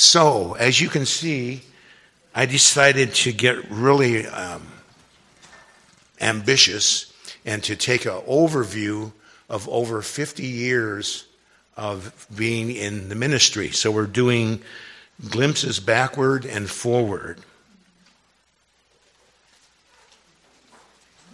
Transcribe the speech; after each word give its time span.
So, 0.00 0.52
as 0.52 0.80
you 0.80 0.88
can 0.88 1.06
see, 1.06 1.62
I 2.32 2.46
decided 2.46 3.14
to 3.14 3.32
get 3.32 3.68
really 3.68 4.28
um, 4.28 4.64
ambitious 6.20 7.12
and 7.44 7.64
to 7.64 7.74
take 7.74 8.04
an 8.04 8.12
overview 8.28 9.10
of 9.48 9.68
over 9.68 10.00
50 10.00 10.46
years 10.46 11.26
of 11.76 12.28
being 12.32 12.70
in 12.70 13.08
the 13.08 13.16
ministry. 13.16 13.70
So, 13.70 13.90
we're 13.90 14.06
doing 14.06 14.62
glimpses 15.30 15.80
backward 15.80 16.44
and 16.44 16.70
forward. 16.70 17.40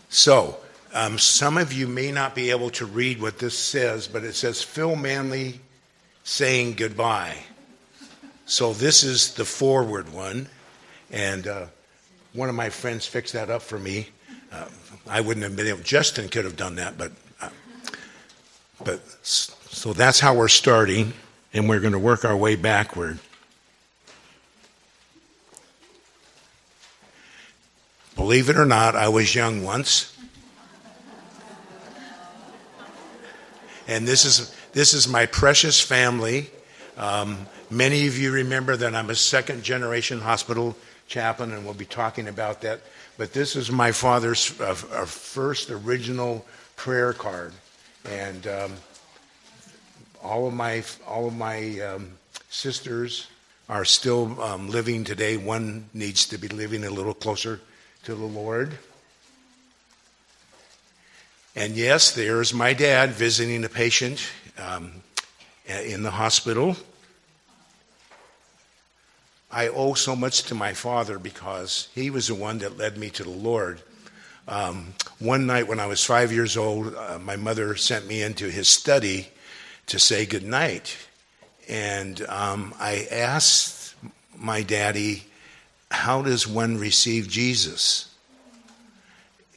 So, 0.08 0.56
um, 0.94 1.18
some 1.18 1.58
of 1.58 1.74
you 1.74 1.86
may 1.86 2.12
not 2.12 2.34
be 2.34 2.48
able 2.48 2.70
to 2.70 2.86
read 2.86 3.20
what 3.20 3.38
this 3.38 3.58
says, 3.58 4.08
but 4.08 4.24
it 4.24 4.34
says 4.34 4.62
Phil 4.62 4.96
Manley 4.96 5.60
saying 6.22 6.76
goodbye. 6.76 7.36
So, 8.46 8.72
this 8.72 9.02
is 9.02 9.34
the 9.34 9.44
forward 9.44 10.12
one. 10.12 10.48
And 11.10 11.46
uh, 11.46 11.66
one 12.34 12.48
of 12.48 12.54
my 12.54 12.68
friends 12.68 13.06
fixed 13.06 13.32
that 13.32 13.48
up 13.48 13.62
for 13.62 13.78
me. 13.78 14.08
Uh, 14.52 14.66
I 15.08 15.20
wouldn't 15.20 15.44
have 15.44 15.56
been 15.56 15.66
able, 15.66 15.80
Justin 15.80 16.28
could 16.28 16.44
have 16.44 16.56
done 16.56 16.76
that, 16.76 16.98
but, 16.98 17.12
uh, 17.40 17.48
but 18.84 19.00
so 19.22 19.92
that's 19.92 20.20
how 20.20 20.34
we're 20.34 20.48
starting, 20.48 21.12
and 21.52 21.68
we're 21.68 21.80
going 21.80 21.92
to 21.92 21.98
work 21.98 22.24
our 22.24 22.36
way 22.36 22.56
backward. 22.56 23.18
Believe 28.16 28.48
it 28.48 28.56
or 28.56 28.64
not, 28.64 28.94
I 28.94 29.08
was 29.08 29.34
young 29.34 29.64
once. 29.64 30.16
And 33.86 34.08
this 34.08 34.24
is, 34.24 34.54
this 34.72 34.94
is 34.94 35.06
my 35.06 35.26
precious 35.26 35.80
family. 35.80 36.50
Um, 36.96 37.46
many 37.70 38.06
of 38.06 38.18
you 38.18 38.32
remember 38.32 38.76
that 38.76 38.94
I'm 38.94 39.10
a 39.10 39.14
second 39.14 39.62
generation 39.62 40.20
hospital 40.20 40.76
chaplain, 41.08 41.52
and 41.52 41.64
we'll 41.64 41.74
be 41.74 41.84
talking 41.84 42.28
about 42.28 42.60
that. 42.62 42.80
But 43.16 43.32
this 43.32 43.56
is 43.56 43.70
my 43.70 43.92
father's 43.92 44.58
uh, 44.60 44.76
uh 44.92 45.04
first 45.04 45.70
original 45.70 46.44
prayer 46.76 47.12
card. 47.12 47.52
And 48.04 48.46
um, 48.46 48.72
all 50.22 50.46
of 50.46 50.54
my, 50.54 50.82
all 51.06 51.26
of 51.26 51.36
my 51.36 51.80
um, 51.80 52.12
sisters 52.50 53.28
are 53.68 53.84
still 53.84 54.40
um, 54.42 54.68
living 54.68 55.04
today. 55.04 55.36
One 55.36 55.86
needs 55.94 56.26
to 56.26 56.38
be 56.38 56.48
living 56.48 56.84
a 56.84 56.90
little 56.90 57.14
closer 57.14 57.60
to 58.04 58.14
the 58.14 58.24
Lord. 58.24 58.76
And 61.56 61.74
yes, 61.74 62.10
there's 62.12 62.52
my 62.52 62.74
dad 62.74 63.10
visiting 63.10 63.64
a 63.64 63.68
patient 63.68 64.28
um, 64.58 64.92
in 65.66 66.02
the 66.02 66.10
hospital. 66.10 66.76
I 69.54 69.68
owe 69.68 69.94
so 69.94 70.16
much 70.16 70.42
to 70.44 70.54
my 70.56 70.72
father 70.74 71.16
because 71.16 71.88
he 71.94 72.10
was 72.10 72.26
the 72.26 72.34
one 72.34 72.58
that 72.58 72.76
led 72.76 72.98
me 72.98 73.08
to 73.10 73.22
the 73.22 73.30
Lord. 73.30 73.80
Um, 74.48 74.94
one 75.20 75.46
night 75.46 75.68
when 75.68 75.78
I 75.78 75.86
was 75.86 76.02
five 76.02 76.32
years 76.32 76.56
old, 76.56 76.92
uh, 76.92 77.20
my 77.20 77.36
mother 77.36 77.76
sent 77.76 78.08
me 78.08 78.20
into 78.20 78.50
his 78.50 78.66
study 78.66 79.28
to 79.86 80.00
say 80.00 80.26
goodnight. 80.26 80.96
And 81.68 82.20
um, 82.22 82.74
I 82.80 83.06
asked 83.12 83.94
my 84.36 84.62
daddy, 84.62 85.22
how 85.88 86.22
does 86.22 86.48
one 86.48 86.76
receive 86.76 87.28
Jesus? 87.28 88.12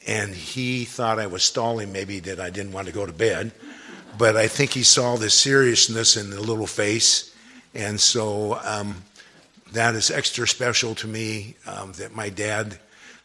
And 0.06 0.32
he 0.32 0.84
thought 0.84 1.18
I 1.18 1.26
was 1.26 1.42
stalling, 1.42 1.92
maybe 1.92 2.20
that 2.20 2.38
I 2.38 2.50
didn't 2.50 2.70
want 2.70 2.86
to 2.86 2.94
go 2.94 3.04
to 3.04 3.12
bed. 3.12 3.50
But 4.16 4.36
I 4.36 4.46
think 4.46 4.70
he 4.74 4.84
saw 4.84 5.16
the 5.16 5.28
seriousness 5.28 6.16
in 6.16 6.30
the 6.30 6.40
little 6.40 6.68
face. 6.68 7.34
And 7.74 8.00
so 8.00 8.60
um, 8.62 9.02
that 9.72 9.94
is 9.94 10.10
extra 10.10 10.46
special 10.46 10.94
to 10.96 11.06
me 11.06 11.56
um, 11.66 11.92
that 11.92 12.14
my 12.14 12.28
dad 12.28 12.78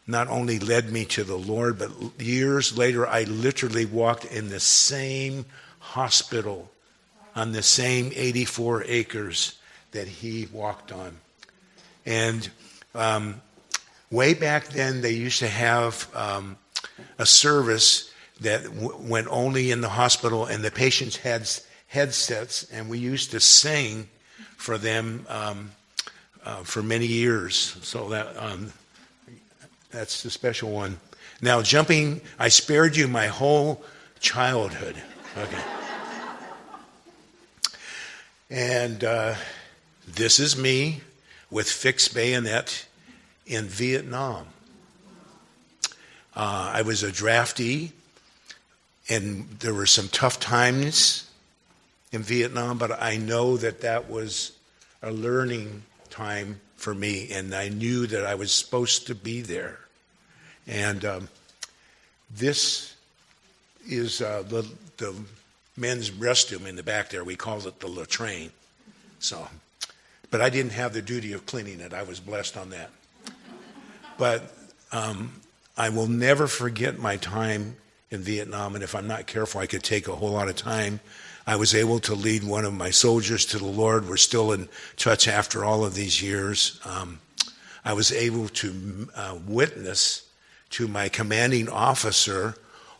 not 0.06 0.28
only 0.28 0.58
led 0.58 0.90
me 0.92 1.04
to 1.06 1.24
the 1.24 1.36
Lord, 1.36 1.78
but 1.78 1.90
years 2.20 2.76
later, 2.76 3.06
I 3.06 3.22
literally 3.22 3.86
walked 3.86 4.26
in 4.26 4.50
the 4.50 4.60
same 4.60 5.46
hospital 5.78 6.70
on 7.34 7.52
the 7.52 7.62
same 7.62 8.12
84 8.14 8.84
acres 8.86 9.58
that 9.92 10.06
he 10.06 10.46
walked 10.52 10.92
on. 10.92 11.16
And 12.04 12.48
um, 12.94 13.40
way 14.10 14.34
back 14.34 14.68
then, 14.68 15.00
they 15.00 15.12
used 15.12 15.38
to 15.38 15.48
have 15.48 16.08
um, 16.14 16.56
a 17.18 17.26
service 17.26 18.12
that 18.40 18.64
w- 18.64 18.96
went 18.98 19.28
only 19.30 19.70
in 19.70 19.80
the 19.80 19.88
hospital, 19.88 20.44
and 20.44 20.62
the 20.62 20.70
patients 20.70 21.16
had 21.16 21.48
headsets, 21.86 22.70
and 22.70 22.90
we 22.90 22.98
used 22.98 23.30
to 23.30 23.40
sing 23.40 24.08
for 24.56 24.76
them 24.76 25.24
um, 25.28 25.70
uh, 26.44 26.62
for 26.62 26.82
many 26.82 27.06
years. 27.06 27.76
So 27.82 28.08
that 28.10 28.36
um, 28.36 28.72
that's 29.90 30.22
the 30.22 30.30
special 30.30 30.70
one. 30.70 30.98
Now, 31.40 31.62
jumping, 31.62 32.20
I 32.38 32.48
spared 32.48 32.96
you 32.96 33.08
my 33.08 33.26
whole 33.26 33.84
childhood. 34.20 34.96
Okay. 35.36 35.62
and 38.50 39.04
uh, 39.04 39.34
this 40.06 40.38
is 40.38 40.56
me 40.56 41.00
with 41.50 41.68
fixed 41.68 42.14
bayonet 42.14 42.86
in 43.46 43.66
Vietnam. 43.66 44.46
Uh, 46.36 46.72
I 46.74 46.82
was 46.82 47.02
a 47.02 47.10
draftee, 47.10 47.92
and 49.08 49.48
there 49.60 49.74
were 49.74 49.86
some 49.86 50.08
tough 50.08 50.40
times 50.40 51.30
in 52.10 52.22
Vietnam, 52.22 52.78
but 52.78 52.90
I 53.02 53.16
know 53.16 53.56
that 53.56 53.82
that 53.82 54.08
was 54.08 54.52
a 55.02 55.12
learning 55.12 55.82
time 56.14 56.60
for 56.76 56.94
me, 56.94 57.30
and 57.32 57.54
I 57.54 57.68
knew 57.68 58.06
that 58.06 58.24
I 58.24 58.34
was 58.34 58.52
supposed 58.52 59.06
to 59.08 59.14
be 59.14 59.40
there. 59.40 59.80
And 60.66 61.04
um, 61.04 61.28
this 62.34 62.94
is 63.88 64.22
uh, 64.22 64.44
the, 64.46 64.66
the 64.96 65.14
men's 65.76 66.10
restroom 66.10 66.66
in 66.66 66.76
the 66.76 66.82
back 66.82 67.10
there. 67.10 67.24
We 67.24 67.36
call 67.36 67.66
it 67.66 67.80
the 67.80 67.88
latrine. 67.88 68.50
So 69.18 69.48
but 70.34 70.40
I 70.40 70.50
didn't 70.50 70.72
have 70.72 70.92
the 70.92 71.00
duty 71.00 71.32
of 71.32 71.46
cleaning 71.46 71.78
it. 71.78 71.94
I 71.94 72.02
was 72.02 72.18
blessed 72.18 72.56
on 72.56 72.70
that. 72.70 72.90
But 74.18 74.52
um, 74.90 75.30
I 75.76 75.90
will 75.90 76.08
never 76.08 76.48
forget 76.48 76.98
my 76.98 77.18
time 77.18 77.76
in 78.10 78.20
Vietnam, 78.22 78.74
and 78.74 78.82
if 78.82 78.96
I'm 78.96 79.06
not 79.06 79.28
careful, 79.28 79.60
I 79.60 79.66
could 79.66 79.84
take 79.84 80.08
a 80.08 80.16
whole 80.16 80.32
lot 80.32 80.48
of 80.48 80.56
time. 80.56 80.98
I 81.46 81.56
was 81.56 81.74
able 81.74 81.98
to 82.00 82.14
lead 82.14 82.42
one 82.42 82.64
of 82.64 82.72
my 82.72 82.90
soldiers 82.90 83.44
to 83.46 83.58
the 83.58 83.66
Lord. 83.66 84.08
We're 84.08 84.16
still 84.16 84.52
in 84.52 84.68
touch 84.96 85.28
after 85.28 85.64
all 85.64 85.84
of 85.84 85.94
these 85.94 86.22
years. 86.22 86.80
Um, 86.84 87.20
I 87.84 87.92
was 87.92 88.12
able 88.12 88.48
to 88.48 89.08
uh, 89.14 89.38
witness 89.46 90.26
to 90.70 90.88
my 90.88 91.08
commanding 91.08 91.68
officer 91.68 92.54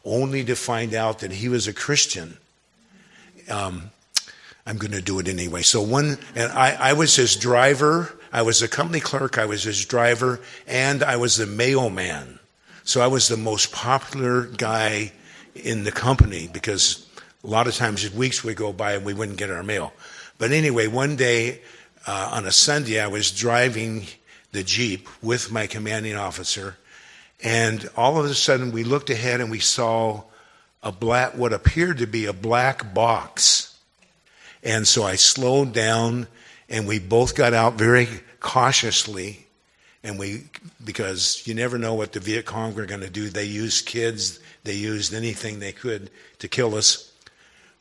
only 0.05 0.45
to 0.45 0.55
find 0.55 0.95
out 0.95 1.21
that 1.21 1.33
he 1.33 1.49
was 1.49 1.67
a 1.67 1.73
Christian. 1.73 2.37
Um, 3.51 3.91
I'm 4.67 4.77
going 4.77 4.93
to 4.93 5.03
do 5.03 5.19
it 5.19 5.29
anyway. 5.29 5.63
So 5.63 5.83
one, 5.83 6.19
and 6.35 6.53
I, 6.53 6.91
I 6.91 6.93
was 6.93 7.17
his 7.17 7.37
driver. 7.37 8.19
I 8.33 8.43
was 8.43 8.63
a 8.63 8.69
company 8.69 9.01
clerk. 9.01 9.39
I 9.39 9.47
was 9.47 9.63
his 9.63 9.85
driver, 9.87 10.41
and 10.67 11.03
I 11.03 11.17
was 11.17 11.37
the 11.37 11.47
mailman. 11.47 12.39
So 12.83 13.01
I 13.01 13.07
was 13.07 13.29
the 13.29 13.37
most 13.37 13.73
popular 13.73 14.43
guy 14.43 15.13
in 15.55 15.85
the 15.85 15.93
company 15.93 16.49
because 16.53 17.04
a 17.45 17.47
lot 17.47 17.67
of 17.67 17.75
times 17.75 18.11
weeks 18.13 18.43
would 18.43 18.57
go 18.57 18.73
by 18.73 18.95
and 18.95 19.05
we 19.05 19.15
wouldn't 19.15 19.39
get 19.39 19.51
our 19.51 19.63
mail. 19.63 19.93
But 20.39 20.51
anyway, 20.51 20.87
one 20.87 21.17
day 21.17 21.61
uh, 22.07 22.31
on 22.33 22.47
a 22.47 22.53
Sunday, 22.53 22.99
I 22.99 23.07
was 23.07 23.31
driving 23.31 24.07
the 24.53 24.63
Jeep 24.63 25.09
with 25.23 25.53
my 25.53 25.67
commanding 25.67 26.17
officer, 26.17 26.77
and 27.43 27.89
all 27.97 28.19
of 28.19 28.25
a 28.25 28.35
sudden 28.35 28.73
we 28.73 28.85
looked 28.85 29.11
ahead 29.11 29.41
and 29.41 29.51
we 29.51 29.61
saw 29.61 30.23
a 30.83 30.91
black, 30.91 31.35
what 31.35 31.53
appeared 31.53 31.99
to 31.99 32.07
be 32.07 32.27
a 32.27 32.33
black 32.33 32.95
box 32.95 33.75
and 34.65 34.89
so 34.89 35.05
I 35.05 35.17
slowed 35.17 35.75
down 35.75 36.27
and 36.69 36.89
we 36.89 36.99
both 36.99 37.35
got 37.35 37.53
out 37.53 37.75
very 37.75 38.09
cautiously. 38.41 39.47
And 40.03 40.19
we, 40.19 40.45
because 40.83 41.47
you 41.47 41.55
never 41.55 41.79
know 41.79 41.95
what 41.95 42.13
the 42.13 42.21
Viet 42.21 42.47
Cong 42.47 42.79
are 42.79 42.87
going 42.87 43.03
to 43.03 43.11
do. 43.11 43.29
They 43.29 43.45
used 43.45 43.87
kids, 43.87 44.41
they 44.65 44.75
used 44.75 45.15
anything 45.15 45.61
they 45.61 45.73
could 45.73 46.11
to 46.39 46.49
kill 46.49 46.75
us. 46.75 47.13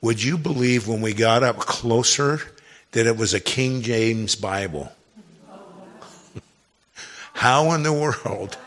Would 0.04 0.22
you 0.22 0.38
believe 0.38 0.86
when 0.86 1.02
we 1.02 1.14
got 1.14 1.44
up 1.44 1.60
closer 1.60 2.42
that 2.92 3.08
it 3.08 3.16
was 3.16 3.34
a 3.34 3.40
King 3.40 3.82
James 3.82 4.36
Bible? 4.36 4.92
How 7.32 7.72
in 7.72 7.84
the 7.84 7.94
world 7.94 8.58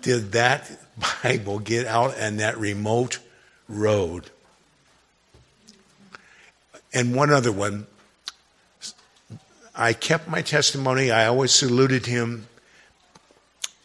did 0.00 0.32
that 0.32 0.70
Bible 1.22 1.58
get 1.58 1.86
out 1.86 2.18
on 2.18 2.38
that 2.38 2.56
remote 2.56 3.18
road? 3.68 4.30
And 6.94 7.14
one 7.14 7.30
other 7.30 7.52
one. 7.52 7.86
I 9.76 9.92
kept 9.92 10.26
my 10.26 10.40
testimony. 10.40 11.10
I 11.10 11.26
always 11.26 11.52
saluted 11.52 12.06
him. 12.06 12.48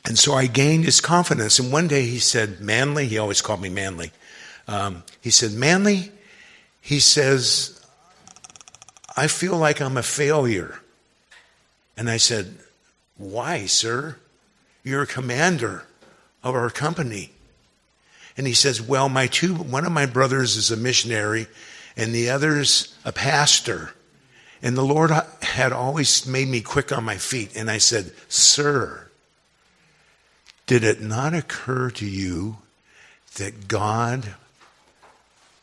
And 0.05 0.17
so 0.17 0.35
I 0.35 0.47
gained 0.47 0.85
his 0.85 1.01
confidence. 1.01 1.59
And 1.59 1.69
one 1.69 1.89
day 1.89 2.03
he 2.03 2.19
said, 2.19 2.61
Manley, 2.61 3.07
he 3.07 3.17
always 3.17 3.41
called 3.41 3.59
me 3.59 3.67
Manley. 3.67 4.13
Um, 4.69 5.03
he 5.19 5.31
said, 5.31 5.51
Manley, 5.51 6.12
he 6.83 6.99
says, 6.99 7.81
I 9.15 9.27
feel 9.27 9.55
like 9.55 9.79
I'm 9.79 9.95
a 9.95 10.03
failure. 10.03 10.81
And 11.95 12.09
I 12.09 12.17
said, 12.17 12.57
Why, 13.17 13.67
sir? 13.67 14.17
You're 14.83 15.03
a 15.03 15.07
commander 15.07 15.85
of 16.43 16.55
our 16.55 16.69
company. 16.69 17.31
And 18.35 18.45
he 18.45 18.53
says, 18.53 18.81
Well, 18.81 19.07
my 19.07 19.27
two, 19.27 19.55
one 19.55 19.85
of 19.85 19.93
my 19.93 20.05
brothers 20.05 20.57
is 20.57 20.71
a 20.71 20.77
missionary 20.77 21.47
and 21.95 22.13
the 22.13 22.29
other's 22.29 22.93
a 23.05 23.13
pastor. 23.13 23.93
And 24.61 24.75
the 24.75 24.83
Lord 24.83 25.11
had 25.41 25.71
always 25.71 26.27
made 26.27 26.49
me 26.49 26.59
quick 26.59 26.91
on 26.91 27.05
my 27.05 27.15
feet. 27.15 27.55
And 27.55 27.71
I 27.71 27.77
said, 27.77 28.11
Sir, 28.27 29.09
did 30.65 30.83
it 30.83 30.99
not 30.99 31.33
occur 31.33 31.91
to 31.91 32.05
you 32.05 32.57
that 33.35 33.69
God 33.69 34.33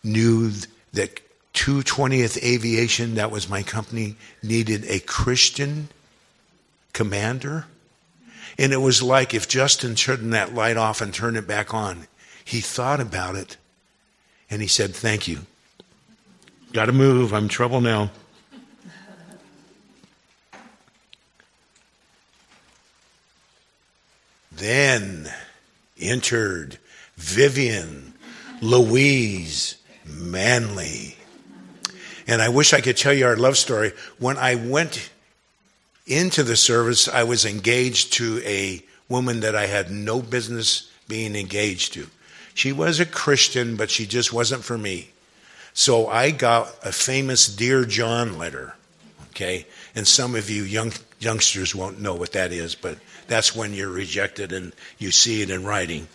knew 0.03 0.51
that 0.93 1.21
220th 1.55 2.43
Aviation, 2.43 3.15
that 3.15 3.31
was 3.31 3.49
my 3.49 3.63
company, 3.63 4.17
needed 4.43 4.85
a 4.87 5.01
Christian 5.01 5.89
commander? 6.93 7.67
And 8.59 8.73
it 8.73 8.79
was 8.79 9.03
like 9.03 9.35
if 9.35 9.49
Justin 9.49 9.95
turned 9.95 10.33
that 10.33 10.55
light 10.55 10.77
off 10.77 11.01
and 11.01 11.15
turned 11.15 11.37
it 11.37 11.47
back 11.47 11.73
on. 11.73 12.07
He 12.45 12.61
thought 12.61 13.01
about 13.01 13.37
it 13.37 13.57
and 14.51 14.61
he 14.61 14.69
said, 14.69 14.95
Thank 14.95 15.29
you. 15.29 15.41
Got 16.73 16.87
to 16.87 16.93
move. 16.93 17.33
I'm 17.33 17.45
in 17.45 17.49
trouble 17.49 17.81
now. 17.81 18.11
then 24.61 25.33
entered 25.99 26.79
Vivian 27.17 28.13
Louise 28.61 29.77
Manley. 30.05 31.17
And 32.27 32.41
I 32.41 32.49
wish 32.49 32.73
I 32.73 32.81
could 32.81 32.97
tell 32.97 33.13
you 33.13 33.27
our 33.27 33.37
love 33.37 33.57
story. 33.57 33.93
When 34.19 34.37
I 34.37 34.55
went 34.55 35.11
into 36.07 36.43
the 36.43 36.57
service, 36.57 37.09
I 37.09 37.25
was 37.25 37.45
engaged 37.45 38.13
to 38.15 38.41
a 38.45 38.83
woman 39.09 39.41
that 39.41 39.57
I 39.57 39.67
had 39.67 39.91
no 39.91 40.23
business 40.23 40.91
being 41.09 41.35
engaged 41.35 41.95
to. 41.95 42.07
She 42.55 42.73
was 42.73 43.01
a 43.01 43.07
Christian, 43.07 43.77
but 43.77 43.91
she 43.91 44.07
just 44.07 44.33
wasn't 44.33 44.65
for 44.65 44.79
me. 44.79 45.11
So 45.73 46.09
I 46.09 46.31
got 46.31 46.75
a 46.85 46.93
famous 46.93 47.47
Dear 47.47 47.85
John 47.85 48.39
letter, 48.39 48.75
okay? 49.31 49.67
And 49.95 50.07
some 50.07 50.35
of 50.35 50.51
you 50.51 50.63
young 50.63 50.93
youngsters 51.19 51.75
won't 51.75 52.01
know 52.01 52.15
what 52.15 52.33
that 52.33 52.53
is, 52.53 52.75
but 52.75 52.99
that's 53.29 53.55
when 53.55 53.75
you're 53.75 53.91
rejected 53.91 54.53
and 54.53 54.73
you 54.99 55.11
see 55.11 55.43
it 55.43 55.51
in 55.51 55.65
writing. 55.65 56.09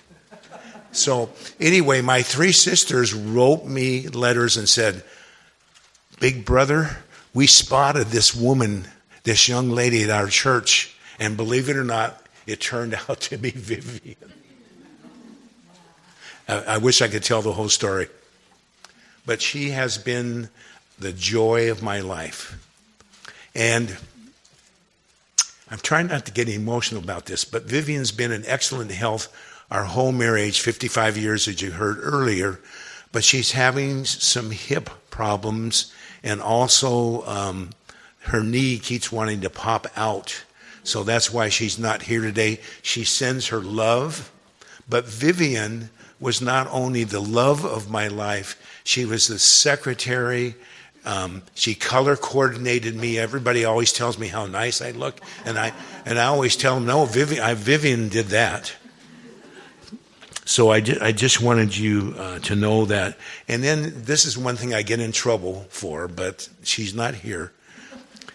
So, 0.95 1.29
anyway, 1.59 2.01
my 2.01 2.21
three 2.21 2.53
sisters 2.53 3.13
wrote 3.13 3.65
me 3.65 4.07
letters 4.07 4.55
and 4.55 4.67
said, 4.67 5.03
Big 6.19 6.45
brother, 6.45 6.97
we 7.33 7.47
spotted 7.47 8.07
this 8.07 8.33
woman, 8.33 8.87
this 9.23 9.49
young 9.49 9.71
lady 9.71 10.03
at 10.03 10.09
our 10.09 10.27
church, 10.27 10.95
and 11.19 11.35
believe 11.35 11.67
it 11.69 11.75
or 11.75 11.83
not, 11.83 12.25
it 12.47 12.61
turned 12.61 12.95
out 13.09 13.21
to 13.21 13.37
be 13.37 13.51
Vivian. 13.51 14.15
I 16.47 16.77
wish 16.77 17.01
I 17.01 17.07
could 17.07 17.23
tell 17.23 17.41
the 17.41 17.53
whole 17.53 17.69
story. 17.69 18.07
But 19.25 19.41
she 19.41 19.71
has 19.71 19.97
been 19.97 20.49
the 20.99 21.11
joy 21.11 21.71
of 21.71 21.81
my 21.81 21.99
life. 22.01 22.61
And 23.55 23.97
I'm 25.71 25.79
trying 25.79 26.07
not 26.07 26.27
to 26.27 26.31
get 26.31 26.47
emotional 26.47 27.01
about 27.03 27.25
this, 27.25 27.43
but 27.43 27.63
Vivian's 27.63 28.11
been 28.11 28.31
in 28.31 28.45
excellent 28.45 28.91
health 28.91 29.35
our 29.71 29.83
whole 29.83 30.11
marriage, 30.11 30.61
55 30.61 31.17
years, 31.17 31.47
as 31.47 31.61
you 31.61 31.71
heard 31.71 31.97
earlier, 32.01 32.59
but 33.11 33.23
she's 33.23 33.51
having 33.51 34.05
some 34.05 34.51
hip 34.51 34.89
problems 35.09 35.93
and 36.23 36.41
also 36.41 37.23
um, 37.25 37.69
her 38.21 38.43
knee 38.43 38.79
keeps 38.79 39.11
wanting 39.11 39.41
to 39.41 39.49
pop 39.49 39.87
out. 39.95 40.43
So 40.83 41.03
that's 41.03 41.31
why 41.31 41.49
she's 41.49 41.79
not 41.79 42.01
here 42.03 42.21
today. 42.21 42.59
She 42.81 43.03
sends 43.03 43.47
her 43.47 43.59
love, 43.59 44.31
but 44.89 45.05
Vivian 45.05 45.89
was 46.19 46.41
not 46.41 46.67
only 46.71 47.03
the 47.03 47.21
love 47.21 47.63
of 47.63 47.89
my 47.89 48.07
life, 48.07 48.81
she 48.83 49.05
was 49.05 49.27
the 49.27 49.39
secretary. 49.39 50.55
Um, 51.05 51.43
she 51.53 51.75
color 51.75 52.15
coordinated 52.15 52.95
me. 52.95 53.19
Everybody 53.19 53.65
always 53.65 53.93
tells 53.93 54.17
me 54.17 54.27
how 54.27 54.47
nice 54.47 54.81
I 54.81 54.91
look, 54.91 55.19
and 55.45 55.57
I 55.57 55.71
and 56.05 56.17
I 56.17 56.25
always 56.25 56.55
tell 56.55 56.75
them, 56.75 56.85
no, 56.85 57.05
Vivian, 57.05 57.43
I, 57.43 57.53
Vivian 57.53 58.09
did 58.09 58.27
that. 58.27 58.73
So 60.45 60.71
I, 60.71 60.75
I 61.01 61.11
just 61.11 61.41
wanted 61.41 61.75
you 61.75 62.13
uh, 62.17 62.39
to 62.39 62.55
know 62.55 62.85
that. 62.85 63.17
And 63.47 63.63
then 63.63 64.03
this 64.05 64.25
is 64.25 64.37
one 64.37 64.55
thing 64.55 64.75
I 64.75 64.83
get 64.83 64.99
in 64.99 65.11
trouble 65.11 65.65
for, 65.69 66.07
but 66.07 66.47
she's 66.63 66.93
not 66.93 67.15
here. 67.15 67.51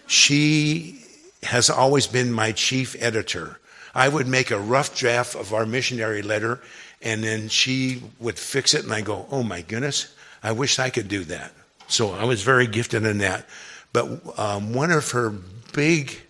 She 0.07 1.05
has 1.43 1.69
always 1.69 2.07
been 2.07 2.33
my 2.33 2.51
chief 2.51 3.01
editor. 3.01 3.59
I 3.95 4.09
would 4.09 4.27
make 4.27 4.51
a 4.51 4.59
rough 4.59 4.95
draft 4.95 5.35
of 5.35 5.53
our 5.53 5.65
missionary 5.65 6.21
letter, 6.21 6.59
and 7.01 7.23
then 7.23 7.47
she 7.47 8.03
would 8.19 8.37
fix 8.37 8.73
it, 8.73 8.83
and 8.83 8.93
I 8.93 9.01
go, 9.01 9.25
oh 9.31 9.41
my 9.41 9.61
goodness, 9.61 10.13
I 10.43 10.51
wish 10.51 10.79
I 10.79 10.89
could 10.89 11.07
do 11.07 11.23
that. 11.25 11.53
So 11.87 12.11
I 12.11 12.25
was 12.25 12.43
very 12.43 12.67
gifted 12.67 13.05
in 13.05 13.19
that. 13.19 13.45
But 13.93 14.21
um, 14.37 14.73
one 14.73 14.91
of 14.91 15.11
her 15.11 15.29
big 15.73 16.21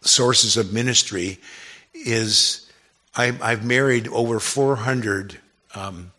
sources 0.00 0.56
of 0.56 0.72
ministry 0.72 1.38
is 1.92 2.69
I, 3.16 3.26
have 3.26 3.64
married 3.64 4.08
over 4.08 4.38
400 4.40 5.38
um, 5.74 6.12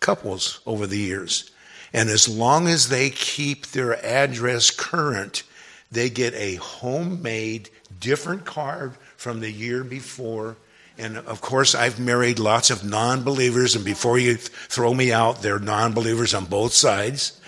couples 0.00 0.60
over 0.66 0.86
the 0.86 0.98
years. 0.98 1.50
And 1.92 2.08
as 2.08 2.28
long 2.28 2.68
as 2.68 2.88
they 2.88 3.10
keep 3.10 3.68
their 3.68 4.04
address 4.04 4.70
current, 4.70 5.42
they 5.90 6.08
get 6.08 6.34
a 6.34 6.54
homemade, 6.56 7.68
different 7.98 8.44
card 8.44 8.94
from 9.16 9.40
the 9.40 9.50
year 9.50 9.82
before. 9.82 10.56
And 10.96 11.18
of 11.18 11.40
course, 11.40 11.74
I've 11.74 11.98
married 11.98 12.38
lots 12.38 12.70
of 12.70 12.84
non 12.84 13.22
believers, 13.22 13.74
and 13.74 13.84
before 13.84 14.18
you 14.18 14.36
th- 14.36 14.48
throw 14.48 14.94
me 14.94 15.12
out, 15.12 15.42
they're 15.42 15.58
non 15.58 15.92
believers 15.92 16.34
on 16.34 16.44
both 16.44 16.72
sides. 16.72 17.40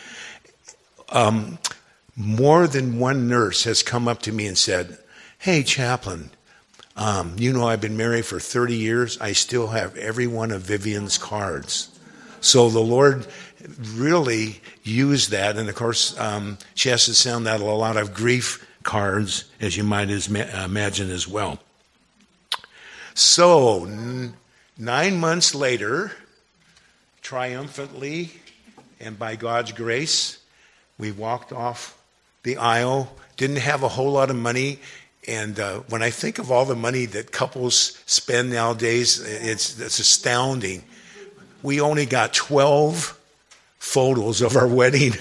Um, 1.11 1.59
more 2.17 2.67
than 2.67 2.99
one 2.99 3.29
nurse 3.29 3.65
has 3.65 3.83
come 3.83 4.09
up 4.09 4.23
to 4.23 4.33
me 4.33 4.47
and 4.47 4.59
said, 4.59 4.99
Hey, 5.39 5.63
chaplain, 5.63 6.31
um, 6.97 7.37
you 7.39 7.53
know, 7.53 7.67
I've 7.67 7.81
been 7.81 7.97
married 7.97 8.27
for 8.27 8.39
30 8.39 8.77
years. 8.77 9.21
I 9.21 9.33
still 9.33 9.69
have 9.69 9.97
every 9.97 10.27
one 10.27 10.51
of 10.51 10.63
Vivian's 10.63 11.19
cards. 11.19 11.89
So 12.41 12.69
the 12.69 12.81
Lord 12.81 13.27
really 13.95 14.61
used 14.83 15.31
that. 15.31 15.57
And 15.57 15.69
of 15.69 15.75
course, 15.75 16.19
um, 16.19 16.59
she 16.75 16.89
has 16.91 17.07
to 17.07 17.15
send 17.15 17.47
out 17.49 17.61
a 17.61 17.65
lot 17.65 17.97
of 17.97 18.15
grief 18.15 18.67
cards, 18.83 19.45
as 19.61 19.77
you 19.77 19.85
might 19.85 20.11
as, 20.11 20.29
imagine 20.29 21.11
as 21.11 21.27
well. 21.27 21.59
So, 23.15 23.85
n- 23.85 24.35
nine 24.79 25.21
months 25.21 25.55
later, 25.55 26.13
triumphantly 27.21 28.33
and 29.01 29.19
by 29.19 29.37
God's 29.37 29.73
grace, 29.73 30.39
we 30.99 31.13
walked 31.13 31.53
off 31.53 32.01
the 32.43 32.57
aisle. 32.57 33.15
Didn't 33.37 33.57
have 33.57 33.83
a 33.83 33.89
whole 33.89 34.13
lot 34.13 34.31
of 34.31 34.37
money. 34.37 34.79
And 35.29 35.61
uh, 35.61 35.81
when 35.89 36.03
I 36.03 36.11
think 36.11 36.39
of 36.39 36.51
all 36.51 36.65
the 36.65 36.75
money 36.75 37.07
that 37.07 37.31
couples 37.31 37.99
spend 38.07 38.51
nowadays, 38.51 39.21
it's, 39.21 39.79
it's 39.79 40.01
astounding. 40.01 40.83
We 41.63 41.81
only 41.81 42.07
got 42.07 42.35
12 42.35 43.19
photos 43.79 44.43
of 44.43 44.57
our 44.57 44.67
wedding, 44.67 45.13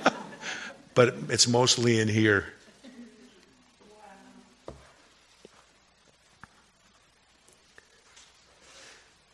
but 0.94 1.14
it's 1.30 1.48
mostly 1.48 2.00
in 2.00 2.08
here. 2.08 2.46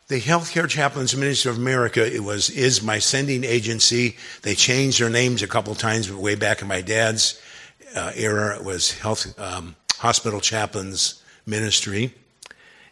The 0.07 0.19
Healthcare 0.19 0.67
Chaplains 0.67 1.15
Ministry 1.15 1.51
of 1.51 1.57
America 1.57 2.05
it 2.05 2.21
was 2.21 2.49
is 2.49 2.81
my 2.81 2.99
sending 2.99 3.45
agency. 3.45 4.17
They 4.41 4.55
changed 4.55 4.99
their 4.99 5.09
names 5.09 5.41
a 5.41 5.47
couple 5.47 5.73
times, 5.73 6.07
but 6.07 6.17
way 6.17 6.35
back 6.35 6.61
in 6.61 6.67
my 6.67 6.81
dad's 6.81 7.41
uh, 7.95 8.11
era, 8.15 8.57
it 8.57 8.65
was 8.65 8.91
Health 8.99 9.39
um, 9.39 9.77
hospital 10.01 10.41
chaplains 10.41 11.21
ministry. 11.45 12.11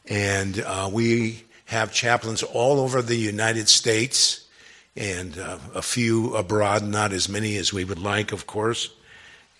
And 0.08 0.62
uh, 0.62 0.92
we 0.94 1.44
have 1.66 1.92
chaplains 1.92 2.44
all 2.44 2.80
over 2.80 3.02
the 3.02 3.16
United 3.16 3.68
States 3.68 4.48
and 4.96 5.36
uh, 5.40 5.58
a 5.74 5.82
few 5.82 6.36
abroad, 6.36 6.84
not 6.84 7.12
as 7.12 7.28
many 7.28 7.58
as 7.58 7.74
we 7.74 7.84
would 7.84 7.98
like, 7.98 8.32
of 8.32 8.46
course. 8.46 8.94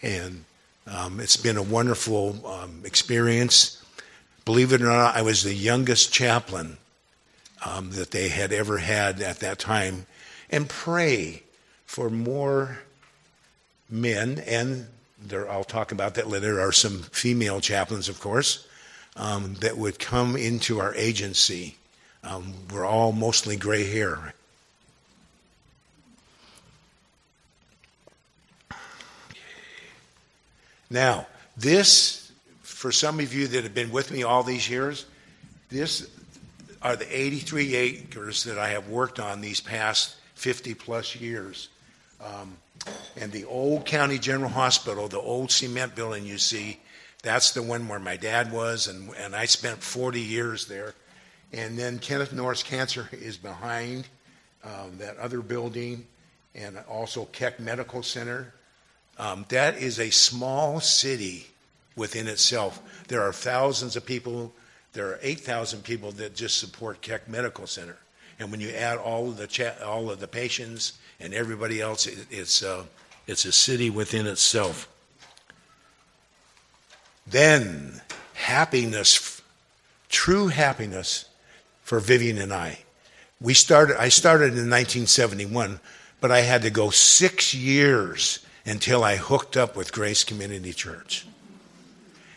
And 0.04 0.46
um, 0.86 1.20
it's 1.20 1.38
been 1.38 1.58
a 1.58 1.64
wonderful 1.64 2.46
um, 2.46 2.84
experience. 2.86 3.84
Believe 4.46 4.72
it 4.72 4.84
or 4.84 4.86
not, 4.86 5.16
I 5.16 5.24
was 5.24 5.42
the 5.42 5.54
youngest 5.56 6.14
chaplain 6.14 6.78
um, 7.66 7.90
that 7.94 8.12
they 8.12 8.30
had 8.30 8.54
ever 8.54 8.78
had 8.78 9.22
at 9.22 9.40
that 9.40 9.58
time. 9.58 10.06
And 10.52 10.70
pray 10.70 11.42
for 11.88 12.12
more 12.12 12.78
men 13.90 14.38
and 14.46 14.86
there, 15.22 15.50
I'll 15.50 15.64
talk 15.64 15.92
about 15.92 16.16
that 16.16 16.28
later. 16.28 16.56
There 16.56 16.68
are 16.68 16.72
some 16.72 17.00
female 17.00 17.60
chaplains, 17.62 18.10
of 18.10 18.20
course, 18.20 18.68
um, 19.16 19.56
that 19.56 19.78
would 19.78 20.00
come 20.00 20.36
into 20.36 20.80
our 20.80 20.94
agency. 20.96 21.76
Um, 22.24 22.54
we're 22.72 22.86
all 22.86 23.12
mostly 23.12 23.56
gray 23.56 23.90
hair. 23.90 24.34
Now, 30.90 31.28
this 31.56 32.32
for 32.64 32.92
some 32.92 33.20
of 33.20 33.34
you 33.34 33.48
that 33.48 33.64
have 33.64 33.74
been 33.74 33.92
with 33.92 34.10
me 34.10 34.24
all 34.24 34.42
these 34.42 34.70
years, 34.70 35.06
this 35.70 36.10
are 36.82 36.96
the 36.96 37.06
83 37.14 37.76
acres 37.76 38.46
that 38.46 38.58
I 38.58 38.70
have 38.70 38.88
worked 38.88 39.20
on 39.20 39.42
these 39.42 39.60
past 39.60 40.16
50 40.36 40.74
plus 40.76 41.16
years. 41.16 41.68
Um, 42.24 42.56
and 43.16 43.32
the 43.32 43.46
old 43.46 43.86
county 43.86 44.18
general 44.18 44.50
hospital, 44.50 45.08
the 45.08 45.20
old 45.20 45.52
cement 45.52 45.96
building 45.96 46.26
you 46.26 46.38
see, 46.38 46.80
that's 47.22 47.52
the 47.52 47.62
one 47.62 47.88
where 47.88 48.00
my 48.00 48.16
dad 48.16 48.52
was, 48.52 48.88
and, 48.88 49.10
and 49.16 49.36
I 49.36 49.46
spent 49.46 49.84
40 49.84 50.22
years 50.22 50.68
there. 50.68 50.94
And 51.52 51.78
then 51.78 52.00
Kenneth 52.00 52.32
Norris 52.32 52.64
Cancer 52.64 53.10
is 53.12 53.38
behind 53.38 54.08
um, 54.64 54.98
that 55.00 55.18
other 55.18 55.42
building, 55.42 56.06
and 56.56 56.78
also 56.90 57.26
Keck 57.26 57.60
Medical 57.60 58.04
Center. 58.04 58.54
Um, 59.18 59.46
that 59.50 59.78
is 59.78 60.00
a 60.00 60.10
small 60.12 60.80
city 60.80 61.48
within 61.96 62.28
itself. 62.28 62.82
There 63.08 63.22
are 63.22 63.34
thousands 63.34 63.96
of 63.96 64.06
people. 64.06 64.54
There 64.94 65.08
are 65.08 65.20
8,000 65.22 65.84
people 65.84 66.12
that 66.14 66.36
just 66.36 66.58
support 66.58 67.02
Keck 67.02 67.28
Medical 67.28 67.68
Center. 67.68 67.98
And 68.40 68.52
when 68.52 68.62
you 68.62 68.70
add 68.70 68.98
all 68.98 69.30
of 69.30 69.38
the 69.38 69.48
cha- 69.48 69.76
all 69.86 70.10
of 70.10 70.20
the 70.20 70.28
patients 70.28 70.98
and 71.20 71.34
everybody 71.34 71.82
else, 71.82 72.08
it, 72.08 72.26
it's 72.30 72.64
uh, 72.64 72.84
it's 73.28 73.46
a 73.46 73.52
city 73.52 73.90
within 73.90 74.26
itself. 74.26 74.88
Then 77.28 78.02
happiness, 78.34 79.42
true 80.10 80.48
happiness, 80.48 81.26
for 81.84 82.00
Vivian 82.00 82.38
and 82.38 82.54
I. 82.54 82.80
We 83.42 83.54
started. 83.54 84.00
I 84.02 84.10
started 84.10 84.54
in 84.54 84.70
1971, 84.70 85.80
but 86.22 86.32
I 86.32 86.42
had 86.42 86.64
to 86.64 86.70
go 86.70 86.90
six 86.90 87.54
years 87.54 88.40
until 88.66 89.04
I 89.04 89.16
hooked 89.16 89.58
up 89.58 89.76
with 89.76 89.92
Grace 89.92 90.24
Community 90.24 90.74
Church. 90.74 91.26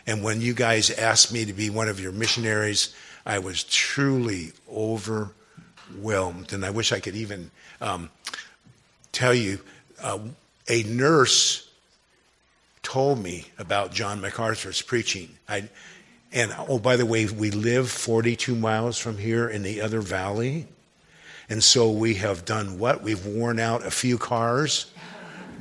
And 0.07 0.23
when 0.23 0.41
you 0.41 0.55
guys 0.55 0.91
asked 0.91 1.33
me 1.33 1.45
to 1.45 1.53
be 1.53 1.71
one 1.71 1.89
of 1.89 2.01
your 2.01 2.13
missionaries, 2.13 2.95
I 3.25 3.39
was 3.39 3.65
truly 3.65 4.53
overwhelmed. 4.71 6.53
And 6.53 6.65
I 6.65 6.71
wish 6.71 6.93
I 6.93 7.01
could 7.01 7.15
even 7.15 7.51
um, 7.81 8.11
tell 9.13 9.35
you 9.35 9.61
uh, 10.03 10.19
a 10.69 10.83
nurse 10.85 11.71
told 12.83 13.23
me 13.23 13.47
about 13.59 13.93
John 13.93 14.21
MacArthur's 14.21 14.83
preaching. 14.83 15.29
I, 15.49 15.69
and 16.33 16.55
oh, 16.69 16.79
by 16.79 16.97
the 16.97 17.07
way, 17.07 17.27
we 17.27 17.51
live 17.51 17.91
42 17.91 18.57
miles 18.57 18.99
from 18.99 19.19
here 19.19 19.49
in 19.49 19.63
the 19.63 19.81
other 19.81 20.01
valley. 20.01 20.67
And 21.49 21.63
so 21.63 21.91
we 21.91 22.15
have 22.15 22.45
done 22.45 22.79
what? 22.79 23.03
We've 23.03 23.25
worn 23.25 23.59
out 23.59 23.87
a 23.87 23.91
few 23.91 24.19
cars 24.19 24.91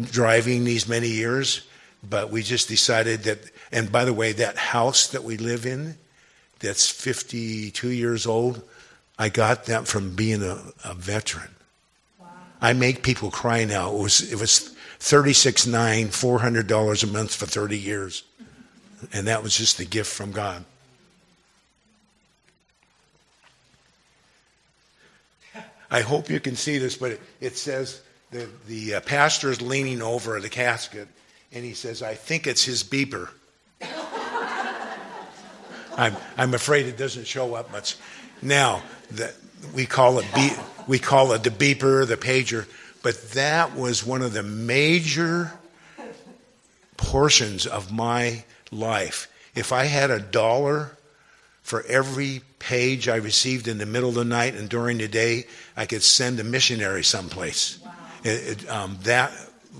driving 0.01 0.63
these 0.63 0.88
many 0.88 1.10
years, 1.10 1.67
but 2.08 2.31
we 2.31 2.41
just 2.41 2.67
decided 2.67 3.24
that 3.24 3.51
and 3.72 3.91
by 3.91 4.05
the 4.05 4.13
way, 4.13 4.34
that 4.34 4.58
house 4.58 5.08
that 5.08 5.24
we 5.24 5.38
live 5.38 5.65
in, 5.65 5.96
that's 6.60 6.89
52 6.89 7.89
years 7.89 8.25
old, 8.25 8.62
I 9.17 9.29
got 9.29 9.65
that 9.65 9.88
from 9.88 10.15
being 10.15 10.43
a, 10.43 10.60
a 10.84 10.93
veteran. 10.93 11.50
I 12.62 12.74
make 12.74 13.01
people 13.01 13.32
cry 13.32 13.65
now. 13.65 13.91
It 13.96 14.01
was, 14.01 14.32
it 14.32 14.39
was 14.39 14.70
36 15.00 15.65
nine, 15.65 16.08
$400 16.08 17.03
a 17.03 17.08
month 17.08 17.36
for 17.36 17.48
30 17.48 17.77
years. 17.77 18.24
And 19.12 19.27
that 19.27 19.41
was 19.41 19.58
just 19.58 19.80
a 19.80 19.86
gift 19.86 20.13
from 20.13 20.32
God. 20.32 20.63
I 25.89 26.01
hope 26.01 26.30
you 26.30 26.39
can 26.39 26.56
see 26.56 26.77
this, 26.77 26.96
but 26.96 27.12
it, 27.12 27.22
it 27.41 27.58
says 27.58 28.01
the, 28.30 28.48
the 28.68 28.96
uh, 28.96 29.01
pastor 29.01 29.50
is 29.50 29.62
leaning 29.62 30.01
over 30.01 30.39
the 30.39 30.48
casket 30.48 31.08
and 31.51 31.65
he 31.65 31.74
says, 31.74 32.01
I 32.01 32.13
think 32.13 32.48
it's 32.48 32.63
his 32.63 32.84
beeper. 32.84 33.30
I'm, 35.98 36.15
I'm 36.38 36.53
afraid 36.53 36.86
it 36.86 36.98
doesn't 36.98 37.27
show 37.27 37.56
up 37.56 37.72
much. 37.72 37.98
Now, 38.41 38.84
the, 39.10 39.34
we 39.74 39.86
call 39.86 40.20
it 40.20 40.25
be, 40.34 40.51
we 40.88 41.00
call 41.00 41.32
it 41.34 41.44
the 41.44 41.50
beeper, 41.50 42.08
the 42.08 42.18
pager, 42.18 42.68
but 43.03 43.32
that 43.32 43.75
was 43.75 44.06
one 44.06 44.22
of 44.22 44.34
the 44.34 44.44
major 44.44 45.51
portions 46.98 47.65
of 47.65 47.91
my 47.91 48.44
life. 48.72 49.27
If 49.56 49.72
I 49.72 49.86
had 49.86 50.12
a 50.12 50.20
dollar 50.20 50.96
for 51.62 51.84
every 51.88 52.41
page 52.60 53.08
I 53.10 53.15
received 53.18 53.68
in 53.68 53.77
the 53.77 53.86
middle 53.86 54.10
of 54.10 54.15
the 54.15 54.25
night 54.25 54.56
and 54.56 54.70
during 54.70 54.98
the 54.98 55.08
day, 55.08 55.46
I 55.75 55.86
could 55.86 56.03
send 56.03 56.39
a 56.39 56.44
missionary 56.44 57.03
someplace. 57.03 57.80
Wow. 57.84 57.91
It, 58.24 58.30
it, 58.63 58.70
um, 58.70 58.98
that 59.03 59.32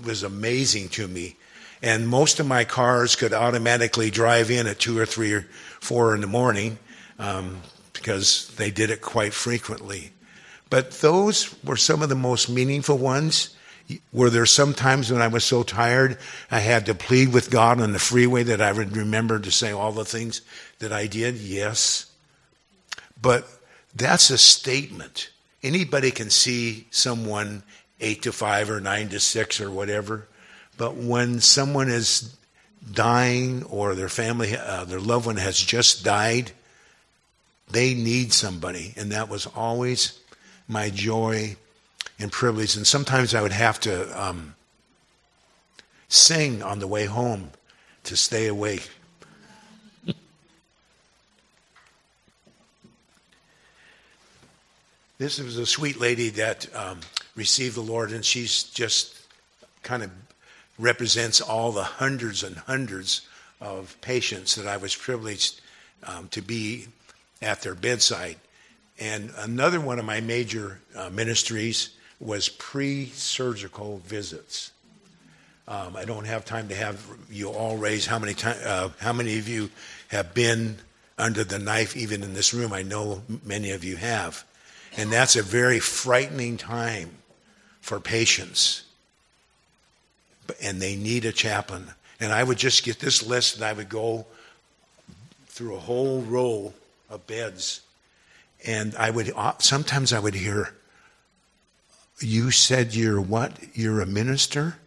was 0.04 0.22
amazing 0.22 0.88
to 0.90 1.06
me. 1.06 1.36
And 1.82 2.08
most 2.08 2.38
of 2.40 2.46
my 2.46 2.64
cars 2.64 3.16
could 3.16 3.32
automatically 3.32 4.10
drive 4.10 4.50
in 4.50 4.66
at 4.66 4.78
two 4.78 4.98
or 4.98 5.06
three 5.06 5.32
or 5.32 5.42
four 5.80 6.14
in 6.14 6.20
the 6.20 6.26
morning 6.26 6.78
um, 7.18 7.60
because 8.02 8.48
they 8.56 8.70
did 8.70 8.90
it 8.90 9.00
quite 9.00 9.32
frequently. 9.32 10.12
But 10.68 10.90
those 10.90 11.54
were 11.62 11.76
some 11.76 12.02
of 12.02 12.08
the 12.08 12.14
most 12.14 12.48
meaningful 12.48 12.98
ones. 12.98 13.54
Were 14.12 14.30
there 14.30 14.46
some 14.46 14.74
times 14.74 15.10
when 15.10 15.22
I 15.22 15.28
was 15.28 15.44
so 15.44 15.62
tired 15.62 16.18
I 16.50 16.60
had 16.60 16.86
to 16.86 16.94
plead 16.94 17.32
with 17.32 17.50
God 17.50 17.80
on 17.80 17.92
the 17.92 17.98
freeway 17.98 18.42
that 18.44 18.60
I 18.60 18.72
would 18.72 18.96
remember 18.96 19.38
to 19.38 19.50
say 19.50 19.70
all 19.70 19.92
the 19.92 20.04
things 20.04 20.40
that 20.78 20.92
I 20.92 21.06
did? 21.06 21.36
Yes. 21.36 22.10
But 23.20 23.46
that's 23.94 24.30
a 24.30 24.38
statement. 24.38 25.30
Anybody 25.62 26.10
can 26.10 26.30
see 26.30 26.86
someone 26.90 27.62
eight 28.00 28.22
to 28.22 28.32
five 28.32 28.68
or 28.68 28.80
nine 28.80 29.08
to 29.10 29.20
six 29.20 29.60
or 29.60 29.70
whatever. 29.70 30.26
But 30.76 30.96
when 30.96 31.40
someone 31.40 31.88
is 31.88 32.34
dying 32.90 33.62
or 33.64 33.94
their 33.94 34.08
family, 34.08 34.56
uh, 34.56 34.84
their 34.84 35.00
loved 35.00 35.26
one 35.26 35.36
has 35.36 35.58
just 35.58 36.04
died, 36.04 36.52
they 37.72 37.94
need 37.94 38.32
somebody. 38.32 38.94
And 38.96 39.12
that 39.12 39.28
was 39.28 39.46
always 39.46 40.18
my 40.68 40.90
joy 40.90 41.56
and 42.18 42.30
privilege. 42.30 42.76
And 42.76 42.86
sometimes 42.86 43.34
I 43.34 43.42
would 43.42 43.52
have 43.52 43.80
to 43.80 44.22
um, 44.22 44.54
sing 46.08 46.62
on 46.62 46.78
the 46.78 46.86
way 46.86 47.06
home 47.06 47.50
to 48.04 48.16
stay 48.16 48.46
awake. 48.46 48.88
this 55.18 55.38
was 55.38 55.56
a 55.56 55.66
sweet 55.66 55.98
lady 56.00 56.28
that 56.30 56.66
um, 56.74 57.00
received 57.34 57.74
the 57.76 57.80
Lord, 57.80 58.12
and 58.12 58.24
she's 58.24 58.62
just 58.64 59.18
kind 59.82 60.02
of 60.02 60.10
represents 60.78 61.40
all 61.40 61.72
the 61.72 61.82
hundreds 61.84 62.42
and 62.42 62.56
hundreds 62.56 63.22
of 63.60 63.96
patients 64.00 64.56
that 64.56 64.66
I 64.66 64.76
was 64.76 64.94
privileged 64.94 65.60
um, 66.04 66.28
to 66.28 66.42
be 66.42 66.88
at 67.42 67.62
their 67.62 67.74
bedside. 67.74 68.36
And 68.98 69.32
another 69.38 69.80
one 69.80 69.98
of 69.98 70.04
my 70.04 70.20
major 70.20 70.80
uh, 70.96 71.10
ministries 71.10 71.90
was 72.20 72.48
pre 72.48 73.06
surgical 73.06 73.98
visits. 73.98 74.72
Um, 75.66 75.96
I 75.96 76.04
don't 76.04 76.26
have 76.26 76.44
time 76.44 76.68
to 76.68 76.74
have 76.74 77.04
you 77.30 77.50
all 77.50 77.76
raise 77.76 78.06
how 78.06 78.18
many 78.18 78.34
time, 78.34 78.58
uh, 78.64 78.90
how 78.98 79.12
many 79.12 79.38
of 79.38 79.48
you 79.48 79.70
have 80.08 80.34
been 80.34 80.78
under 81.18 81.44
the 81.44 81.58
knife, 81.58 81.96
even 81.96 82.22
in 82.22 82.34
this 82.34 82.52
room. 82.52 82.72
I 82.72 82.82
know 82.82 83.22
many 83.44 83.70
of 83.70 83.84
you 83.84 83.96
have, 83.96 84.44
and 84.96 85.10
that's 85.10 85.36
a 85.36 85.42
very 85.42 85.78
frightening 85.78 86.56
time 86.56 87.10
for 87.80 88.00
patients 88.00 88.84
and 90.60 90.80
they 90.80 90.96
need 90.96 91.24
a 91.24 91.32
chaplain. 91.32 91.86
And 92.20 92.32
I 92.32 92.42
would 92.42 92.58
just 92.58 92.84
get 92.84 92.98
this 92.98 93.24
list 93.24 93.56
and 93.56 93.64
I 93.64 93.72
would 93.72 93.88
go 93.88 94.26
through 95.46 95.76
a 95.76 95.80
whole 95.80 96.22
row 96.22 96.72
of 97.12 97.26
beds. 97.26 97.82
And 98.64 98.96
I 98.96 99.10
would, 99.10 99.32
uh, 99.36 99.52
sometimes 99.58 100.12
I 100.12 100.18
would 100.18 100.34
hear, 100.34 100.74
You 102.20 102.50
said 102.50 102.94
you're 102.94 103.20
what? 103.20 103.58
You're 103.74 104.00
a 104.00 104.06
minister? 104.06 104.78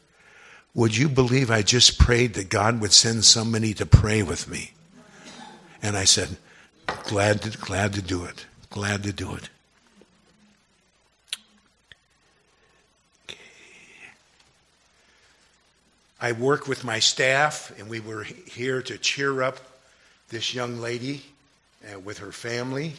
Would 0.73 0.97
you 0.97 1.07
believe 1.07 1.51
I 1.51 1.61
just 1.61 1.99
prayed 1.99 2.33
that 2.33 2.49
God 2.49 2.81
would 2.81 2.91
send 2.91 3.23
somebody 3.23 3.73
to 3.75 3.85
pray 3.85 4.23
with 4.23 4.49
me? 4.49 4.71
And 5.81 5.95
I 5.95 6.05
said, 6.05 6.37
Glad 7.03 7.43
to, 7.43 7.57
glad 7.57 7.93
to 7.93 8.01
do 8.01 8.25
it. 8.25 8.45
Glad 8.69 9.03
to 9.03 9.13
do 9.13 9.35
it. 9.35 9.49
I 16.19 16.31
work 16.31 16.67
with 16.67 16.83
my 16.83 16.99
staff, 16.99 17.71
and 17.77 17.87
we 17.87 17.99
were 17.99 18.23
here 18.23 18.81
to 18.83 18.97
cheer 18.97 19.43
up 19.43 19.59
this 20.29 20.53
young 20.55 20.79
lady 20.79 21.23
with 22.03 22.19
her 22.19 22.31
family. 22.31 22.93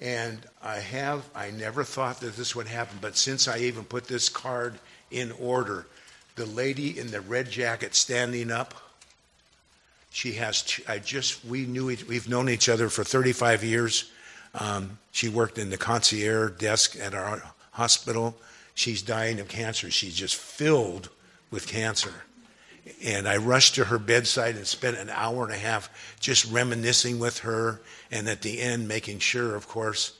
And 0.00 0.38
I 0.62 0.76
have, 0.76 1.28
I 1.34 1.50
never 1.50 1.84
thought 1.84 2.20
that 2.20 2.36
this 2.36 2.56
would 2.56 2.66
happen, 2.66 2.98
but 3.00 3.16
since 3.16 3.48
I 3.48 3.58
even 3.58 3.84
put 3.84 4.04
this 4.04 4.28
card 4.28 4.78
in 5.10 5.32
order, 5.32 5.86
the 6.36 6.46
lady 6.46 6.98
in 6.98 7.10
the 7.10 7.20
red 7.20 7.50
jacket 7.50 7.94
standing 7.94 8.50
up, 8.50 8.74
she 10.10 10.32
has, 10.32 10.80
I 10.88 10.98
just, 10.98 11.44
we 11.44 11.66
knew, 11.66 11.86
we've 11.86 12.28
known 12.28 12.48
each 12.48 12.68
other 12.68 12.88
for 12.88 13.04
35 13.04 13.62
years. 13.62 14.10
Um, 14.54 14.98
she 15.12 15.28
worked 15.28 15.58
in 15.58 15.70
the 15.70 15.76
concierge 15.76 16.58
desk 16.58 16.96
at 16.98 17.14
our 17.14 17.42
hospital. 17.72 18.36
She's 18.74 19.02
dying 19.02 19.38
of 19.38 19.48
cancer. 19.48 19.90
She's 19.90 20.16
just 20.16 20.34
filled 20.34 21.10
with 21.50 21.66
cancer. 21.66 22.12
And 23.04 23.28
I 23.28 23.36
rushed 23.36 23.76
to 23.76 23.84
her 23.84 23.98
bedside 23.98 24.56
and 24.56 24.66
spent 24.66 24.96
an 24.96 25.10
hour 25.10 25.44
and 25.44 25.52
a 25.52 25.58
half 25.58 26.16
just 26.20 26.50
reminiscing 26.50 27.18
with 27.18 27.38
her, 27.40 27.80
and 28.10 28.28
at 28.28 28.42
the 28.42 28.60
end, 28.60 28.88
making 28.88 29.18
sure, 29.18 29.54
of 29.54 29.68
course, 29.68 30.18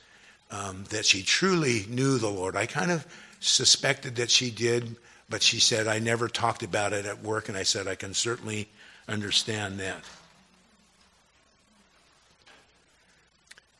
um, 0.51 0.83
that 0.89 1.05
she 1.05 1.23
truly 1.23 1.85
knew 1.89 2.17
the 2.17 2.29
Lord. 2.29 2.55
I 2.55 2.65
kind 2.65 2.91
of 2.91 3.05
suspected 3.39 4.15
that 4.17 4.29
she 4.29 4.51
did, 4.51 4.95
but 5.29 5.41
she 5.41 5.59
said, 5.59 5.87
I 5.87 5.99
never 5.99 6.27
talked 6.27 6.63
about 6.63 6.93
it 6.93 7.05
at 7.05 7.23
work, 7.23 7.49
and 7.49 7.57
I 7.57 7.63
said, 7.63 7.87
I 7.87 7.95
can 7.95 8.13
certainly 8.13 8.67
understand 9.07 9.79
that. 9.79 10.03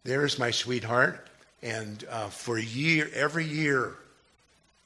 There's 0.04 0.40
my 0.40 0.50
sweetheart, 0.50 1.28
and 1.62 2.04
uh, 2.10 2.30
for 2.30 2.58
year, 2.58 3.10
every 3.14 3.46
year, 3.46 3.96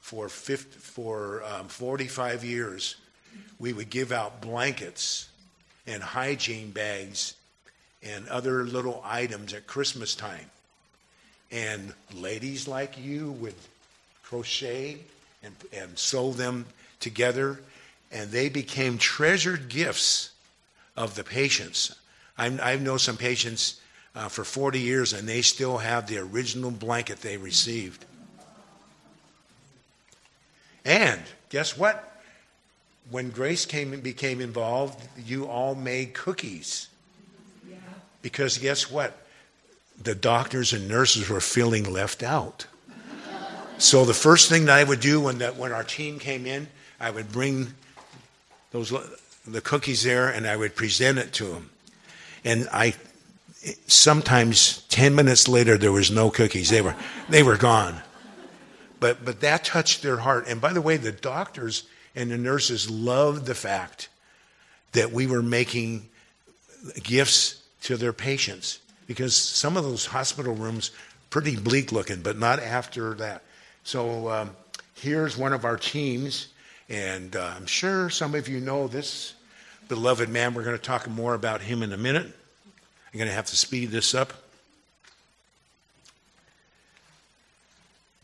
for 0.00 0.28
50, 0.28 0.78
for 0.78 1.42
um, 1.44 1.68
45 1.68 2.44
years, 2.44 2.96
we 3.58 3.72
would 3.72 3.90
give 3.90 4.12
out 4.12 4.40
blankets 4.40 5.28
and 5.86 6.02
hygiene 6.02 6.70
bags 6.70 7.34
and 8.02 8.28
other 8.28 8.64
little 8.64 9.02
items 9.04 9.52
at 9.52 9.66
Christmas 9.66 10.14
time. 10.14 10.50
And 11.50 11.92
ladies 12.14 12.66
like 12.66 12.98
you 12.98 13.32
would 13.32 13.54
crochet 14.22 14.98
and, 15.42 15.54
and 15.72 15.98
sew 15.98 16.32
them 16.32 16.66
together, 17.00 17.60
and 18.10 18.30
they 18.30 18.48
became 18.48 18.98
treasured 18.98 19.68
gifts 19.68 20.30
of 20.96 21.14
the 21.14 21.24
patients. 21.24 21.94
I, 22.36 22.46
I 22.62 22.76
know 22.76 22.96
some 22.96 23.16
patients 23.16 23.80
uh, 24.14 24.28
for 24.28 24.44
40 24.44 24.80
years, 24.80 25.12
and 25.12 25.28
they 25.28 25.42
still 25.42 25.78
have 25.78 26.06
the 26.06 26.18
original 26.18 26.70
blanket 26.70 27.20
they 27.20 27.36
received. 27.36 28.04
And 30.84 31.20
guess 31.50 31.76
what? 31.76 32.15
When 33.10 33.30
Grace 33.30 33.66
came 33.66 33.92
and 33.92 34.02
became 34.02 34.40
involved, 34.40 35.00
you 35.16 35.46
all 35.46 35.74
made 35.74 36.14
cookies. 36.14 36.88
Because 38.22 38.58
guess 38.58 38.90
what? 38.90 39.16
The 40.02 40.14
doctors 40.14 40.72
and 40.72 40.88
nurses 40.88 41.28
were 41.28 41.40
feeling 41.40 41.92
left 41.92 42.22
out. 42.22 42.66
So 43.78 44.04
the 44.04 44.14
first 44.14 44.48
thing 44.48 44.64
that 44.66 44.78
I 44.78 44.84
would 44.84 45.00
do 45.00 45.20
when 45.20 45.38
that 45.38 45.56
when 45.56 45.72
our 45.72 45.84
team 45.84 46.18
came 46.18 46.46
in, 46.46 46.66
I 46.98 47.10
would 47.10 47.30
bring 47.30 47.74
those 48.72 48.92
the 49.46 49.60
cookies 49.60 50.02
there 50.02 50.28
and 50.28 50.46
I 50.46 50.56
would 50.56 50.74
present 50.74 51.18
it 51.18 51.32
to 51.34 51.44
them. 51.44 51.70
And 52.44 52.68
I 52.72 52.94
sometimes 53.86 54.82
10 54.88 55.14
minutes 55.14 55.46
later 55.48 55.76
there 55.76 55.92
was 55.92 56.10
no 56.10 56.30
cookies. 56.30 56.70
They 56.70 56.80
were 56.80 56.96
they 57.28 57.42
were 57.42 57.56
gone. 57.56 58.00
But 58.98 59.24
but 59.24 59.40
that 59.40 59.64
touched 59.64 60.02
their 60.02 60.18
heart. 60.18 60.46
And 60.48 60.60
by 60.60 60.72
the 60.72 60.82
way, 60.82 60.96
the 60.96 61.12
doctors 61.12 61.84
and 62.16 62.30
the 62.30 62.38
nurses 62.38 62.90
loved 62.90 63.46
the 63.46 63.54
fact 63.54 64.08
that 64.92 65.12
we 65.12 65.26
were 65.26 65.42
making 65.42 66.08
gifts 67.02 67.62
to 67.82 67.96
their 67.96 68.14
patients 68.14 68.80
because 69.06 69.36
some 69.36 69.76
of 69.76 69.84
those 69.84 70.06
hospital 70.06 70.54
rooms 70.54 70.90
pretty 71.30 71.54
bleak 71.54 71.92
looking, 71.92 72.22
but 72.22 72.38
not 72.38 72.58
after 72.58 73.14
that. 73.14 73.42
So 73.84 74.30
um, 74.30 74.50
here's 74.94 75.36
one 75.36 75.52
of 75.52 75.64
our 75.64 75.76
teams, 75.76 76.48
and 76.88 77.36
uh, 77.36 77.52
I'm 77.56 77.66
sure 77.66 78.10
some 78.10 78.34
of 78.34 78.48
you 78.48 78.58
know 78.60 78.88
this 78.88 79.34
beloved 79.88 80.28
man. 80.28 80.54
We're 80.54 80.64
going 80.64 80.76
to 80.76 80.82
talk 80.82 81.08
more 81.08 81.34
about 81.34 81.60
him 81.60 81.82
in 81.82 81.92
a 81.92 81.96
minute. 81.96 82.26
I'm 82.26 83.18
going 83.18 83.28
to 83.28 83.34
have 83.34 83.46
to 83.46 83.56
speed 83.56 83.90
this 83.90 84.14
up. 84.14 84.32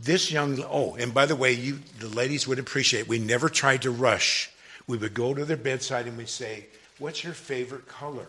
This 0.03 0.33
young, 0.33 0.63
oh, 0.65 0.97
and 0.97 1.15
by 1.15 1.27
the 1.27 1.37
way, 1.37 1.53
you, 1.53 1.79
the 2.01 2.09
ladies 2.09 2.49
would 2.49 2.59
appreciate, 2.59 3.07
we 3.07 3.21
never 3.21 3.49
tried 3.49 3.83
to 3.83 3.93
rush. 3.93 4.51
We 4.89 4.97
would 4.99 5.15
go 5.15 5.33
to 5.33 5.45
their 5.45 5.57
bedside 5.57 6.07
and 6.07 6.19
we'd 6.19 6.29
say, 6.29 6.67
What's 6.99 7.23
your 7.23 7.35
favorite 7.35 7.87
color? 7.87 8.27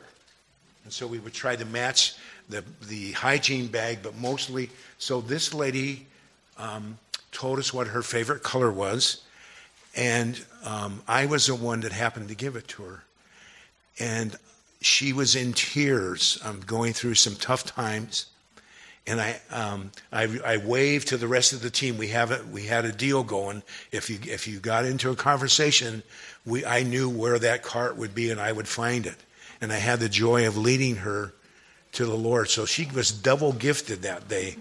And 0.84 0.94
so 0.94 1.08
we 1.08 1.20
would 1.20 1.34
try 1.34 1.56
to 1.56 1.66
match 1.66 2.16
the, 2.50 2.64
the 2.88 3.14
hygiene 3.14 3.68
bag, 3.68 4.00
but 4.04 4.16
mostly, 4.18 4.70
so 4.98 5.22
this 5.22 5.54
lady 5.54 6.06
um, 6.58 6.98
told 7.32 7.60
us 7.60 7.74
what 7.74 7.88
her 7.88 8.02
favorite 8.02 8.44
color 8.44 8.72
was, 8.72 9.24
and 9.96 10.44
um, 10.64 11.02
I 11.08 11.26
was 11.26 11.48
the 11.48 11.56
one 11.56 11.82
that 11.82 11.92
happened 11.92 12.30
to 12.30 12.36
give 12.36 12.56
it 12.56 12.68
to 12.70 12.84
her. 12.84 13.04
And 14.00 14.36
she 14.82 15.14
was 15.14 15.36
in 15.36 15.54
tears, 15.54 16.40
um, 16.44 16.62
going 16.66 16.94
through 16.94 17.16
some 17.16 17.36
tough 17.36 17.64
times. 17.64 18.28
And 19.06 19.20
I, 19.20 19.42
um, 19.52 19.92
I, 20.14 20.40
I, 20.46 20.58
waved 20.58 21.10
to 21.10 21.18
the 21.18 21.28
rest 21.28 21.52
of 21.52 21.62
the 21.62 21.70
team. 21.70 21.98
We 21.98 22.08
have 22.10 22.32
it. 22.32 22.48
We 22.48 22.68
had 22.68 22.86
a 22.86 22.92
deal 22.92 23.24
going. 23.24 23.62
If 23.92 24.10
you 24.10 24.18
if 24.24 24.48
you 24.48 24.60
got 24.60 24.86
into 24.86 25.12
a 25.12 25.16
conversation, 25.16 26.04
we 26.46 26.66
I 26.66 26.84
knew 26.84 27.10
where 27.10 27.38
that 27.38 27.64
cart 27.64 27.98
would 27.98 28.16
be, 28.16 28.32
and 28.32 28.40
I 28.40 28.54
would 28.54 28.68
find 28.68 29.06
it. 29.06 29.18
And 29.60 29.74
I 29.74 29.78
had 29.78 30.00
the 30.00 30.08
joy 30.08 30.48
of 30.48 30.58
leading 30.58 30.98
her 30.98 31.34
to 31.94 32.06
the 32.06 32.16
Lord. 32.16 32.50
So 32.50 32.66
she 32.66 32.88
was 32.94 33.12
double 33.12 33.52
gifted 33.52 34.04
that 34.04 34.30
day. 34.30 34.56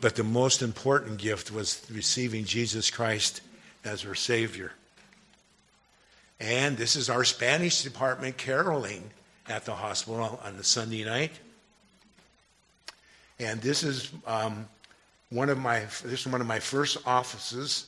But 0.00 0.16
the 0.16 0.24
most 0.24 0.62
important 0.62 1.18
gift 1.18 1.50
was 1.50 1.84
receiving 1.92 2.44
Jesus 2.44 2.90
Christ 2.90 3.40
as 3.84 4.02
her 4.02 4.14
Savior. 4.14 4.72
And 6.40 6.76
this 6.76 6.94
is 6.94 7.10
our 7.10 7.24
Spanish 7.24 7.82
department 7.82 8.36
caroling 8.36 9.10
at 9.48 9.64
the 9.64 9.74
hospital 9.74 10.40
on 10.44 10.56
the 10.56 10.64
Sunday 10.64 11.04
night. 11.04 11.32
And 13.40 13.60
this 13.60 13.84
is 13.84 14.10
um, 14.26 14.66
one 15.30 15.48
of 15.48 15.58
my 15.58 15.80
this 16.02 16.20
is 16.20 16.26
one 16.26 16.40
of 16.40 16.46
my 16.46 16.58
first 16.58 16.96
offices, 17.06 17.86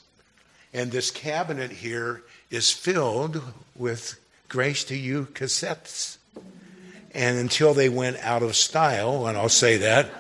and 0.73 0.93
this 0.93 1.11
cabinet 1.11 1.71
here 1.71 2.23
is 2.51 2.71
filled 2.71 3.43
with 3.75 4.21
Grace 4.49 4.85
to 4.85 4.97
You 4.97 5.27
cassettes. 5.33 6.19
And 7.13 7.39
until 7.39 7.75
they 7.75 7.89
went 7.89 8.19
out 8.19 8.43
of 8.43 8.55
style, 8.55 9.27
and 9.27 9.37
I'll 9.37 9.49
say 9.49 9.79
that, 9.79 10.11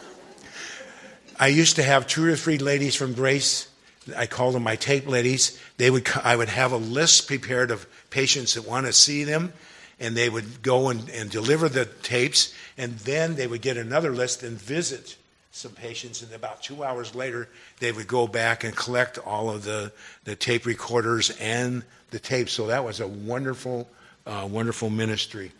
I 1.38 1.46
used 1.46 1.76
to 1.76 1.82
have 1.84 2.08
two 2.08 2.24
or 2.24 2.34
three 2.34 2.58
ladies 2.58 2.96
from 2.96 3.12
Grace. 3.14 3.68
I 4.16 4.26
called 4.26 4.54
them 4.54 4.64
my 4.64 4.74
tape 4.74 5.06
ladies. 5.06 5.60
They 5.76 5.90
would, 5.90 6.08
I 6.24 6.34
would 6.34 6.48
have 6.48 6.72
a 6.72 6.76
list 6.76 7.28
prepared 7.28 7.70
of 7.70 7.86
patients 8.10 8.54
that 8.54 8.66
want 8.66 8.86
to 8.86 8.92
see 8.92 9.22
them, 9.22 9.52
and 10.00 10.16
they 10.16 10.28
would 10.28 10.62
go 10.62 10.88
and, 10.88 11.08
and 11.10 11.30
deliver 11.30 11.68
the 11.68 11.84
tapes, 11.84 12.54
and 12.76 12.98
then 13.00 13.36
they 13.36 13.46
would 13.46 13.62
get 13.62 13.76
another 13.76 14.10
list 14.10 14.42
and 14.42 14.58
visit 14.58 15.16
some 15.52 15.72
patients, 15.72 16.22
and 16.22 16.32
about 16.32 16.62
two 16.62 16.82
hours 16.82 17.14
later, 17.14 17.48
they 17.80 17.92
would 17.92 18.06
go 18.06 18.26
back 18.26 18.64
and 18.64 18.74
collect 18.74 19.18
all 19.18 19.50
of 19.50 19.64
the, 19.64 19.92
the 20.24 20.36
tape 20.36 20.64
recorders 20.64 21.30
and 21.40 21.82
the 22.10 22.18
tapes. 22.18 22.52
So 22.52 22.68
that 22.68 22.84
was 22.84 23.00
a 23.00 23.06
wonderful, 23.06 23.88
uh, 24.26 24.48
wonderful 24.50 24.90
ministry. 24.90 25.50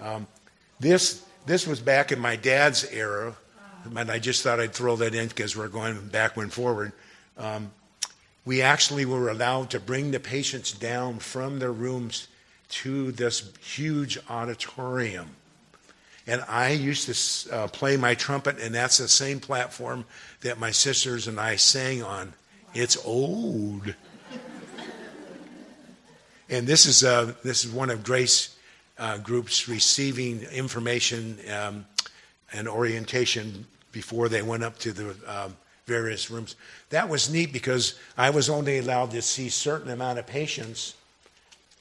Um, 0.00 0.26
this, 0.80 1.24
this 1.44 1.66
was 1.66 1.78
back 1.78 2.10
in 2.10 2.18
my 2.18 2.36
dad's 2.36 2.84
era 2.90 3.36
and 3.94 4.10
I 4.10 4.18
just 4.18 4.42
thought 4.42 4.60
I'd 4.60 4.72
throw 4.72 4.96
that 4.96 5.14
in 5.14 5.28
because 5.28 5.56
we're 5.56 5.68
going 5.68 6.08
back 6.08 6.36
and 6.36 6.52
forward. 6.52 6.92
Um, 7.38 7.70
we 8.44 8.62
actually 8.62 9.04
were 9.04 9.28
allowed 9.28 9.70
to 9.70 9.80
bring 9.80 10.10
the 10.10 10.20
patients 10.20 10.72
down 10.72 11.18
from 11.18 11.58
their 11.58 11.72
rooms 11.72 12.28
to 12.68 13.12
this 13.12 13.52
huge 13.60 14.18
auditorium. 14.28 15.30
And 16.26 16.44
I 16.48 16.70
used 16.70 17.06
to 17.06 17.54
uh, 17.54 17.68
play 17.68 17.96
my 17.96 18.14
trumpet, 18.14 18.58
and 18.58 18.74
that's 18.74 18.98
the 18.98 19.08
same 19.08 19.38
platform 19.38 20.04
that 20.40 20.58
my 20.58 20.72
sisters 20.72 21.28
and 21.28 21.38
I 21.38 21.56
sang 21.56 22.02
on. 22.02 22.32
It's 22.74 22.96
old. 23.04 23.94
and 26.48 26.66
this 26.66 26.86
is, 26.86 27.04
uh, 27.04 27.32
this 27.44 27.64
is 27.64 27.70
one 27.70 27.90
of 27.90 28.02
Grace 28.02 28.56
uh, 28.98 29.18
Group's 29.18 29.68
receiving 29.68 30.42
information 30.42 31.38
um, 31.52 31.86
and 32.52 32.68
orientation 32.68 33.66
before 33.92 34.28
they 34.28 34.42
went 34.42 34.64
up 34.64 34.78
to 34.80 34.92
the 34.92 35.14
um, 35.26 35.56
various 35.86 36.30
rooms. 36.30 36.56
That 36.90 37.08
was 37.08 37.30
neat 37.30 37.52
because 37.52 37.94
I 38.18 38.30
was 38.30 38.50
only 38.50 38.78
allowed 38.78 39.12
to 39.12 39.22
see 39.22 39.48
certain 39.48 39.90
amount 39.90 40.18
of 40.18 40.26
patients, 40.26 40.94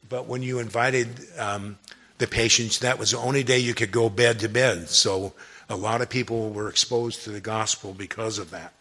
but 0.09 0.27
when 0.27 0.43
you 0.43 0.59
invited 0.59 1.07
um, 1.37 1.77
the 2.17 2.27
patients, 2.27 2.79
that 2.79 2.99
was 2.99 3.11
the 3.11 3.17
only 3.17 3.43
day 3.43 3.59
you 3.59 3.73
could 3.73 3.91
go 3.91 4.09
bed 4.09 4.39
to 4.39 4.49
bed. 4.49 4.89
So 4.89 5.33
a 5.69 5.75
lot 5.75 6.01
of 6.01 6.09
people 6.09 6.49
were 6.49 6.69
exposed 6.69 7.23
to 7.23 7.31
the 7.31 7.41
gospel 7.41 7.93
because 7.93 8.37
of 8.37 8.51
that. 8.51 8.73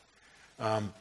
Um, 0.59 0.93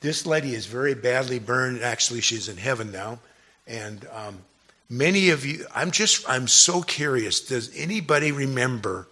this 0.00 0.26
lady 0.26 0.54
is 0.54 0.66
very 0.66 0.94
badly 0.94 1.38
burned. 1.38 1.82
Actually, 1.82 2.20
she's 2.20 2.48
in 2.48 2.56
heaven 2.56 2.92
now, 2.92 3.20
and 3.66 4.06
um, 4.12 4.38
many 4.90 5.30
of 5.30 5.46
you. 5.46 5.66
I'm 5.74 5.90
just. 5.90 6.28
I'm 6.28 6.46
so 6.46 6.82
curious. 6.82 7.40
Does 7.40 7.74
anybody 7.74 8.30
remember 8.30 9.08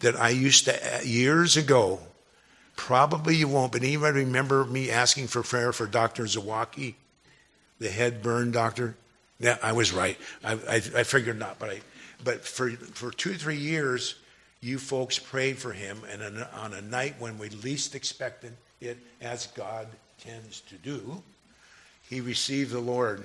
that 0.00 0.16
I 0.16 0.30
used 0.30 0.66
to, 0.66 1.00
years 1.02 1.56
ago, 1.56 2.00
probably 2.76 3.36
you 3.36 3.48
won't, 3.48 3.72
but 3.72 3.82
anybody 3.82 4.20
remember 4.20 4.64
me 4.64 4.90
asking 4.90 5.28
for 5.28 5.42
prayer 5.42 5.72
for 5.72 5.86
Dr. 5.86 6.24
Zawaki, 6.24 6.94
the 7.78 7.88
head 7.88 8.22
burn 8.22 8.50
doctor? 8.50 8.96
Yeah, 9.40 9.58
I 9.62 9.72
was 9.72 9.92
right. 9.92 10.16
I, 10.44 10.52
I, 10.52 10.74
I 10.76 11.02
figured 11.02 11.38
not, 11.38 11.58
but 11.58 11.70
I, 11.70 11.80
but 12.22 12.44
for, 12.44 12.70
for 12.70 13.10
two 13.10 13.32
or 13.32 13.34
three 13.34 13.56
years, 13.56 14.14
you 14.60 14.78
folks 14.78 15.18
prayed 15.18 15.58
for 15.58 15.72
him, 15.72 15.98
and 16.10 16.22
on, 16.22 16.46
on 16.54 16.74
a 16.74 16.82
night 16.82 17.16
when 17.18 17.38
we 17.38 17.48
least 17.50 17.94
expected 17.94 18.52
it, 18.80 18.98
as 19.20 19.46
God 19.48 19.86
tends 20.18 20.60
to 20.62 20.76
do, 20.76 21.22
he 22.08 22.20
received 22.20 22.70
the 22.70 22.80
Lord 22.80 23.24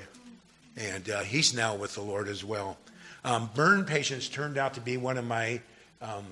and 0.80 1.10
uh, 1.10 1.22
he's 1.22 1.54
now 1.54 1.76
with 1.76 1.94
the 1.96 2.02
Lord 2.02 2.28
as 2.28 2.44
well. 2.44 2.78
Um, 3.26 3.50
burn 3.54 3.84
patients 3.84 4.30
turned 4.30 4.58
out 4.58 4.74
to 4.76 4.82
be 4.82 4.98
one 4.98 5.18
of 5.18 5.26
my, 5.26 5.60
um, 6.02 6.26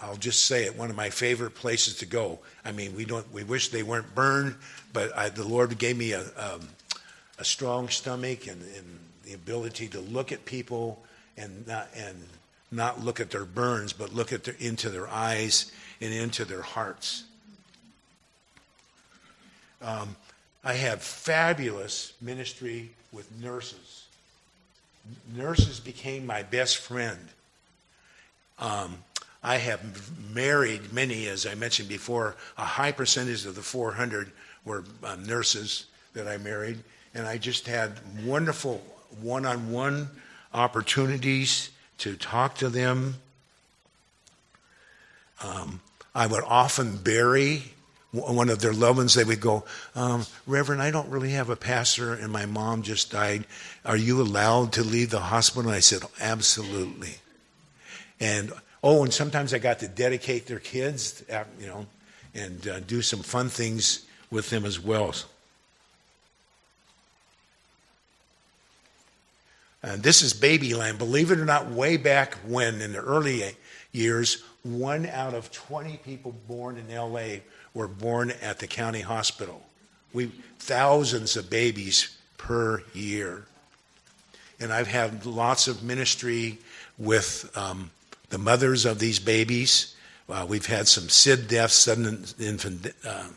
I'll 0.00 0.16
just 0.16 0.44
say 0.46 0.64
it, 0.64 0.76
one 0.76 0.90
of 0.90 0.96
my 0.96 1.08
favorite 1.08 1.54
places 1.54 1.96
to 1.98 2.06
go. 2.06 2.38
I 2.64 2.72
mean, 2.72 2.94
we 2.94 3.06
don't, 3.06 3.30
we 3.32 3.44
wish 3.44 3.68
they 3.68 3.82
weren't 3.82 4.14
burned, 4.14 4.56
but 4.92 5.16
I, 5.16 5.30
the 5.30 5.46
Lord 5.46 5.76
gave 5.78 5.96
me 5.96 6.12
a, 6.12 6.20
um, 6.20 6.68
a 7.42 7.44
strong 7.44 7.88
stomach 7.88 8.46
and, 8.46 8.62
and 8.76 9.00
the 9.24 9.34
ability 9.34 9.88
to 9.88 9.98
look 9.98 10.30
at 10.30 10.44
people 10.44 11.02
and 11.36 11.66
not, 11.66 11.88
and 11.96 12.16
not 12.70 13.04
look 13.04 13.18
at 13.18 13.30
their 13.30 13.44
burns, 13.44 13.92
but 13.92 14.14
look 14.14 14.32
at 14.32 14.44
their, 14.44 14.54
into 14.60 14.88
their 14.88 15.08
eyes 15.08 15.72
and 16.00 16.14
into 16.14 16.44
their 16.44 16.62
hearts. 16.62 17.24
Um, 19.82 20.14
I 20.62 20.74
have 20.74 21.02
fabulous 21.02 22.12
ministry 22.20 22.90
with 23.10 23.28
nurses. 23.42 24.06
Nurses 25.34 25.80
became 25.80 26.24
my 26.24 26.44
best 26.44 26.76
friend. 26.76 27.18
Um, 28.60 28.98
I 29.42 29.56
have 29.56 29.82
married 30.32 30.92
many, 30.92 31.26
as 31.26 31.44
I 31.44 31.56
mentioned 31.56 31.88
before, 31.88 32.36
a 32.56 32.64
high 32.64 32.92
percentage 32.92 33.44
of 33.46 33.56
the 33.56 33.62
400 33.62 34.30
were 34.64 34.84
um, 35.02 35.26
nurses 35.26 35.86
that 36.14 36.28
I 36.28 36.36
married, 36.36 36.78
and 37.14 37.26
I 37.26 37.38
just 37.38 37.66
had 37.66 37.92
wonderful 38.24 38.82
one 39.20 39.46
on 39.46 39.72
one 39.72 40.08
opportunities 40.54 41.70
to 41.98 42.16
talk 42.16 42.56
to 42.56 42.68
them. 42.68 43.16
Um, 45.42 45.80
I 46.14 46.26
would 46.26 46.44
often 46.44 46.96
bury 46.96 47.64
one 48.12 48.50
of 48.50 48.60
their 48.60 48.74
loved 48.74 48.98
ones, 48.98 49.14
they 49.14 49.24
would 49.24 49.40
go, 49.40 49.64
um, 49.94 50.26
Reverend, 50.46 50.82
I 50.82 50.90
don't 50.90 51.08
really 51.08 51.30
have 51.30 51.48
a 51.48 51.56
pastor, 51.56 52.12
and 52.12 52.30
my 52.30 52.44
mom 52.44 52.82
just 52.82 53.10
died. 53.10 53.46
Are 53.86 53.96
you 53.96 54.20
allowed 54.20 54.74
to 54.74 54.82
leave 54.82 55.08
the 55.08 55.20
hospital? 55.20 55.70
And 55.70 55.76
I 55.76 55.80
said, 55.80 56.02
Absolutely. 56.20 57.16
And 58.20 58.52
oh, 58.82 59.02
and 59.02 59.12
sometimes 59.12 59.54
I 59.54 59.58
got 59.58 59.78
to 59.78 59.88
dedicate 59.88 60.46
their 60.46 60.58
kids, 60.58 61.24
uh, 61.32 61.44
you 61.58 61.66
know, 61.66 61.86
and 62.34 62.68
uh, 62.68 62.80
do 62.80 63.00
some 63.00 63.20
fun 63.20 63.48
things 63.48 64.04
with 64.30 64.50
them 64.50 64.66
as 64.66 64.78
well. 64.78 65.14
And 69.82 70.02
this 70.02 70.22
is 70.22 70.32
Babyland. 70.32 70.98
Believe 70.98 71.30
it 71.30 71.40
or 71.40 71.44
not, 71.44 71.70
way 71.70 71.96
back 71.96 72.34
when, 72.46 72.80
in 72.80 72.92
the 72.92 73.00
early 73.00 73.56
years, 73.90 74.42
one 74.62 75.06
out 75.06 75.34
of 75.34 75.50
20 75.50 75.96
people 75.98 76.32
born 76.46 76.76
in 76.76 76.94
LA 76.94 77.40
were 77.74 77.88
born 77.88 78.30
at 78.42 78.58
the 78.58 78.66
county 78.66 79.00
hospital. 79.00 79.62
We 80.12 80.26
thousands 80.58 81.36
of 81.36 81.50
babies 81.50 82.16
per 82.36 82.82
year, 82.94 83.46
and 84.60 84.72
I've 84.72 84.86
had 84.86 85.26
lots 85.26 85.66
of 85.66 85.82
ministry 85.82 86.58
with 86.98 87.50
um, 87.56 87.90
the 88.28 88.38
mothers 88.38 88.84
of 88.84 88.98
these 88.98 89.18
babies. 89.18 89.96
Uh, 90.28 90.46
we've 90.48 90.66
had 90.66 90.86
some 90.86 91.08
SID 91.08 91.48
deaths, 91.48 91.74
sudden 91.74 92.24
infant, 92.38 92.92
uh, 93.04 93.28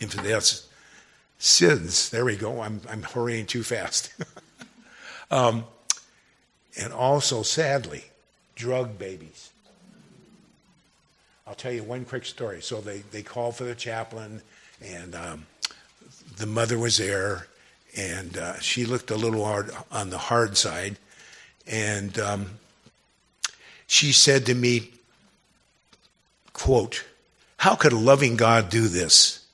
infant 0.00 0.24
deaths. 0.24 0.68
SIDS, 1.40 2.10
there 2.10 2.24
we 2.24 2.36
go. 2.36 2.60
I'm, 2.60 2.80
I'm 2.88 3.02
hurrying 3.02 3.46
too 3.46 3.62
fast. 3.64 4.12
um, 5.32 5.64
and 6.78 6.92
also, 6.92 7.42
sadly, 7.42 8.04
drug 8.54 8.98
babies. 8.98 9.50
I'll 11.46 11.54
tell 11.54 11.72
you 11.72 11.82
one 11.82 12.04
quick 12.04 12.24
story. 12.26 12.60
So 12.62 12.80
they, 12.80 12.98
they 13.10 13.22
called 13.22 13.56
for 13.56 13.64
the 13.64 13.74
chaplain, 13.74 14.42
and 14.84 15.14
um, 15.14 15.46
the 16.36 16.46
mother 16.46 16.78
was 16.78 16.98
there, 16.98 17.48
and 17.96 18.36
uh, 18.36 18.58
she 18.60 18.84
looked 18.84 19.10
a 19.10 19.16
little 19.16 19.44
hard 19.44 19.70
on 19.90 20.10
the 20.10 20.18
hard 20.18 20.56
side, 20.56 20.96
and 21.66 22.18
um, 22.18 22.50
she 23.86 24.12
said 24.12 24.46
to 24.46 24.54
me, 24.54 24.90
"quote 26.52 27.04
How 27.56 27.74
could 27.74 27.92
a 27.92 27.98
loving 27.98 28.36
God 28.36 28.70
do 28.70 28.88
this?" 28.88 29.44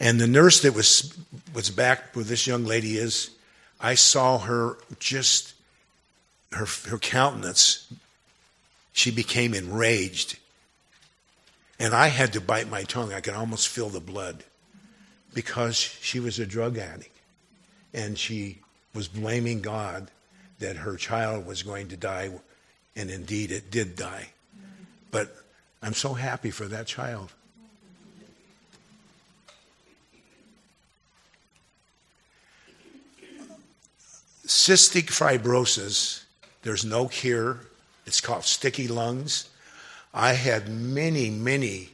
And 0.00 0.20
the 0.20 0.26
nurse 0.26 0.62
that 0.62 0.74
was 0.74 1.16
was 1.54 1.70
back 1.70 2.14
where 2.14 2.24
this 2.24 2.46
young 2.46 2.64
lady 2.64 2.96
is, 2.96 3.30
I 3.82 3.94
saw 3.94 4.38
her 4.38 4.78
just 4.98 5.54
her 6.52 6.66
her 6.88 6.98
countenance. 6.98 7.92
She 8.92 9.10
became 9.10 9.52
enraged 9.52 10.38
and 11.82 11.94
I 11.94 12.06
had 12.06 12.34
to 12.34 12.40
bite 12.40 12.70
my 12.70 12.84
tongue. 12.84 13.12
I 13.12 13.20
could 13.20 13.34
almost 13.34 13.66
feel 13.66 13.88
the 13.88 13.98
blood 13.98 14.44
because 15.34 15.76
she 15.76 16.20
was 16.20 16.38
a 16.38 16.46
drug 16.46 16.78
addict. 16.78 17.16
And 17.92 18.16
she 18.16 18.60
was 18.94 19.08
blaming 19.08 19.62
God 19.62 20.08
that 20.60 20.76
her 20.76 20.94
child 20.94 21.44
was 21.44 21.64
going 21.64 21.88
to 21.88 21.96
die. 21.96 22.30
And 22.94 23.10
indeed, 23.10 23.50
it 23.50 23.72
did 23.72 23.96
die. 23.96 24.28
But 25.10 25.34
I'm 25.82 25.92
so 25.92 26.14
happy 26.14 26.52
for 26.52 26.66
that 26.66 26.86
child. 26.86 27.32
Cystic 34.52 35.06
fibrosis, 35.06 36.24
there's 36.60 36.84
no 36.84 37.08
cure. 37.08 37.60
It's 38.04 38.20
called 38.20 38.44
sticky 38.44 38.86
lungs. 38.86 39.48
I 40.12 40.34
had 40.34 40.68
many, 40.68 41.30
many 41.30 41.88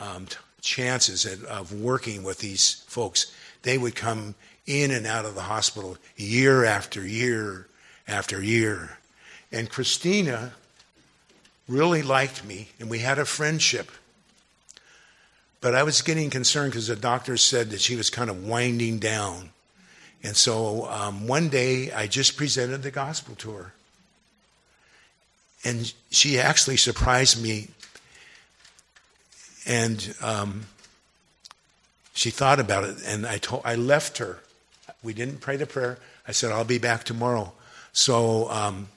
um, 0.00 0.26
chances 0.62 1.26
of, 1.26 1.44
of 1.44 1.74
working 1.74 2.22
with 2.22 2.38
these 2.38 2.84
folks. 2.88 3.30
They 3.62 3.76
would 3.76 3.94
come 3.94 4.34
in 4.66 4.90
and 4.90 5.06
out 5.06 5.26
of 5.26 5.34
the 5.34 5.42
hospital 5.42 5.98
year 6.16 6.64
after 6.64 7.06
year 7.06 7.68
after 8.08 8.42
year. 8.42 8.96
And 9.52 9.68
Christina 9.68 10.54
really 11.68 12.00
liked 12.00 12.46
me, 12.46 12.70
and 12.80 12.88
we 12.88 13.00
had 13.00 13.18
a 13.18 13.26
friendship. 13.26 13.90
But 15.60 15.74
I 15.74 15.82
was 15.82 16.00
getting 16.00 16.30
concerned 16.30 16.72
because 16.72 16.86
the 16.86 16.96
doctor 16.96 17.36
said 17.36 17.70
that 17.70 17.82
she 17.82 17.94
was 17.94 18.08
kind 18.08 18.30
of 18.30 18.46
winding 18.46 19.00
down. 19.00 19.50
And 20.22 20.36
so 20.36 20.86
um, 20.90 21.26
one 21.26 21.48
day 21.48 21.90
I 21.92 22.06
just 22.06 22.36
presented 22.36 22.82
the 22.82 22.90
gospel 22.90 23.34
to 23.36 23.52
her. 23.52 23.72
And 25.64 25.92
she 26.10 26.38
actually 26.38 26.76
surprised 26.76 27.42
me. 27.42 27.68
And 29.66 30.14
um, 30.22 30.66
she 32.12 32.30
thought 32.30 32.60
about 32.60 32.84
it, 32.84 32.96
and 33.06 33.26
I 33.26 33.38
told 33.38 33.62
I 33.64 33.74
left 33.76 34.18
her. 34.18 34.40
We 35.02 35.14
didn't 35.14 35.40
pray 35.40 35.56
the 35.56 35.66
prayer. 35.66 35.98
I 36.26 36.32
said, 36.32 36.50
"I'll 36.50 36.64
be 36.64 36.78
back 36.78 37.04
tomorrow." 37.04 37.52
So 37.92 38.50
um, 38.50 38.88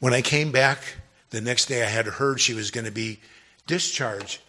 when 0.00 0.12
I 0.12 0.22
came 0.22 0.50
back 0.50 0.96
the 1.30 1.40
next 1.40 1.66
day, 1.66 1.82
I 1.82 1.86
had 1.86 2.06
heard 2.06 2.40
she 2.40 2.54
was 2.54 2.70
going 2.70 2.86
to 2.86 2.90
be 2.90 3.20
discharged, 3.66 4.40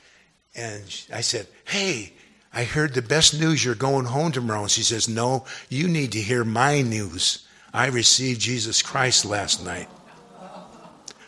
and 0.56 0.84
I 1.14 1.22
said, 1.22 1.48
"Hey." 1.66 2.14
I 2.54 2.64
heard 2.64 2.94
the 2.94 3.02
best 3.02 3.40
news 3.40 3.64
you're 3.64 3.76
going 3.76 4.06
home 4.06 4.32
tomorrow. 4.32 4.64
And 4.64 4.72
she 4.72 4.84
says, 4.84 5.08
No, 5.08 5.46
you 5.70 5.88
need 5.88 6.12
to 6.14 6.22
hear 6.22 6.44
my 6.44 6.82
news. 6.82 7.46
I 7.74 7.88
received 7.88 8.42
Jesus 8.42 8.82
Christ 8.82 9.26
last 9.26 9.64
night. 9.64 9.90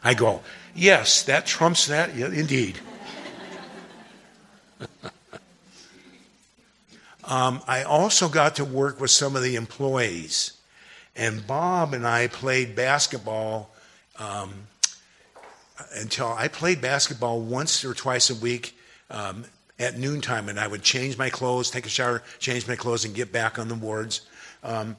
I 0.04 0.14
go, 0.14 0.42
yes, 0.74 1.24
that 1.24 1.46
trumps 1.46 1.88
that. 1.88 2.16
Yeah, 2.16 2.28
indeed. 2.28 2.80
um, 7.26 7.62
I 7.68 7.84
also 7.84 8.30
got 8.30 8.56
to 8.56 8.66
work 8.66 9.00
with 9.02 9.12
some 9.12 9.36
of 9.36 9.44
the 9.44 9.56
employees. 9.56 10.54
And 11.16 11.46
Bob 11.46 11.94
and 11.94 12.08
I 12.08 12.28
played 12.28 12.76
basketball 12.76 13.72
um, 14.18 14.54
until 15.96 16.28
I 16.28 16.48
played 16.48 16.82
basketball 16.82 17.42
once 17.42 17.84
or 17.84 17.94
twice 17.94 18.30
a 18.30 18.36
week 18.36 18.78
um, 19.12 19.44
at 19.80 19.98
noontime. 19.98 20.50
And 20.50 20.60
I 20.60 20.68
would 20.68 20.84
change 20.84 21.18
my 21.18 21.30
clothes, 21.30 21.72
take 21.72 21.86
a 21.86 21.90
shower, 21.90 22.22
change 22.38 22.68
my 22.68 22.76
clothes, 22.76 23.06
and 23.06 23.16
get 23.16 23.32
back 23.32 23.58
on 23.58 23.68
the 23.68 23.76
wards. 23.76 24.22
Um, 24.64 24.98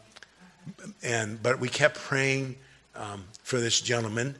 and, 1.02 1.42
but 1.42 1.60
we 1.60 1.68
kept 1.68 1.96
praying 1.96 2.56
um, 2.96 3.24
for 3.42 3.60
this 3.60 3.80
gentleman. 3.80 4.34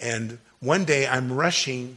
And 0.00 0.38
one 0.60 0.84
day 0.84 1.06
I'm 1.06 1.32
rushing 1.32 1.96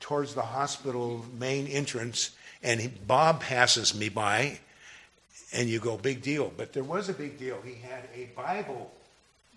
towards 0.00 0.34
the 0.34 0.42
hospital 0.42 1.24
main 1.38 1.66
entrance, 1.66 2.30
and 2.62 2.80
he, 2.80 2.88
Bob 2.88 3.40
passes 3.40 3.94
me 3.94 4.08
by, 4.08 4.58
and 5.52 5.68
you 5.68 5.78
go, 5.78 5.96
big 5.96 6.22
deal. 6.22 6.52
But 6.56 6.72
there 6.72 6.84
was 6.84 7.08
a 7.08 7.12
big 7.12 7.38
deal. 7.38 7.58
He 7.64 7.74
had 7.74 8.08
a 8.14 8.26
Bible 8.34 8.90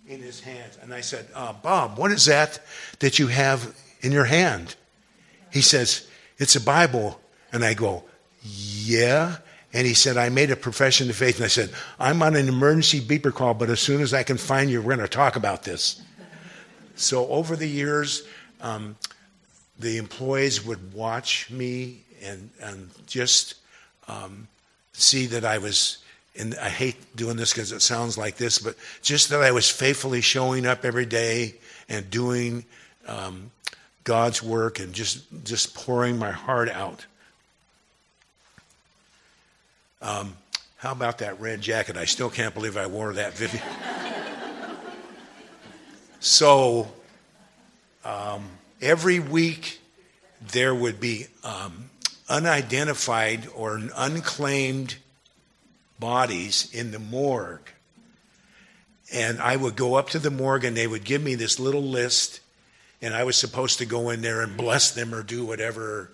in 0.07 0.21
his 0.21 0.39
hands. 0.39 0.77
And 0.81 0.93
I 0.93 1.01
said, 1.01 1.27
uh, 1.33 1.53
Bob, 1.53 1.97
what 1.97 2.11
is 2.11 2.25
that 2.25 2.59
that 2.99 3.17
you 3.17 3.27
have 3.27 3.75
in 4.01 4.11
your 4.11 4.25
hand? 4.25 4.75
He 5.51 5.61
says, 5.61 6.07
It's 6.37 6.55
a 6.55 6.61
Bible. 6.61 7.19
And 7.55 7.63
I 7.63 7.73
go, 7.73 8.03
Yeah. 8.43 9.37
And 9.73 9.85
he 9.85 9.93
said, 9.93 10.15
I 10.15 10.29
made 10.29 10.51
a 10.51 10.55
profession 10.55 11.09
of 11.09 11.15
faith. 11.15 11.35
And 11.35 11.45
I 11.45 11.49
said, 11.49 11.69
I'm 11.99 12.21
on 12.21 12.35
an 12.35 12.47
emergency 12.47 13.01
beeper 13.01 13.33
call, 13.33 13.53
but 13.53 13.69
as 13.69 13.79
soon 13.79 14.01
as 14.01 14.13
I 14.13 14.23
can 14.23 14.37
find 14.37 14.69
you, 14.69 14.81
we're 14.81 14.95
going 14.95 14.99
to 14.99 15.07
talk 15.07 15.35
about 15.35 15.63
this. 15.63 16.01
So 16.95 17.27
over 17.27 17.57
the 17.57 17.67
years, 17.67 18.23
um, 18.61 18.95
the 19.77 19.97
employees 19.97 20.65
would 20.65 20.93
watch 20.93 21.51
me 21.51 22.03
and, 22.23 22.49
and 22.61 22.89
just 23.05 23.55
um, 24.07 24.47
see 24.93 25.25
that 25.25 25.43
I 25.43 25.57
was 25.57 25.97
and 26.37 26.55
I 26.55 26.69
hate 26.69 27.15
doing 27.15 27.37
this 27.37 27.53
because 27.53 27.71
it 27.71 27.81
sounds 27.81 28.17
like 28.17 28.35
this, 28.35 28.59
but 28.59 28.75
just 29.01 29.29
that 29.29 29.41
I 29.41 29.51
was 29.51 29.69
faithfully 29.69 30.19
showing 30.21 30.65
up 30.65 30.83
every 30.83 31.05
day 31.05 31.55
and 31.87 32.09
doing 32.09 32.65
um, 33.07 33.51
God's 34.03 34.43
work 34.43 34.79
and 34.79 34.93
just 34.93 35.23
just 35.43 35.75
pouring 35.75 36.17
my 36.17 36.31
heart 36.31 36.69
out. 36.69 37.05
Um, 40.05 40.37
how 40.77 40.91
about 40.91 41.17
that 41.17 41.41
red 41.41 41.61
jacket? 41.61 41.97
I 41.97 42.05
still 42.05 42.29
can't 42.29 42.53
believe 42.53 42.77
I 42.77 42.85
wore 42.85 43.13
that, 43.13 43.33
Vivian. 43.33 43.63
so 46.19 46.91
um, 48.03 48.47
every 48.83 49.19
week 49.19 49.79
there 50.51 50.75
would 50.75 50.99
be 50.99 51.25
um, 51.43 51.89
unidentified 52.29 53.47
or 53.55 53.81
unclaimed 53.95 54.97
bodies 55.99 56.69
in 56.71 56.91
the 56.91 56.99
morgue. 56.99 57.67
And 59.11 59.41
I 59.41 59.55
would 59.55 59.75
go 59.75 59.95
up 59.95 60.11
to 60.11 60.19
the 60.19 60.29
morgue 60.29 60.65
and 60.65 60.77
they 60.77 60.85
would 60.85 61.03
give 61.03 61.23
me 61.23 61.33
this 61.33 61.59
little 61.59 61.81
list, 61.81 62.41
and 63.01 63.15
I 63.15 63.23
was 63.23 63.37
supposed 63.37 63.79
to 63.79 63.87
go 63.87 64.11
in 64.11 64.21
there 64.21 64.41
and 64.41 64.55
bless 64.55 64.91
them 64.91 65.15
or 65.15 65.23
do 65.23 65.43
whatever 65.43 66.11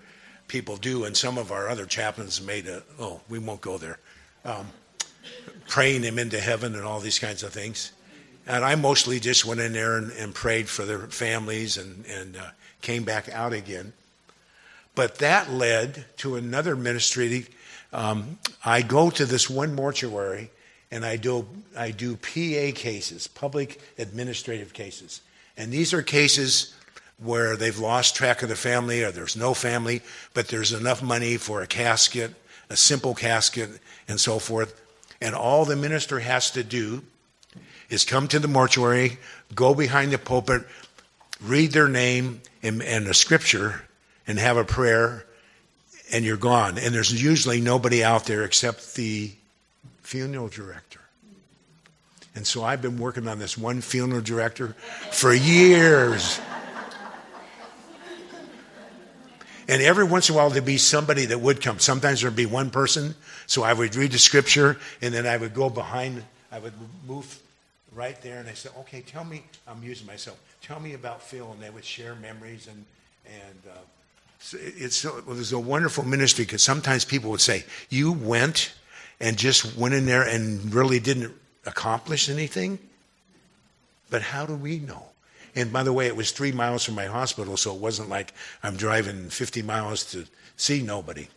people 0.51 0.75
do. 0.75 1.05
And 1.05 1.15
some 1.15 1.37
of 1.37 1.51
our 1.51 1.69
other 1.69 1.85
chaplains 1.85 2.41
made 2.45 2.67
a, 2.67 2.83
oh, 2.99 3.21
we 3.29 3.39
won't 3.39 3.61
go 3.61 3.77
there, 3.77 3.97
um, 4.43 4.67
praying 5.67 6.01
them 6.01 6.19
into 6.19 6.39
heaven 6.39 6.75
and 6.75 6.83
all 6.83 6.99
these 6.99 7.19
kinds 7.19 7.41
of 7.41 7.53
things. 7.53 7.93
And 8.45 8.65
I 8.65 8.75
mostly 8.75 9.19
just 9.19 9.45
went 9.45 9.61
in 9.61 9.71
there 9.71 9.97
and, 9.97 10.11
and 10.11 10.35
prayed 10.35 10.67
for 10.67 10.83
their 10.83 10.99
families 11.07 11.77
and, 11.77 12.05
and 12.05 12.35
uh, 12.35 12.49
came 12.81 13.03
back 13.03 13.29
out 13.29 13.53
again. 13.53 13.93
But 14.93 15.19
that 15.19 15.49
led 15.49 16.05
to 16.17 16.35
another 16.35 16.75
ministry. 16.75 17.47
Um, 17.93 18.37
I 18.65 18.81
go 18.81 19.09
to 19.09 19.25
this 19.25 19.49
one 19.49 19.73
mortuary 19.73 20.49
and 20.91 21.05
I 21.05 21.15
do, 21.15 21.47
I 21.77 21.91
do 21.91 22.17
PA 22.17 22.77
cases, 22.77 23.27
public 23.27 23.79
administrative 23.97 24.73
cases. 24.73 25.21
And 25.55 25.71
these 25.71 25.93
are 25.93 26.01
cases 26.01 26.75
where 27.23 27.55
they've 27.55 27.77
lost 27.77 28.15
track 28.15 28.41
of 28.41 28.49
the 28.49 28.55
family 28.55 29.03
or 29.03 29.12
there's 29.12 29.38
no 29.38 29.53
family, 29.53 30.01
but 30.34 30.47
there's 30.47 30.73
enough 30.73 31.03
money 31.03 31.38
for 31.38 31.62
a 31.62 31.67
casket, 31.67 32.34
a 32.69 32.75
simple 32.75 33.13
casket, 33.13 33.69
and 34.07 34.19
so 34.19 34.39
forth. 34.39 34.79
And 35.21 35.36
all 35.36 35.65
the 35.65 35.75
minister 35.75 36.19
has 36.19 36.51
to 36.51 36.63
do 36.63 37.03
is 37.89 38.05
come 38.05 38.27
to 38.29 38.39
the 38.39 38.47
mortuary, 38.47 39.17
go 39.53 39.75
behind 39.75 40.12
the 40.12 40.17
pulpit, 40.17 40.63
read 41.43 41.71
their 41.71 41.88
name 41.88 42.41
and, 42.63 42.81
and 42.81 43.07
a 43.07 43.13
scripture, 43.13 43.84
and 44.25 44.39
have 44.39 44.57
a 44.57 44.63
prayer, 44.63 45.25
and 46.12 46.25
you're 46.25 46.38
gone. 46.38 46.77
And 46.77 46.93
there's 46.93 47.21
usually 47.21 47.62
nobody 47.62 48.03
out 48.03 48.25
there 48.25 48.43
except 48.43 48.95
the 48.95 49.31
funeral 50.01 50.47
director. 50.47 50.99
And 52.34 52.47
so 52.47 52.63
I've 52.63 52.81
been 52.81 52.97
working 52.97 53.27
on 53.27 53.39
this 53.39 53.57
one 53.57 53.81
funeral 53.81 54.21
director 54.21 54.75
for 55.12 55.34
years. 55.34 56.39
And 59.71 59.81
every 59.81 60.03
once 60.03 60.27
in 60.27 60.36
a 60.36 60.38
while, 60.38 60.49
there'd 60.49 60.65
be 60.65 60.77
somebody 60.77 61.25
that 61.27 61.39
would 61.39 61.62
come. 61.62 61.79
Sometimes 61.79 62.21
there'd 62.21 62.36
be 62.36 62.45
one 62.45 62.71
person. 62.71 63.15
So 63.47 63.63
I 63.63 63.71
would 63.71 63.95
read 63.95 64.12
the 64.12 64.19
scripture, 64.19 64.77
and 65.01 65.13
then 65.13 65.25
I 65.25 65.38
would 65.38 65.53
go 65.53 65.69
behind, 65.69 66.25
I 66.51 66.60
would 66.60 66.73
move 67.07 67.41
right 67.93 68.21
there, 68.21 68.39
and 68.39 68.49
I 68.49 68.53
said, 68.53 68.73
Okay, 68.79 68.99
tell 68.99 69.23
me, 69.23 69.43
I'm 69.65 69.81
using 69.81 70.05
myself, 70.05 70.38
tell 70.62 70.81
me 70.81 70.93
about 70.93 71.23
Phil. 71.23 71.49
And 71.53 71.62
they 71.62 71.69
would 71.69 71.86
share 71.86 72.15
memories 72.15 72.67
and, 72.67 72.86
and 73.25 73.73
uh, 73.73 73.77
it's 74.63 75.05
it 75.05 75.25
was 75.25 75.53
a 75.53 75.60
wonderful 75.60 76.03
ministry 76.03 76.43
because 76.43 76.63
sometimes 76.63 77.05
people 77.05 77.29
would 77.29 77.41
say, 77.41 77.63
"You 77.89 78.12
went 78.12 78.73
and 79.19 79.38
just 79.38 79.77
went 79.77 79.93
in 79.93 80.07
there 80.07 80.23
and 80.23 80.73
really 80.73 80.99
didn't 80.99 81.31
accomplish 81.65 82.27
anything." 82.27 82.79
But 84.10 84.23
how 84.23 84.47
do 84.47 84.55
we 84.55 84.79
know? 84.79 85.11
And 85.55 85.73
by 85.73 85.83
the 85.83 85.93
way, 85.93 86.07
it 86.07 86.15
was 86.15 86.31
three 86.31 86.51
miles 86.51 86.83
from 86.85 86.95
my 86.95 87.05
hospital, 87.05 87.57
so 87.57 87.75
it 87.75 87.81
wasn't 87.81 88.09
like 88.09 88.33
I'm 88.63 88.77
driving 88.77 89.29
50 89.29 89.61
miles 89.61 90.09
to 90.11 90.25
see 90.55 90.81
nobody. 90.81 91.27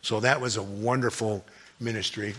So 0.00 0.20
that 0.20 0.40
was 0.40 0.56
a 0.56 0.62
wonderful 0.62 1.44
ministry. 1.80 2.34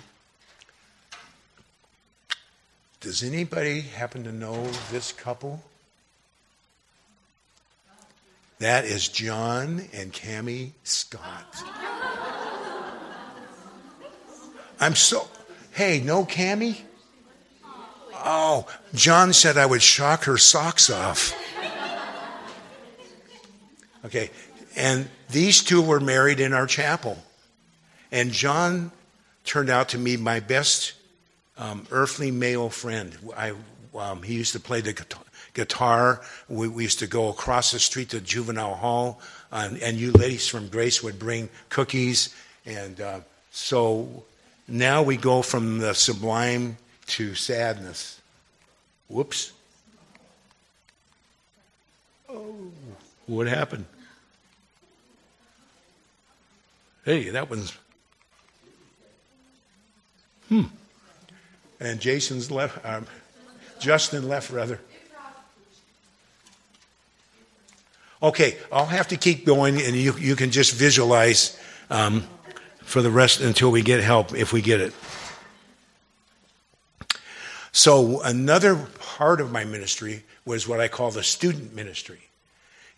Does 3.01 3.21
anybody 3.23 3.81
happen 3.81 4.23
to 4.23 4.31
know 4.31 4.65
this 4.91 5.11
couple? 5.11 5.61
That 8.59 8.85
is 8.85 9.09
John 9.09 9.89
and 9.91 10.13
Cami 10.13 10.71
Scott. 10.83 11.63
I'm 14.79 14.95
so, 14.95 15.27
hey, 15.71 15.99
no 15.99 16.23
Cami? 16.23 16.77
Oh, 18.23 18.67
John 18.93 19.33
said 19.33 19.57
I 19.57 19.65
would 19.65 19.81
shock 19.81 20.23
her 20.23 20.37
socks 20.37 20.89
off. 20.89 21.35
Okay, 24.05 24.31
and 24.75 25.09
these 25.29 25.63
two 25.63 25.81
were 25.81 25.99
married 25.99 26.39
in 26.39 26.53
our 26.53 26.67
chapel. 26.67 27.17
And 28.11 28.31
John 28.31 28.91
turned 29.43 29.69
out 29.69 29.89
to 29.89 29.97
be 29.97 30.17
my 30.17 30.39
best 30.39 30.93
um, 31.57 31.85
earthly 31.91 32.31
male 32.31 32.69
friend. 32.69 33.15
I, 33.35 33.53
um, 33.97 34.23
he 34.23 34.35
used 34.35 34.53
to 34.53 34.59
play 34.59 34.81
the 34.81 34.93
guitar. 35.53 36.21
We, 36.47 36.67
we, 36.67 36.83
used 36.83 36.99
to 36.99 37.07
go 37.07 37.29
across 37.29 37.71
the 37.71 37.79
street 37.79 38.09
to 38.09 38.21
Juvenile 38.21 38.75
Hall, 38.75 39.21
and, 39.51 39.81
and 39.81 39.97
you 39.97 40.11
ladies 40.11 40.47
from 40.47 40.67
Grace 40.67 41.03
would 41.03 41.19
bring 41.19 41.49
cookies. 41.69 42.35
And 42.65 42.99
uh, 42.99 43.19
so 43.51 44.23
now 44.67 45.03
we 45.03 45.17
go 45.17 45.41
from 45.41 45.79
the 45.79 45.93
sublime 45.93 46.77
to 47.07 47.35
sadness. 47.35 48.21
Whoops. 49.07 49.51
Oh, 52.29 52.71
what 53.27 53.47
happened? 53.47 53.85
Hey, 57.05 57.29
that 57.29 57.49
one's. 57.49 57.77
Hmm. 60.49 60.63
And 61.79 61.99
Jason's 61.99 62.49
left. 62.49 62.83
Um, 62.85 63.05
Justin 63.79 64.29
left, 64.29 64.49
rather. 64.49 64.79
Okay, 68.21 68.57
I'll 68.71 68.85
have 68.85 69.09
to 69.09 69.17
keep 69.17 69.45
going, 69.45 69.81
and 69.81 69.95
you, 69.95 70.13
you 70.17 70.37
can 70.37 70.49
just 70.49 70.73
visualize 70.73 71.59
um, 71.89 72.23
for 72.81 73.01
the 73.01 73.09
rest 73.09 73.41
until 73.41 73.69
we 73.69 73.81
get 73.81 74.01
help, 74.01 74.33
if 74.33 74.53
we 74.53 74.61
get 74.61 74.79
it. 74.79 74.93
So, 77.75 78.21
another 78.21 78.75
part 78.75 79.41
of 79.41 79.51
my 79.51 79.65
ministry 79.65 80.23
was 80.45 80.67
what 80.67 80.79
I 80.79 80.87
call 80.87 81.09
the 81.09 81.23
student 81.23 81.73
ministry. 81.73 82.29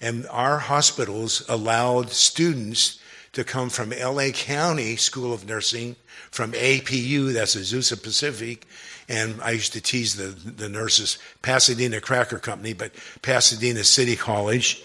And 0.01 0.27
our 0.27 0.59
hospitals 0.59 1.45
allowed 1.47 2.11
students 2.11 2.99
to 3.31 3.45
come 3.45 3.69
from 3.69 3.91
LA 3.91 4.31
County 4.31 4.97
School 4.97 5.33
of 5.33 5.47
Nursing, 5.47 5.95
from 6.29 6.51
APU, 6.51 7.33
that's 7.33 7.55
Azusa 7.55 8.01
Pacific, 8.01 8.67
and 9.07 9.41
I 9.41 9.51
used 9.51 9.71
to 9.73 9.81
tease 9.81 10.15
the, 10.15 10.27
the 10.51 10.67
nurses, 10.67 11.19
Pasadena 11.41 12.01
Cracker 12.01 12.39
Company, 12.39 12.73
but 12.73 12.91
Pasadena 13.21 13.85
City 13.85 14.17
College. 14.17 14.83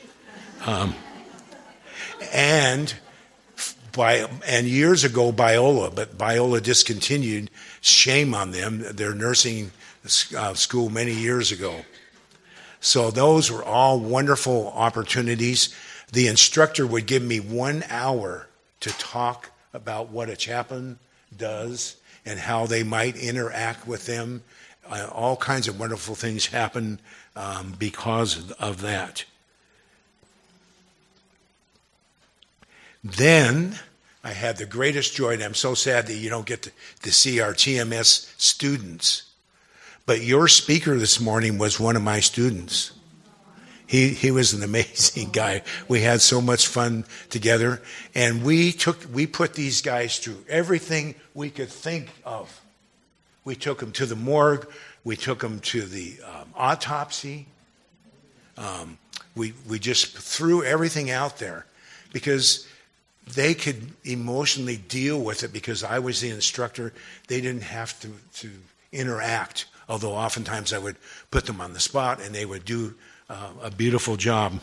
Um, 0.66 0.94
and 2.32 2.94
by, 3.92 4.28
and 4.46 4.66
years 4.66 5.04
ago, 5.04 5.32
Biola, 5.32 5.94
but 5.94 6.16
Biola 6.16 6.62
discontinued. 6.62 7.50
Shame 7.80 8.34
on 8.34 8.50
them. 8.50 8.84
Their 8.94 9.14
nursing 9.14 9.72
uh, 10.36 10.54
school 10.54 10.90
many 10.90 11.12
years 11.12 11.52
ago. 11.52 11.84
So 12.80 13.10
those 13.10 13.50
were 13.50 13.64
all 13.64 14.00
wonderful 14.00 14.68
opportunities. 14.74 15.74
The 16.12 16.28
instructor 16.28 16.86
would 16.86 17.06
give 17.06 17.22
me 17.22 17.38
one 17.38 17.84
hour 17.88 18.48
to 18.80 18.90
talk 18.98 19.50
about 19.74 20.08
what 20.08 20.30
a 20.30 20.36
chaplain 20.36 20.98
does 21.36 21.96
and 22.24 22.38
how 22.38 22.66
they 22.66 22.82
might 22.82 23.16
interact 23.16 23.86
with 23.86 24.06
them. 24.06 24.42
Uh, 24.88 25.08
all 25.12 25.36
kinds 25.36 25.68
of 25.68 25.78
wonderful 25.78 26.14
things 26.14 26.46
happen 26.46 26.98
um, 27.36 27.74
because 27.78 28.50
of 28.52 28.80
that. 28.80 29.24
Then 33.02 33.76
I 34.22 34.32
had 34.32 34.58
the 34.58 34.66
greatest 34.66 35.14
joy, 35.14 35.34
and 35.34 35.42
I'm 35.42 35.54
so 35.54 35.74
sad 35.74 36.06
that 36.06 36.14
you 36.14 36.28
don't 36.28 36.46
get 36.46 36.62
to, 36.62 36.72
to 37.02 37.12
see 37.12 37.40
our 37.40 37.54
TMS 37.54 38.32
students. 38.38 39.24
But 40.06 40.22
your 40.22 40.48
speaker 40.48 40.98
this 40.98 41.20
morning 41.20 41.56
was 41.56 41.80
one 41.80 41.96
of 41.96 42.02
my 42.02 42.20
students. 42.20 42.92
He, 43.86 44.10
he 44.10 44.30
was 44.30 44.52
an 44.52 44.62
amazing 44.62 45.30
guy. 45.32 45.62
We 45.88 46.02
had 46.02 46.20
so 46.20 46.40
much 46.40 46.68
fun 46.68 47.04
together. 47.28 47.82
And 48.14 48.44
we 48.44 48.72
took, 48.72 48.98
we 49.12 49.26
put 49.26 49.54
these 49.54 49.82
guys 49.82 50.18
through 50.18 50.44
everything 50.48 51.14
we 51.34 51.50
could 51.50 51.70
think 51.70 52.10
of. 52.24 52.60
We 53.44 53.56
took 53.56 53.80
them 53.80 53.92
to 53.92 54.06
the 54.06 54.16
morgue. 54.16 54.68
We 55.02 55.16
took 55.16 55.40
them 55.40 55.60
to 55.60 55.82
the 55.82 56.18
um, 56.24 56.52
autopsy. 56.54 57.46
Um, 58.58 58.98
we, 59.34 59.54
we 59.68 59.78
just 59.78 60.16
threw 60.16 60.62
everything 60.62 61.10
out 61.10 61.38
there 61.38 61.66
because 62.12 62.68
they 63.34 63.54
could 63.54 63.92
emotionally 64.04 64.76
deal 64.76 65.20
with 65.20 65.42
it 65.42 65.52
because 65.52 65.82
I 65.84 65.98
was 65.98 66.20
the 66.20 66.30
instructor. 66.30 66.92
They 67.28 67.40
didn't 67.40 67.62
have 67.62 67.98
to, 68.00 68.08
to 68.40 68.50
interact, 68.92 69.66
although 69.88 70.12
oftentimes 70.12 70.72
I 70.72 70.78
would 70.78 70.96
put 71.30 71.46
them 71.46 71.60
on 71.60 71.72
the 71.72 71.80
spot 71.80 72.20
and 72.20 72.34
they 72.34 72.46
would 72.46 72.64
do 72.64 72.94
uh, 73.28 73.50
a 73.62 73.70
beautiful 73.70 74.16
job. 74.16 74.60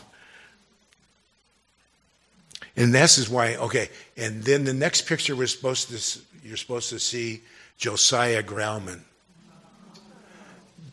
And 2.76 2.94
this 2.94 3.18
is 3.18 3.28
why, 3.28 3.56
okay, 3.56 3.88
and 4.16 4.42
then 4.44 4.64
the 4.64 4.72
next 4.72 5.06
picture 5.06 5.34
we're 5.34 5.48
supposed 5.48 5.88
to, 5.88 6.20
you're 6.46 6.56
supposed 6.56 6.90
to 6.90 6.98
see 7.00 7.42
Josiah 7.76 8.42
Grauman. 8.42 9.00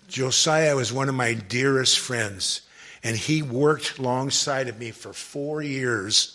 Josiah 0.08 0.76
was 0.76 0.94
one 0.94 1.10
of 1.10 1.16
my 1.16 1.34
dearest 1.34 2.00
friends, 2.00 2.62
and 3.04 3.16
he 3.16 3.42
worked 3.42 4.00
alongside 4.00 4.68
of 4.68 4.80
me 4.80 4.92
for 4.92 5.14
four 5.14 5.62
years 5.62 6.35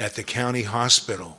at 0.00 0.14
the 0.14 0.22
county 0.24 0.62
hospital. 0.62 1.38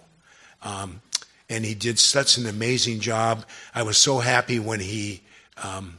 Um, 0.61 1.01
and 1.49 1.65
he 1.65 1.73
did 1.73 1.99
such 1.99 2.37
an 2.37 2.45
amazing 2.45 3.01
job. 3.01 3.45
I 3.75 3.83
was 3.83 3.97
so 3.97 4.19
happy 4.19 4.59
when 4.59 4.79
he 4.79 5.21
um, 5.61 5.97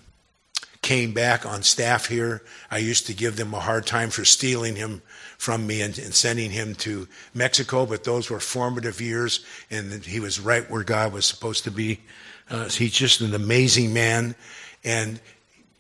came 0.81 1.13
back 1.13 1.45
on 1.45 1.63
staff 1.63 2.07
here. 2.07 2.43
I 2.71 2.79
used 2.79 3.07
to 3.09 3.15
give 3.15 3.37
them 3.37 3.53
a 3.53 3.61
hard 3.61 3.85
time 3.85 4.09
for 4.09 4.25
stealing 4.25 4.77
him 4.77 5.03
from 5.37 5.67
me 5.67 5.83
and, 5.83 5.99
and, 5.99 6.15
sending 6.15 6.53
him 6.53 6.77
to 6.77 7.09
Mexico, 7.35 7.85
but 7.85 8.05
those 8.05 8.31
were 8.31 8.39
formative 8.39 9.01
years, 9.01 9.45
and 9.73 10.05
he 10.05 10.21
was 10.21 10.39
right 10.39 10.71
where 10.71 10.85
God 10.85 11.13
was 11.13 11.27
supposed 11.27 11.65
to 11.65 11.71
be. 11.73 12.01
Uh, 12.49 12.69
he's 12.69 12.93
just 12.93 13.21
an 13.21 13.35
amazing 13.35 13.93
man, 13.93 14.37
and 14.85 15.21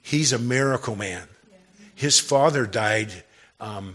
he's 0.03 0.33
a 0.33 0.39
miracle 0.39 0.97
man. 0.97 1.29
His 1.95 2.19
father 2.19 2.67
died 2.67 3.23
um, 3.61 3.95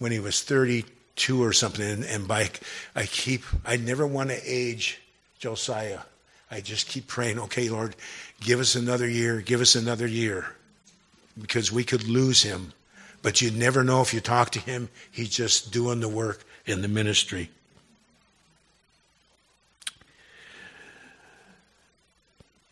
when 0.00 0.10
he 0.10 0.18
was 0.18 0.42
32 0.42 0.84
or 1.26 1.52
something, 1.52 1.88
and, 1.88 2.04
and 2.04 2.28
by 2.28 2.50
I 2.94 3.06
keep 3.06 3.42
I 3.64 3.76
never 3.76 4.06
want 4.06 4.30
to 4.30 4.40
age 4.44 5.00
Josiah. 5.38 6.00
I 6.50 6.60
just 6.60 6.88
keep 6.88 7.06
praying, 7.06 7.38
okay, 7.38 7.68
Lord, 7.68 7.94
give 8.40 8.58
us 8.60 8.74
another 8.74 9.06
year, 9.06 9.40
give 9.40 9.60
us 9.60 9.74
another 9.74 10.06
year, 10.06 10.46
because 11.40 11.70
we 11.70 11.84
could 11.84 12.08
lose 12.08 12.42
him. 12.42 12.72
But 13.20 13.42
you'd 13.42 13.56
never 13.56 13.84
know 13.84 14.00
if 14.00 14.14
you 14.14 14.20
talk 14.20 14.50
to 14.50 14.60
him, 14.60 14.88
he's 15.10 15.28
just 15.28 15.72
doing 15.72 16.00
the 16.00 16.08
work 16.08 16.44
in 16.64 16.82
the 16.82 16.88
ministry. 16.88 17.50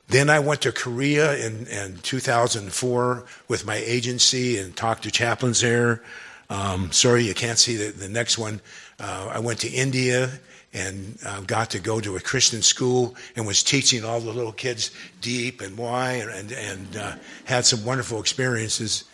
Then 0.09 0.31
I 0.31 0.39
went 0.39 0.63
to 0.63 0.73
Korea 0.73 1.37
in, 1.45 1.67
in 1.67 1.99
2004 1.99 3.25
with 3.49 3.67
my 3.67 3.75
agency 3.75 4.57
and 4.57 4.77
talked 4.77 5.03
to 5.03 5.11
chaplains 5.11 5.61
there. 5.61 6.03
Um, 6.49 6.93
sorry, 6.93 7.25
you 7.25 7.35
can't 7.35 7.59
see 7.59 7.77
the, 7.77 7.93
the 7.93 8.09
next 8.09 8.39
one. 8.39 8.61
Uh, 9.01 9.31
I 9.33 9.39
went 9.41 9.61
to 9.61 9.69
India 9.69 10.31
and 10.73 11.19
uh, 11.25 11.41
got 11.41 11.71
to 11.71 11.79
go 11.79 12.01
to 12.01 12.17
a 12.17 12.21
Christian 12.21 12.63
school 12.63 13.17
and 13.35 13.47
was 13.47 13.63
teaching 13.63 14.05
all 14.05 14.21
the 14.21 14.33
little 14.33 14.53
kids 14.53 14.91
deep 15.21 15.61
and 15.61 15.77
wide 15.77 16.29
and, 16.29 16.31
and, 16.31 16.53
and 16.53 16.97
uh, 16.97 17.13
had 17.45 17.65
some 17.65 17.85
wonderful 17.85 18.21
experiences. 18.21 19.05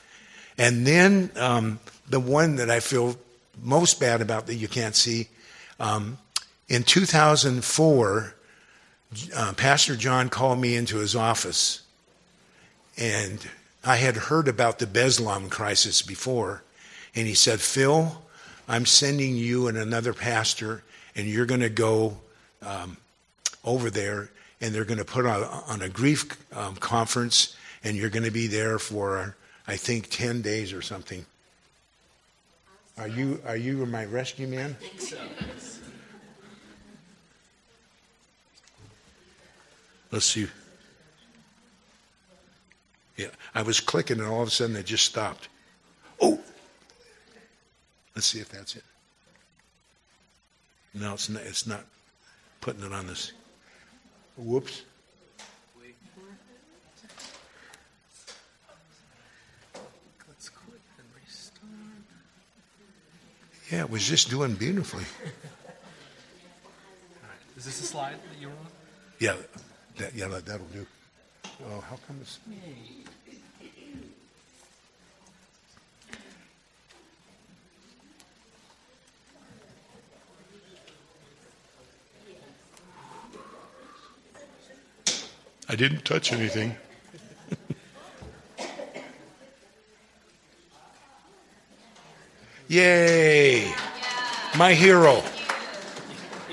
And 0.59 0.87
then 0.87 1.31
um, 1.37 1.79
the 2.09 2.21
one 2.21 2.57
that 2.57 2.71
I 2.71 2.81
feel 2.81 3.17
most 3.63 4.01
bad 4.01 4.21
about 4.21 4.47
that 4.47 4.57
you 4.57 4.69
can't 4.69 4.97
see 4.97 5.29
um, 5.83 6.19
in 6.69 6.85
2004, 6.85 8.35
uh, 9.37 9.53
Pastor 9.55 9.97
John 9.97 10.29
called 10.29 10.61
me 10.61 10.77
into 10.77 10.99
his 10.99 11.17
office, 11.17 11.83
and 12.97 13.45
I 13.85 13.97
had 13.97 14.17
heard 14.17 14.47
about 14.47 14.79
the 14.79 14.87
Beslan 14.87 15.51
crisis 15.51 16.03
before. 16.03 16.63
And 17.15 17.27
he 17.27 17.35
said, 17.35 17.61
Phil, 17.61 18.23
I'm 18.69 18.87
sending 18.87 19.37
you 19.37 19.69
and 19.69 19.77
another 19.77 20.13
pastor 20.13 20.83
and 21.15 21.27
you're 21.27 21.47
going 21.47 21.61
to 21.61 21.69
go 21.69 22.17
um, 22.63 22.97
over 23.65 23.91
there 23.91 24.31
and 24.61 24.75
they're 24.75 24.85
going 24.85 24.99
to 24.99 25.05
put 25.05 25.27
on, 25.27 25.43
on 25.43 25.83
a 25.83 25.89
grief 25.89 26.37
um, 26.57 26.77
conference 26.77 27.57
and 27.85 27.97
you're 27.97 28.11
going 28.11 28.25
to 28.25 28.31
be 28.31 28.47
there 28.47 28.79
for 28.79 29.37
i 29.67 29.77
think 29.77 30.09
10 30.11 30.43
days 30.43 30.73
or 30.73 30.83
something. 30.83 31.25
Are 32.99 33.09
you 33.09 33.41
are 33.47 33.57
you 33.57 33.85
my 33.87 34.05
rescue 34.05 34.47
man? 34.47 34.77
I 34.81 34.85
think 34.85 35.01
so. 35.01 35.17
let's 40.11 40.27
see. 40.27 40.47
Yeah 43.17 43.29
i 43.55 43.63
was 43.63 43.81
clicking 43.81 44.21
and 44.21 44.29
all 44.29 44.43
of 44.43 44.49
a 44.49 44.51
sudden 44.51 44.77
it 44.77 44.87
just 44.87 45.05
stopped. 45.05 45.49
Oh 46.21 46.41
let's 48.15 48.27
see 48.27 48.41
if 48.41 48.49
that's 48.49 48.77
it 48.77 48.85
no, 50.95 51.15
it's 51.15 51.29
not, 51.29 51.43
it's 51.43 51.67
not 51.67 51.85
putting 52.61 52.85
it 52.85 52.93
on 52.93 53.07
this. 53.07 53.33
Whoops. 54.37 54.83
Let's 60.29 60.49
quit 60.49 60.81
and 60.99 61.07
restart. 61.15 61.71
Yeah, 63.71 63.81
it 63.81 63.91
was 63.91 64.07
just 64.07 64.31
doing 64.31 64.55
beautifully. 64.55 65.05
All 65.25 65.31
right. 67.23 67.57
Is 67.57 67.65
this 67.65 67.81
a 67.81 67.85
slide 67.85 68.15
that 68.15 68.41
you 68.41 68.49
were 68.49 68.55
on? 68.55 68.67
Yeah, 69.19 69.37
that, 69.97 70.15
yeah, 70.15 70.29
that, 70.29 70.45
that'll 70.45 70.67
do. 70.67 70.87
Oh, 71.45 71.81
how 71.81 71.97
come 72.07 72.19
it's. 72.21 72.39
Didn't 85.83 86.05
touch 86.05 86.33
anything. 86.33 86.77
Yay! 92.69 93.75
My 94.57 94.75
hero. 94.75 95.17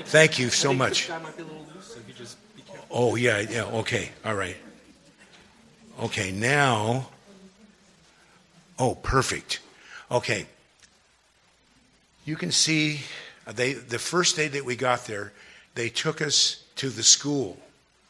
Thank 0.06 0.40
you 0.40 0.48
so 0.48 0.74
much. 0.74 1.06
This 1.06 1.16
guy 1.16 1.18
might 1.22 1.36
be 1.36 1.44
a 1.44 1.46
little 1.46 1.64
loose, 1.72 1.86
so 1.86 2.00
you 2.08 2.14
just 2.14 2.38
be 2.56 2.62
careful. 2.62 2.88
Oh, 2.90 3.14
yeah, 3.14 3.38
yeah, 3.38 3.66
okay, 3.66 4.10
all 4.24 4.34
right. 4.34 4.56
Okay, 6.02 6.32
now. 6.32 7.10
Oh, 8.80 8.96
perfect. 8.96 9.60
Okay. 10.10 10.46
You 12.24 12.34
can 12.34 12.50
see 12.50 13.02
uh, 13.46 13.52
they 13.52 13.74
the 13.74 14.00
first 14.00 14.34
day 14.34 14.48
that 14.48 14.64
we 14.64 14.74
got 14.74 15.04
there, 15.06 15.32
they 15.76 15.88
took 15.88 16.20
us 16.20 16.64
to 16.74 16.88
the 16.88 17.04
school 17.04 17.60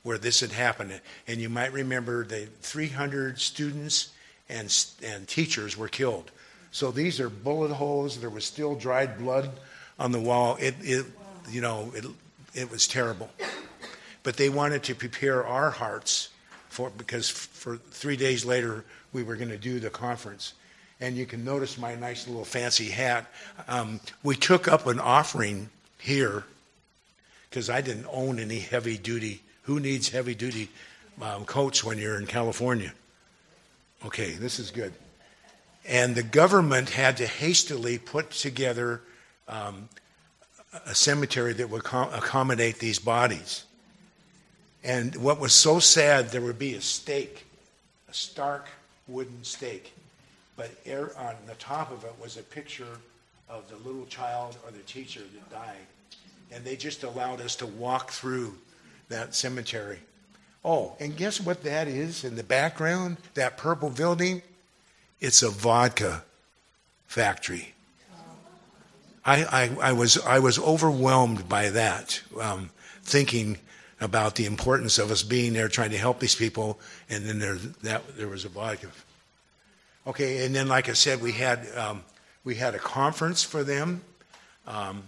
where 0.02 0.18
this 0.18 0.40
had 0.40 0.52
happened. 0.52 1.00
And 1.26 1.40
you 1.40 1.48
might 1.48 1.72
remember 1.72 2.24
that 2.26 2.58
300 2.60 3.38
students 3.38 4.10
and, 4.48 4.74
and 5.02 5.28
teachers 5.28 5.76
were 5.76 5.88
killed. 5.88 6.30
So 6.72 6.90
these 6.90 7.20
are 7.20 7.28
bullet 7.28 7.72
holes. 7.72 8.20
There 8.20 8.30
was 8.30 8.44
still 8.44 8.74
dried 8.74 9.18
blood 9.18 9.50
on 9.98 10.12
the 10.12 10.20
wall. 10.20 10.56
It, 10.60 10.74
it 10.80 11.06
you 11.50 11.60
know, 11.60 11.92
it, 11.94 12.04
it 12.54 12.70
was 12.70 12.86
terrible. 12.86 13.30
But 14.22 14.36
they 14.36 14.48
wanted 14.48 14.82
to 14.84 14.94
prepare 14.94 15.46
our 15.46 15.70
hearts 15.70 16.28
for 16.68 16.90
because 16.90 17.28
for 17.28 17.76
three 17.76 18.16
days 18.16 18.44
later 18.44 18.84
we 19.12 19.22
were 19.22 19.36
going 19.36 19.48
to 19.50 19.58
do 19.58 19.80
the 19.80 19.90
conference. 19.90 20.54
And 21.00 21.16
you 21.16 21.26
can 21.26 21.44
notice 21.44 21.78
my 21.78 21.94
nice 21.94 22.28
little 22.28 22.44
fancy 22.44 22.90
hat. 22.90 23.26
Um, 23.66 24.00
we 24.22 24.36
took 24.36 24.68
up 24.68 24.86
an 24.86 25.00
offering 25.00 25.70
here 25.98 26.44
because 27.48 27.70
I 27.70 27.80
didn't 27.80 28.06
own 28.12 28.38
any 28.38 28.58
heavy 28.58 28.98
duty 28.98 29.42
who 29.62 29.80
needs 29.80 30.08
heavy 30.08 30.34
duty 30.34 30.68
um, 31.20 31.44
coats 31.44 31.84
when 31.84 31.98
you're 31.98 32.18
in 32.18 32.26
California? 32.26 32.92
Okay, 34.04 34.32
this 34.32 34.58
is 34.58 34.70
good. 34.70 34.92
And 35.86 36.14
the 36.14 36.22
government 36.22 36.90
had 36.90 37.16
to 37.18 37.26
hastily 37.26 37.98
put 37.98 38.30
together 38.30 39.02
um, 39.48 39.88
a 40.86 40.94
cemetery 40.94 41.52
that 41.54 41.68
would 41.68 41.84
com- 41.84 42.12
accommodate 42.12 42.78
these 42.78 42.98
bodies. 42.98 43.64
And 44.82 45.14
what 45.16 45.40
was 45.40 45.52
so 45.52 45.78
sad, 45.78 46.30
there 46.30 46.40
would 46.40 46.58
be 46.58 46.74
a 46.74 46.80
stake, 46.80 47.44
a 48.08 48.14
stark 48.14 48.68
wooden 49.08 49.42
stake, 49.44 49.92
but 50.56 50.70
air, 50.86 51.10
on 51.18 51.34
the 51.46 51.54
top 51.54 51.90
of 51.90 52.04
it 52.04 52.14
was 52.22 52.36
a 52.36 52.42
picture 52.42 52.98
of 53.48 53.68
the 53.68 53.76
little 53.88 54.06
child 54.06 54.56
or 54.64 54.70
the 54.70 54.78
teacher 54.80 55.20
that 55.20 55.50
died. 55.50 55.76
And 56.52 56.64
they 56.64 56.76
just 56.76 57.02
allowed 57.02 57.40
us 57.40 57.56
to 57.56 57.66
walk 57.66 58.10
through 58.10 58.56
that 59.10 59.34
cemetery. 59.34 59.98
Oh, 60.64 60.94
and 60.98 61.16
guess 61.16 61.40
what 61.40 61.62
that 61.62 61.86
is 61.86 62.24
in 62.24 62.36
the 62.36 62.42
background? 62.42 63.18
That 63.34 63.56
purple 63.56 63.90
building? 63.90 64.42
It's 65.20 65.42
a 65.42 65.50
vodka 65.50 66.24
factory. 67.06 67.74
I, 69.24 69.44
I, 69.44 69.90
I 69.90 69.92
was, 69.92 70.18
I 70.18 70.38
was 70.38 70.58
overwhelmed 70.58 71.48
by 71.48 71.70
that, 71.70 72.22
um, 72.40 72.70
thinking 73.02 73.58
about 74.00 74.34
the 74.36 74.46
importance 74.46 74.98
of 74.98 75.10
us 75.10 75.22
being 75.22 75.52
there 75.52 75.68
trying 75.68 75.90
to 75.90 75.98
help 75.98 76.20
these 76.20 76.34
people, 76.34 76.78
and 77.10 77.26
then 77.26 77.38
there, 77.38 77.56
that, 77.82 78.16
there 78.16 78.28
was 78.28 78.46
a 78.46 78.48
vodka. 78.48 78.88
Okay, 80.06 80.46
and 80.46 80.54
then, 80.54 80.68
like 80.68 80.88
I 80.88 80.94
said, 80.94 81.20
we 81.20 81.32
had, 81.32 81.66
um, 81.76 82.02
we 82.44 82.54
had 82.54 82.74
a 82.74 82.78
conference 82.78 83.42
for 83.42 83.62
them, 83.62 84.00
um, 84.66 85.02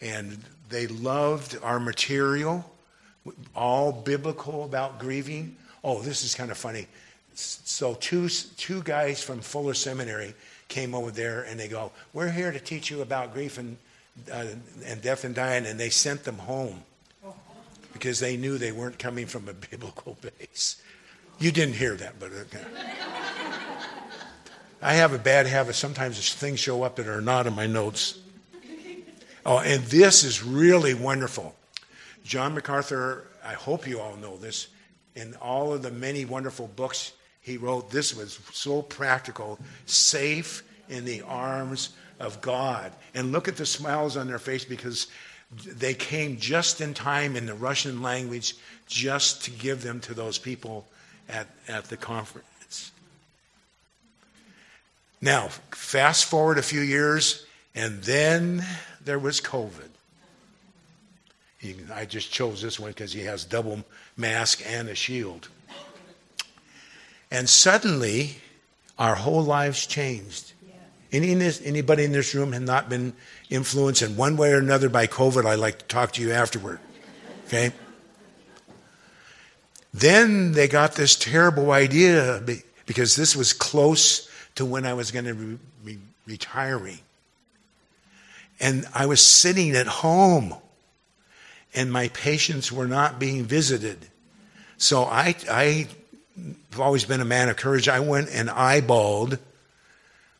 and 0.00 0.38
they 0.70 0.86
loved 0.86 1.58
our 1.62 1.78
material, 1.78 2.64
all 3.54 3.92
biblical 3.92 4.64
about 4.64 4.98
grieving. 4.98 5.56
Oh, 5.84 6.00
this 6.00 6.24
is 6.24 6.34
kind 6.34 6.50
of 6.50 6.58
funny. 6.58 6.86
So 7.34 7.94
two 7.94 8.28
two 8.28 8.82
guys 8.82 9.22
from 9.22 9.40
Fuller 9.40 9.74
Seminary 9.74 10.34
came 10.68 10.94
over 10.94 11.10
there, 11.10 11.42
and 11.42 11.58
they 11.58 11.68
go, 11.68 11.92
"We're 12.12 12.30
here 12.30 12.52
to 12.52 12.60
teach 12.60 12.90
you 12.90 13.02
about 13.02 13.32
grief 13.32 13.58
and 13.58 13.76
uh, 14.30 14.46
and 14.84 15.00
death 15.00 15.24
and 15.24 15.34
dying," 15.34 15.66
and 15.66 15.78
they 15.78 15.90
sent 15.90 16.24
them 16.24 16.38
home 16.38 16.82
because 17.92 18.20
they 18.20 18.36
knew 18.36 18.58
they 18.58 18.72
weren't 18.72 18.98
coming 18.98 19.26
from 19.26 19.48
a 19.48 19.52
biblical 19.70 20.18
base. 20.20 20.80
You 21.38 21.50
didn't 21.50 21.74
hear 21.74 21.94
that, 21.96 22.18
but 22.18 22.30
okay. 22.32 22.64
I 24.82 24.94
have 24.94 25.12
a 25.12 25.18
bad 25.18 25.46
habit. 25.46 25.74
Sometimes 25.74 26.32
things 26.34 26.58
show 26.58 26.82
up 26.82 26.96
that 26.96 27.06
are 27.06 27.20
not 27.20 27.46
in 27.46 27.54
my 27.54 27.66
notes. 27.66 28.18
Oh, 29.44 29.58
and 29.58 29.82
this 29.84 30.24
is 30.24 30.42
really 30.42 30.94
wonderful. 30.94 31.54
John 32.24 32.54
MacArthur, 32.54 33.26
I 33.44 33.54
hope 33.54 33.86
you 33.86 34.00
all 34.00 34.16
know 34.16 34.36
this, 34.36 34.68
in 35.14 35.34
all 35.36 35.72
of 35.72 35.82
the 35.82 35.90
many 35.90 36.24
wonderful 36.24 36.68
books 36.68 37.12
he 37.40 37.56
wrote, 37.56 37.90
this 37.90 38.14
was 38.14 38.38
so 38.52 38.82
practical, 38.82 39.58
safe 39.86 40.62
in 40.88 41.04
the 41.04 41.22
arms 41.22 41.90
of 42.18 42.40
God. 42.40 42.92
And 43.14 43.32
look 43.32 43.48
at 43.48 43.56
the 43.56 43.66
smiles 43.66 44.16
on 44.16 44.26
their 44.26 44.38
face 44.38 44.64
because 44.64 45.06
they 45.50 45.94
came 45.94 46.36
just 46.36 46.80
in 46.80 46.94
time 46.94 47.34
in 47.34 47.46
the 47.46 47.54
Russian 47.54 48.02
language 48.02 48.54
just 48.86 49.44
to 49.44 49.50
give 49.50 49.82
them 49.82 50.00
to 50.00 50.14
those 50.14 50.38
people 50.38 50.86
at, 51.28 51.48
at 51.66 51.84
the 51.84 51.96
conference. 51.96 52.92
Now, 55.20 55.48
fast 55.72 56.26
forward 56.26 56.58
a 56.58 56.62
few 56.62 56.80
years, 56.80 57.44
and 57.74 58.02
then 58.02 58.64
there 59.04 59.18
was 59.18 59.40
COVID. 59.40 59.89
He, 61.60 61.76
I 61.92 62.06
just 62.06 62.32
chose 62.32 62.62
this 62.62 62.80
one 62.80 62.90
because 62.90 63.12
he 63.12 63.20
has 63.20 63.44
double 63.44 63.84
mask 64.16 64.62
and 64.66 64.88
a 64.88 64.94
shield. 64.94 65.48
And 67.30 67.48
suddenly, 67.48 68.36
our 68.98 69.14
whole 69.14 69.42
lives 69.42 69.86
changed. 69.86 70.52
Any 71.12 71.32
in 71.32 71.38
this, 71.40 71.60
anybody 71.64 72.04
in 72.04 72.12
this 72.12 72.34
room 72.34 72.52
had 72.52 72.62
not 72.62 72.88
been 72.88 73.12
influenced 73.50 74.00
in 74.02 74.16
one 74.16 74.36
way 74.36 74.52
or 74.52 74.58
another 74.58 74.88
by 74.88 75.06
COVID, 75.06 75.44
I'd 75.44 75.58
like 75.58 75.78
to 75.80 75.84
talk 75.86 76.12
to 76.12 76.22
you 76.22 76.32
afterward. 76.32 76.78
Okay? 77.46 77.72
Then 79.92 80.52
they 80.52 80.68
got 80.68 80.94
this 80.94 81.16
terrible 81.16 81.72
idea 81.72 82.42
because 82.86 83.16
this 83.16 83.34
was 83.34 83.52
close 83.52 84.30
to 84.54 84.64
when 84.64 84.86
I 84.86 84.94
was 84.94 85.10
going 85.10 85.24
to 85.24 85.58
be 85.84 85.98
retiring. 86.26 87.00
And 88.60 88.86
I 88.94 89.06
was 89.06 89.26
sitting 89.26 89.72
at 89.72 89.88
home 89.88 90.54
and 91.74 91.92
my 91.92 92.08
patients 92.08 92.72
were 92.72 92.86
not 92.86 93.18
being 93.18 93.44
visited. 93.44 93.98
So 94.76 95.04
I, 95.04 95.34
I've 95.50 95.94
always 96.78 97.04
been 97.04 97.20
a 97.20 97.24
man 97.26 97.48
of 97.48 97.56
courage. 97.56 97.88
I 97.88 98.00
went 98.00 98.30
and 98.30 98.48
eyeballed 98.48 99.38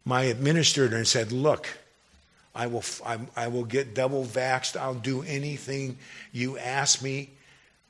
my 0.05 0.22
administrator 0.22 0.97
and 0.97 1.07
said, 1.07 1.31
Look, 1.31 1.68
I 2.55 2.66
will, 2.66 2.85
I, 3.05 3.18
I 3.37 3.49
will 3.49 3.64
get 3.64 3.95
double 3.95 4.24
vaxxed. 4.24 4.76
I'll 4.76 4.95
do 4.95 5.22
anything 5.22 5.99
you 6.33 6.59
ask 6.59 7.03
me, 7.03 7.31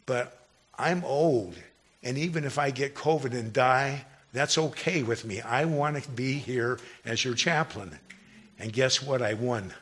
but 0.06 0.36
I'm 0.78 1.04
old. 1.04 1.54
And 2.02 2.18
even 2.18 2.44
if 2.44 2.58
I 2.58 2.70
get 2.70 2.94
COVID 2.94 3.32
and 3.32 3.52
die, 3.52 4.04
that's 4.32 4.58
okay 4.58 5.02
with 5.02 5.24
me. 5.24 5.40
I 5.40 5.64
want 5.64 6.02
to 6.02 6.08
be 6.10 6.34
here 6.34 6.78
as 7.04 7.24
your 7.24 7.34
chaplain. 7.34 7.98
And 8.58 8.72
guess 8.72 9.02
what? 9.02 9.22
I 9.22 9.34
won. 9.34 9.72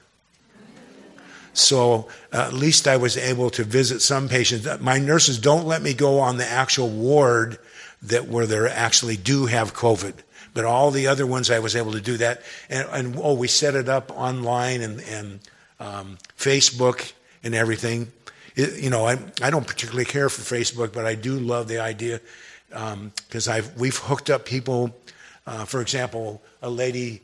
So 1.58 2.08
uh, 2.32 2.46
at 2.48 2.52
least 2.52 2.86
I 2.86 2.96
was 2.96 3.16
able 3.16 3.50
to 3.50 3.64
visit 3.64 4.00
some 4.00 4.28
patients. 4.28 4.66
My 4.80 4.98
nurses 4.98 5.38
don't 5.38 5.66
let 5.66 5.82
me 5.82 5.94
go 5.94 6.20
on 6.20 6.36
the 6.36 6.46
actual 6.46 6.88
ward 6.88 7.58
that 8.02 8.28
where 8.28 8.46
they 8.46 8.68
actually 8.68 9.16
do 9.16 9.46
have 9.46 9.74
COVID. 9.74 10.14
But 10.54 10.64
all 10.64 10.90
the 10.90 11.06
other 11.06 11.26
ones, 11.26 11.50
I 11.50 11.58
was 11.58 11.76
able 11.76 11.92
to 11.92 12.00
do 12.00 12.16
that. 12.18 12.42
And, 12.68 12.88
and 12.92 13.16
oh, 13.22 13.34
we 13.34 13.48
set 13.48 13.74
it 13.74 13.88
up 13.88 14.10
online 14.16 14.80
and, 14.80 15.00
and 15.00 15.40
um, 15.78 16.18
Facebook 16.36 17.12
and 17.42 17.54
everything. 17.54 18.10
It, 18.56 18.82
you 18.82 18.90
know, 18.90 19.06
I, 19.06 19.18
I 19.42 19.50
don't 19.50 19.66
particularly 19.66 20.04
care 20.04 20.28
for 20.28 20.42
Facebook, 20.42 20.92
but 20.92 21.06
I 21.06 21.14
do 21.14 21.38
love 21.38 21.68
the 21.68 21.78
idea 21.78 22.20
because 22.68 23.48
um, 23.48 23.54
I've 23.54 23.78
we've 23.78 23.96
hooked 23.96 24.30
up 24.30 24.44
people. 24.44 24.96
Uh, 25.46 25.64
for 25.64 25.80
example, 25.80 26.42
a 26.60 26.68
lady 26.68 27.22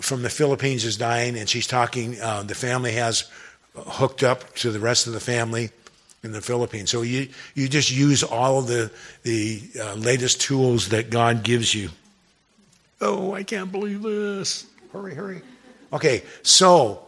from 0.00 0.22
the 0.22 0.30
Philippines 0.30 0.84
is 0.84 0.96
dying, 0.96 1.38
and 1.38 1.48
she's 1.48 1.66
talking. 1.66 2.20
Uh, 2.20 2.42
the 2.42 2.54
family 2.54 2.92
has 2.92 3.30
hooked 3.74 4.22
up 4.22 4.54
to 4.56 4.70
the 4.70 4.80
rest 4.80 5.06
of 5.06 5.12
the 5.12 5.20
family 5.20 5.70
in 6.22 6.32
the 6.32 6.40
Philippines. 6.40 6.90
So 6.90 7.02
you 7.02 7.28
you 7.54 7.68
just 7.68 7.90
use 7.90 8.22
all 8.22 8.62
the 8.62 8.90
the 9.22 9.62
uh, 9.80 9.94
latest 9.94 10.40
tools 10.40 10.88
that 10.88 11.10
God 11.10 11.42
gives 11.42 11.74
you. 11.74 11.90
Oh, 13.00 13.32
I 13.32 13.42
can't 13.42 13.72
believe 13.72 14.02
this! 14.02 14.66
Hurry, 14.92 15.14
hurry. 15.14 15.40
Okay, 15.92 16.22
so 16.42 17.06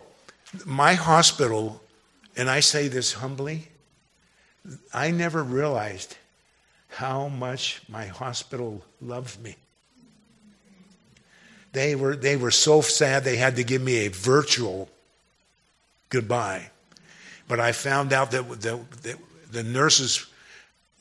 my 0.64 0.94
hospital, 0.94 1.82
and 2.36 2.48
I 2.48 2.60
say 2.60 2.88
this 2.88 3.12
humbly, 3.12 3.68
I 4.94 5.10
never 5.10 5.42
realized 5.42 6.16
how 6.88 7.28
much 7.28 7.82
my 7.88 8.06
hospital 8.06 8.82
loved 9.00 9.42
me. 9.42 9.56
They 11.72 11.94
were, 11.94 12.16
they 12.16 12.36
were 12.36 12.50
so 12.50 12.80
sad 12.82 13.24
they 13.24 13.36
had 13.36 13.56
to 13.56 13.64
give 13.64 13.82
me 13.82 14.06
a 14.06 14.08
virtual 14.08 14.88
goodbye. 16.10 16.70
But 17.48 17.60
I 17.60 17.72
found 17.72 18.12
out 18.12 18.30
that 18.32 18.48
the, 18.48 18.80
the, 19.02 19.18
the 19.50 19.62
nurses 19.62 20.26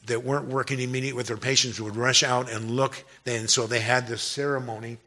that 0.08 0.24
weren't 0.24 0.48
working 0.48 0.80
immediately 0.80 1.18
with 1.18 1.28
their 1.28 1.38
patients 1.38 1.80
would 1.80 1.96
rush 1.96 2.24
out 2.24 2.52
and 2.52 2.72
look. 2.72 3.04
And 3.26 3.50
so 3.50 3.68
they 3.68 3.80
had 3.80 4.08
this 4.08 4.22
ceremony 4.22 4.98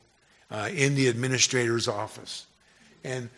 uh, 0.50 0.68
in 0.72 0.94
the 0.94 1.08
administrator's 1.08 1.88
office. 1.88 2.46
And 3.02 3.28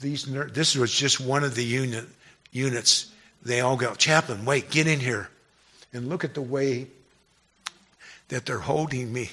these 0.00 0.24
this 0.24 0.76
was 0.76 0.92
just 0.92 1.20
one 1.20 1.42
of 1.42 1.54
the 1.54 1.64
unit, 1.64 2.06
units. 2.52 3.10
They 3.42 3.60
all 3.60 3.76
go, 3.76 3.94
Chaplain, 3.94 4.44
wait, 4.44 4.70
get 4.70 4.86
in 4.86 5.00
here. 5.00 5.28
And 5.92 6.08
look 6.08 6.22
at 6.22 6.34
the 6.34 6.42
way 6.42 6.86
that 8.28 8.46
they're 8.46 8.58
holding 8.58 9.12
me. 9.12 9.30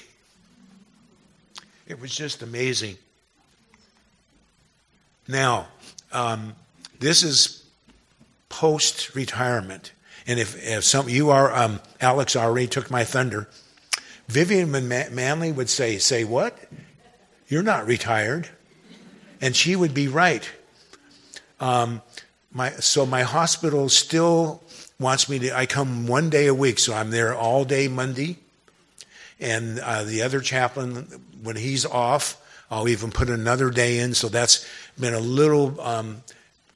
It 1.86 2.00
was 2.00 2.14
just 2.14 2.42
amazing. 2.42 2.96
Now, 5.28 5.68
um, 6.12 6.54
this 6.98 7.22
is 7.22 7.64
post 8.48 9.14
retirement. 9.14 9.92
And 10.26 10.40
if, 10.40 10.56
if 10.66 10.84
some, 10.84 11.08
you 11.08 11.30
are, 11.30 11.54
um, 11.54 11.80
Alex 12.00 12.34
already 12.34 12.66
took 12.66 12.90
my 12.90 13.04
thunder. 13.04 13.48
Vivian 14.28 14.70
Manley 14.88 15.52
would 15.52 15.68
say, 15.68 15.98
Say 15.98 16.24
what? 16.24 16.58
You're 17.48 17.62
not 17.62 17.86
retired. 17.86 18.48
And 19.40 19.54
she 19.54 19.76
would 19.76 19.94
be 19.94 20.08
right. 20.08 20.48
Um, 21.60 22.02
my, 22.52 22.70
so 22.70 23.06
my 23.06 23.22
hospital 23.22 23.88
still 23.88 24.62
wants 24.98 25.28
me 25.28 25.38
to, 25.40 25.56
I 25.56 25.66
come 25.66 26.06
one 26.06 26.30
day 26.30 26.46
a 26.46 26.54
week, 26.54 26.78
so 26.78 26.94
I'm 26.94 27.10
there 27.10 27.34
all 27.34 27.64
day 27.64 27.86
Monday. 27.86 28.38
And 29.38 29.78
uh, 29.80 30.04
the 30.04 30.22
other 30.22 30.40
chaplain, 30.40 31.06
when 31.42 31.56
he's 31.56 31.84
off, 31.84 32.40
I'll 32.70 32.88
even 32.88 33.10
put 33.10 33.28
another 33.28 33.70
day 33.70 33.98
in. 33.98 34.14
So 34.14 34.28
that's 34.28 34.66
been 34.98 35.14
a 35.14 35.20
little 35.20 35.80
um, 35.80 36.22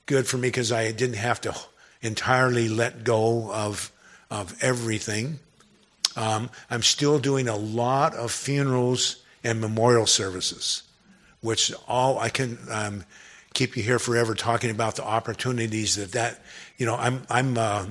good 0.06 0.26
for 0.26 0.36
me 0.36 0.48
because 0.48 0.70
I 0.70 0.92
didn't 0.92 1.16
have 1.16 1.40
to 1.42 1.54
entirely 2.02 2.68
let 2.68 3.04
go 3.04 3.50
of, 3.52 3.90
of 4.30 4.56
everything. 4.62 5.40
Um, 6.16 6.50
I'm 6.70 6.82
still 6.82 7.18
doing 7.18 7.48
a 7.48 7.56
lot 7.56 8.14
of 8.14 8.30
funerals 8.32 9.22
and 9.44 9.60
memorial 9.60 10.06
services, 10.06 10.82
which 11.40 11.72
all 11.88 12.18
I 12.18 12.28
can 12.28 12.58
um, 12.70 13.04
keep 13.54 13.76
you 13.76 13.82
here 13.82 13.98
forever 13.98 14.34
talking 14.34 14.70
about 14.70 14.96
the 14.96 15.04
opportunities 15.04 15.96
that 15.96 16.12
that 16.12 16.42
you 16.76 16.86
know 16.86 16.96
I'm 16.96 17.22
I'm 17.30 17.56
uh, 17.56 17.86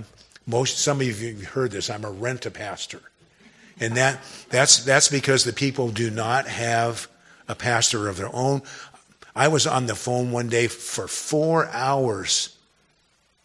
most 0.46 0.80
some 0.80 1.02
of 1.02 1.22
you 1.22 1.36
have 1.36 1.46
heard 1.46 1.72
this 1.72 1.90
I'm 1.90 2.06
a 2.06 2.12
rent 2.12 2.46
a 2.46 2.52
pastor, 2.52 3.02
and 3.80 3.96
that 3.96 4.20
that's 4.50 4.84
that's 4.84 5.10
because 5.10 5.44
the 5.44 5.54
people 5.54 5.90
do 5.90 6.10
not 6.10 6.48
have 6.48 7.08
a 7.48 7.56
pastor 7.56 8.08
of 8.08 8.18
their 8.18 8.34
own. 8.34 8.62
I 9.36 9.48
was 9.48 9.66
on 9.66 9.86
the 9.86 9.96
phone 9.96 10.32
one 10.32 10.50
day 10.50 10.68
for 10.68 11.08
four 11.08 11.68
hours, 11.68 12.56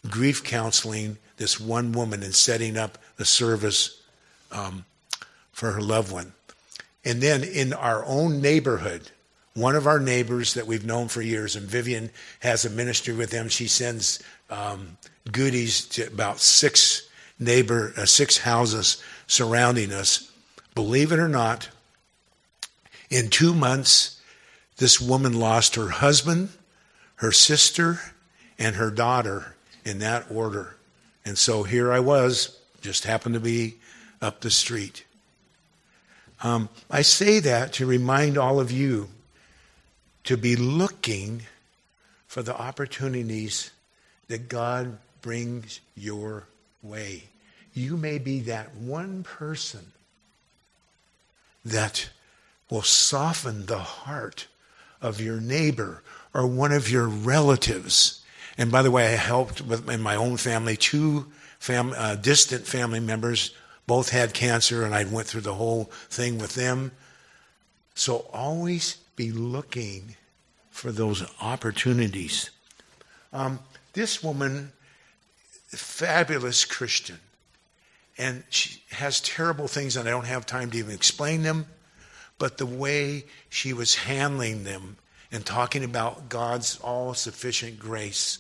grief 0.09 0.43
counseling 0.43 1.19
this 1.37 1.61
one 1.61 1.93
woman 1.93 2.23
and 2.23 2.35
setting 2.35 2.77
up 2.77 2.99
the 3.17 3.25
service 3.25 4.01
um, 4.53 4.85
for 5.53 5.73
her 5.73 5.81
loved 5.81 6.13
one. 6.13 6.33
And 7.05 7.21
then 7.21 7.45
in 7.45 7.73
our 7.73 8.05
own 8.07 8.41
neighborhood, 8.41 9.11
one 9.55 9.77
of 9.77 9.87
our 9.87 10.01
neighbors 10.01 10.55
that 10.55 10.67
we've 10.67 10.85
known 10.87 11.09
for 11.09 11.23
years, 11.23 11.55
and 11.55 11.67
Vivian 11.67 12.11
has 12.41 12.65
a 12.65 12.71
ministry 12.71 13.15
with 13.15 13.31
them. 13.31 13.49
She 13.49 13.69
sends 13.69 14.23
um, 14.51 14.97
goodies 15.31 15.87
to 15.89 16.07
about 16.07 16.41
six 16.41 17.09
neighbor, 17.39 17.93
uh, 17.97 18.05
six 18.05 18.39
houses 18.39 19.03
surrounding 19.27 19.93
us. 19.93 20.31
Believe 20.75 21.13
it 21.13 21.19
or 21.19 21.29
not, 21.29 21.69
in 23.11 23.31
two 23.31 23.55
months, 23.55 24.21
this 24.77 25.01
woman 25.01 25.39
lost 25.39 25.77
her 25.77 25.89
husband, 25.89 26.49
her 27.17 27.33
sister, 27.33 28.01
and 28.59 28.77
her 28.77 28.91
daughter 28.91 29.55
in 29.85 29.99
that 30.01 30.27
order. 30.31 30.77
And 31.25 31.39
so 31.39 31.63
here 31.63 31.93
I 31.93 32.01
was, 32.01 32.59
just 32.81 33.05
happened 33.05 33.35
to 33.35 33.41
be 33.41 33.77
up 34.21 34.41
the 34.41 34.51
street. 34.51 35.05
Um, 36.43 36.69
I 36.91 37.03
say 37.03 37.39
that 37.41 37.73
to 37.75 37.87
remind 37.87 38.37
all 38.37 38.61
of 38.61 38.71
you 38.71 39.09
to 40.25 40.37
be 40.37 40.57
looking 40.57 41.43
for 42.27 42.43
the 42.43 42.59
opportunities 42.59 43.71
that 44.29 44.49
God 44.49 44.99
brings 45.23 45.81
your 45.97 46.47
way. 46.83 47.25
You 47.75 47.97
may 47.97 48.19
be 48.19 48.41
that 48.41 48.75
one 48.77 49.25
person 49.25 49.93
that 51.65 52.09
will 52.71 52.83
soften 52.83 53.67
the 53.67 53.79
heart 53.79 54.47
of 55.03 55.21
your 55.21 55.41
neighbor 55.41 56.03
or 56.33 56.47
one 56.47 56.73
of 56.73 56.91
your 56.91 57.07
relatives. 57.07 58.25
And 58.57 58.71
by 58.71 58.83
the 58.83 58.91
way, 58.91 59.07
I 59.09 59.17
helped 59.17 59.61
with 59.61 59.89
in 59.91 60.01
my 60.01 60.15
own 60.17 60.37
family. 60.37 60.77
Two 60.77 61.27
fam, 61.59 61.93
uh, 61.97 62.15
distant 62.15 62.67
family 62.67 63.01
members 63.01 63.55
both 63.87 64.11
had 64.11 64.33
cancer, 64.33 64.85
and 64.85 64.95
I 64.95 65.05
went 65.05 65.27
through 65.27 65.43
the 65.43 65.55
whole 65.55 65.85
thing 66.09 66.39
with 66.39 66.55
them. 66.55 66.93
So 67.95 68.27
always 68.33 68.97
be 69.17 69.31
looking 69.31 70.17
for 70.71 70.91
those 70.91 71.25
opportunities. 71.41 72.51
Um, 73.33 73.61
this 73.93 74.23
woman, 74.23 74.73
fabulous 75.69 76.65
Christian, 76.65 77.19
and 78.17 78.45
she 78.49 78.81
has 78.91 79.21
terrible 79.21 79.69
things, 79.69 79.97
and 79.97 80.09
I 80.09 80.13
don't 80.13 80.27
have 80.27 80.47
time 80.47 80.71
to 80.71 80.79
even 80.79 80.95
explain 80.95 81.43
them. 81.43 81.67
But 82.39 82.59
the 82.59 82.67
way 82.67 83.25
she 83.49 83.73
was 83.73 83.95
handling 83.95 84.65
them 84.65 84.97
and 85.33 85.45
talking 85.45 85.85
about 85.85 86.29
God's 86.29 86.79
all 86.81 87.15
sufficient 87.15 87.79
grace, 87.79 88.39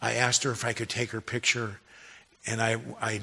I 0.00 0.14
asked 0.14 0.42
her 0.44 0.50
if 0.50 0.64
I 0.64 0.72
could 0.72 0.88
take 0.88 1.10
her 1.10 1.20
picture, 1.20 1.80
and 2.46 2.60
I, 2.60 2.78
I, 3.00 3.20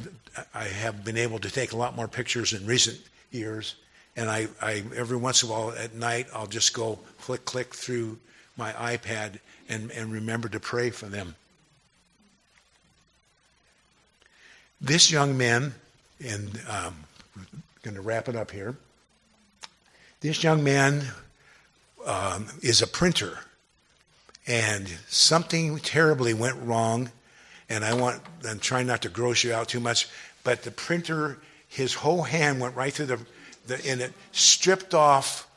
I 0.53 0.65
have 0.65 1.03
been 1.03 1.17
able 1.17 1.39
to 1.39 1.51
take 1.51 1.71
a 1.71 1.77
lot 1.77 1.95
more 1.95 2.07
pictures 2.07 2.53
in 2.53 2.65
recent 2.65 2.99
years. 3.31 3.75
And 4.15 4.29
I, 4.29 4.47
I 4.61 4.83
every 4.95 5.17
once 5.17 5.43
in 5.43 5.49
a 5.49 5.51
while 5.51 5.71
at 5.71 5.95
night, 5.95 6.27
I'll 6.33 6.47
just 6.47 6.73
go 6.73 6.99
click, 7.21 7.45
click 7.45 7.73
through 7.73 8.19
my 8.57 8.71
iPad 8.73 9.39
and, 9.69 9.91
and 9.91 10.11
remember 10.11 10.49
to 10.49 10.59
pray 10.59 10.89
for 10.89 11.07
them. 11.07 11.35
This 14.83 15.09
young 15.09 15.37
man, 15.37 15.73
and 16.21 16.59
um, 16.67 16.93
I'm 17.37 17.63
going 17.83 17.95
to 17.95 18.01
wrap 18.01 18.27
it 18.27 18.35
up 18.35 18.51
here. 18.51 18.75
This 20.19 20.43
young 20.43 20.61
man 20.61 21.05
um, 22.05 22.47
is 22.61 22.81
a 22.81 22.87
printer, 22.87 23.39
and 24.45 24.89
something 25.07 25.79
terribly 25.79 26.33
went 26.33 26.57
wrong. 26.61 27.11
And 27.69 27.85
I 27.85 27.93
want, 27.93 28.21
I'm 28.45 28.59
trying 28.59 28.85
not 28.85 29.01
to 29.03 29.09
gross 29.09 29.41
you 29.45 29.53
out 29.53 29.69
too 29.69 29.79
much, 29.79 30.09
but 30.43 30.63
the 30.63 30.71
printer, 30.71 31.37
his 31.69 31.93
whole 31.93 32.23
hand 32.23 32.59
went 32.59 32.75
right 32.75 32.91
through 32.91 33.05
the, 33.05 33.19
the 33.67 33.81
and 33.87 34.01
it 34.01 34.11
stripped 34.33 34.93
off 34.93 35.47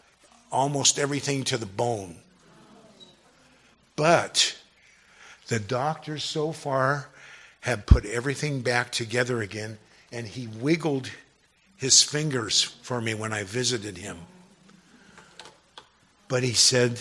almost 0.53 1.01
everything 1.01 1.43
to 1.45 1.59
the 1.59 1.67
bone. 1.67 2.15
But 3.97 4.57
the 5.49 5.59
doctors 5.59 6.23
so 6.23 6.53
far 6.53 7.09
have 7.67 7.85
put 7.85 8.05
everything 8.07 8.61
back 8.61 8.93
together 8.93 9.43
again, 9.43 9.77
and 10.13 10.25
he 10.25 10.47
wiggled 10.47 11.11
his 11.77 12.01
fingers 12.01 12.63
for 12.63 13.01
me 13.01 13.13
when 13.13 13.33
I 13.33 13.43
visited 13.43 13.99
him. 13.99 14.19
But 16.29 16.45
he 16.45 16.53
said, 16.53 17.01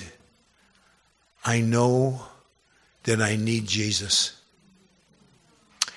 I 1.45 1.61
know 1.61 2.23
that 3.03 3.21
I 3.21 3.35
need 3.35 3.67
Jesus. 3.67 4.41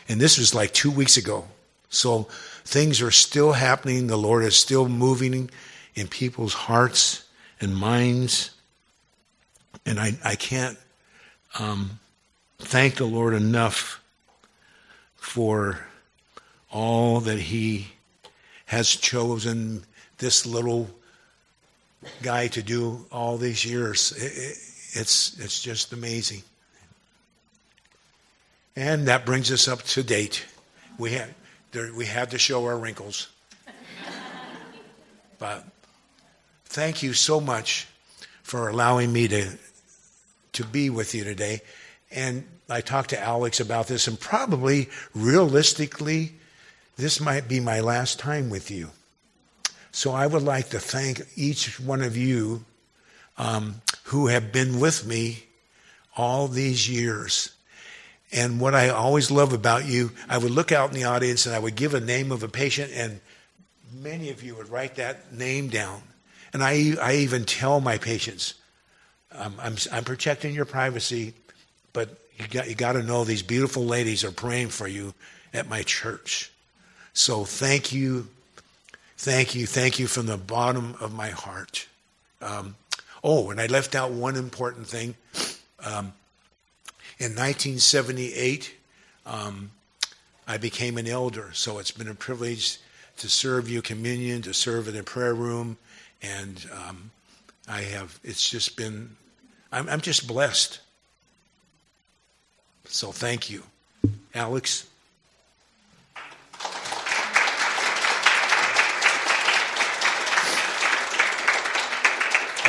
And 0.07 0.21
this 0.21 0.37
was 0.37 0.55
like 0.55 0.75
two 0.75 0.91
weeks 0.91 1.17
ago. 1.17 1.47
So 1.89 2.25
things 2.65 3.01
are 3.01 3.11
still 3.11 3.53
happening. 3.53 4.07
The 4.07 4.19
Lord 4.19 4.45
is 4.45 4.55
still 4.55 4.87
moving 4.87 5.49
in 5.95 6.09
people's 6.09 6.53
hearts 6.53 7.25
and 7.59 7.75
minds. 7.75 8.51
And 9.87 9.99
I, 9.99 10.19
I 10.23 10.35
can't 10.35 10.77
um, 11.59 12.01
thank 12.59 12.97
the 12.97 13.07
Lord 13.07 13.33
enough 13.33 14.03
for 15.29 15.79
all 16.73 17.21
that 17.21 17.39
He 17.39 17.89
has 18.65 18.89
chosen 18.89 19.85
this 20.17 20.47
little 20.47 20.89
guy 22.23 22.49
to 22.49 22.63
do 22.63 23.05
all 23.13 23.37
these 23.37 23.65
years. 23.65 24.13
it's, 24.17 25.39
it's 25.39 25.61
just 25.61 25.93
amazing. 25.93 26.43
And 28.75 29.09
that 29.09 29.27
brings 29.27 29.53
us 29.53 29.69
up 29.69 29.83
to 29.83 30.03
date. 30.03 30.47
We 30.99 31.13
had, 31.13 31.35
we 31.95 32.07
had 32.07 32.31
to 32.31 32.39
show 32.39 32.65
our 32.65 32.79
wrinkles. 32.79 33.29
but 35.39 35.65
thank 36.65 37.03
you 37.03 37.13
so 37.13 37.39
much 37.39 37.87
for 38.43 38.69
allowing 38.71 39.13
me 39.13 39.29
to 39.29 39.59
to 40.53 40.65
be 40.65 40.89
with 40.91 41.15
you 41.15 41.23
today. 41.23 41.61
And 42.11 42.45
I 42.69 42.81
talked 42.81 43.11
to 43.11 43.21
Alex 43.21 43.61
about 43.61 43.87
this, 43.87 44.07
and 44.07 44.21
probably 44.21 44.89
realistically, 45.15 46.35
this 46.97 47.21
might 47.21 47.49
be 47.49 47.61
my 47.61 47.81
last 47.81 48.19
time 48.19 48.51
with 48.51 48.71
you. 48.71 48.91
So 49.91 50.13
I 50.13 50.27
would 50.27 50.43
like 50.43 50.69
to 50.71 50.79
thank 50.79 51.23
each 51.35 51.81
one 51.81 52.03
of 52.03 52.17
you 52.17 52.65
um, 53.39 53.77
who 54.05 54.27
have 54.27 54.53
been 54.53 54.81
with 54.81 55.07
me 55.07 55.45
all 56.17 56.49
these 56.49 56.89
years. 56.89 57.53
And 58.33 58.61
what 58.61 58.75
I 58.75 58.91
always 58.91 59.31
love 59.31 59.55
about 59.55 59.87
you, 59.87 60.13
I 60.29 60.37
would 60.37 60.51
look 60.51 60.71
out 60.71 60.91
in 60.91 60.95
the 60.95 61.05
audience 61.05 61.47
and 61.47 61.55
I 61.55 61.59
would 61.59 61.77
give 61.77 61.95
a 61.95 62.01
name 62.01 62.31
of 62.31 62.43
a 62.43 62.49
patient, 62.49 62.93
and 62.95 63.21
many 63.93 64.29
of 64.31 64.43
you 64.43 64.55
would 64.57 64.69
write 64.69 64.97
that 64.97 65.33
name 65.33 65.69
down. 65.69 66.03
And 66.53 66.63
I, 66.63 66.95
I 67.01 67.15
even 67.17 67.45
tell 67.45 67.81
my 67.81 67.97
patients, 67.97 68.55
I'm, 69.33 69.55
I'm, 69.61 69.77
I'm 69.93 70.05
protecting 70.05 70.55
your 70.55 70.65
privacy, 70.65 71.35
but 71.99 72.11
you 72.39 72.47
got, 72.47 72.69
you 72.69 72.77
got 72.77 72.93
to 72.93 73.03
know 73.03 73.25
these 73.25 73.43
beautiful 73.43 73.85
ladies 73.85 74.23
are 74.23 74.31
praying 74.31 74.69
for 74.69 74.87
you 74.87 75.15
at 75.53 75.69
my 75.69 75.83
church. 75.83 76.53
So 77.13 77.45
thank 77.45 77.93
you, 77.93 78.29
thank 79.17 79.57
you, 79.57 79.67
thank 79.67 79.99
you 79.99 80.07
from 80.07 80.27
the 80.27 80.37
bottom 80.37 80.95
of 81.01 81.13
my 81.13 81.31
heart. 81.31 81.89
Um, 82.41 82.77
oh, 83.25 83.51
and 83.51 83.61
I 83.61 83.67
left 83.67 83.97
out 83.97 84.13
one 84.13 84.37
important 84.37 84.87
thing. 84.87 85.17
Um, 85.85 86.13
in 87.19 87.35
1978, 87.35 88.77
um, 89.27 89.73
I 90.47 90.57
became 90.57 90.99
an 90.99 91.09
elder, 91.09 91.51
so 91.53 91.81
it's 91.81 91.91
been 91.91 92.07
a 92.07 92.15
privilege 92.15 92.79
to 93.17 93.29
serve 93.29 93.69
you 93.69 93.83
communion, 93.83 94.43
to 94.43 94.55
serve 94.55 94.87
in 94.87 94.95
the 94.95 95.03
prayer 95.03 95.35
room, 95.35 95.79
and 96.23 96.65
um, 96.73 97.11
I 97.67 97.81
have, 97.81 98.21
it's 98.23 98.49
just 98.49 98.77
been, 98.77 99.17
I'm, 99.73 99.89
I'm 99.89 100.01
just 100.01 100.29
blessed. 100.29 100.79
So 102.89 103.13
thank 103.13 103.51
you. 103.51 103.63
Alex? 104.35 104.87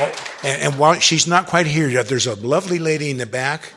Oh, 0.01 0.37
and, 0.43 0.61
and 0.61 0.79
while 0.79 0.99
she's 0.99 1.27
not 1.27 1.47
quite 1.47 1.67
here 1.67 1.89
yet, 1.89 2.07
there's 2.07 2.27
a 2.27 2.35
lovely 2.35 2.79
lady 2.79 3.09
in 3.09 3.17
the 3.17 3.25
back 3.25 3.73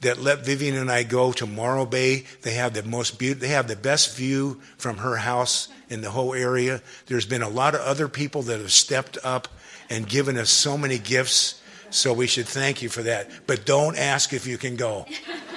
that 0.00 0.20
let 0.20 0.44
Vivian 0.44 0.76
and 0.76 0.90
I 0.90 1.02
go 1.02 1.32
to 1.32 1.46
Morro 1.46 1.86
Bay. 1.86 2.24
They 2.42 2.54
have 2.54 2.74
the 2.74 2.82
most 2.82 3.18
beautiful, 3.18 3.42
they 3.42 3.54
have 3.54 3.68
the 3.68 3.76
best 3.76 4.16
view 4.16 4.60
from 4.76 4.98
her 4.98 5.16
house 5.16 5.68
in 5.88 6.00
the 6.00 6.10
whole 6.10 6.34
area. 6.34 6.82
There's 7.06 7.26
been 7.26 7.42
a 7.42 7.48
lot 7.48 7.74
of 7.74 7.80
other 7.80 8.08
people 8.08 8.42
that 8.42 8.60
have 8.60 8.72
stepped 8.72 9.16
up 9.24 9.48
and 9.88 10.08
given 10.08 10.36
us 10.36 10.50
so 10.50 10.76
many 10.76 10.98
gifts. 10.98 11.60
So 11.90 12.12
we 12.12 12.26
should 12.26 12.46
thank 12.46 12.82
you 12.82 12.88
for 12.88 13.02
that. 13.02 13.30
But 13.46 13.64
don't 13.64 13.96
ask 13.96 14.32
if 14.32 14.46
you 14.46 14.58
can 14.58 14.76
go. 14.76 15.06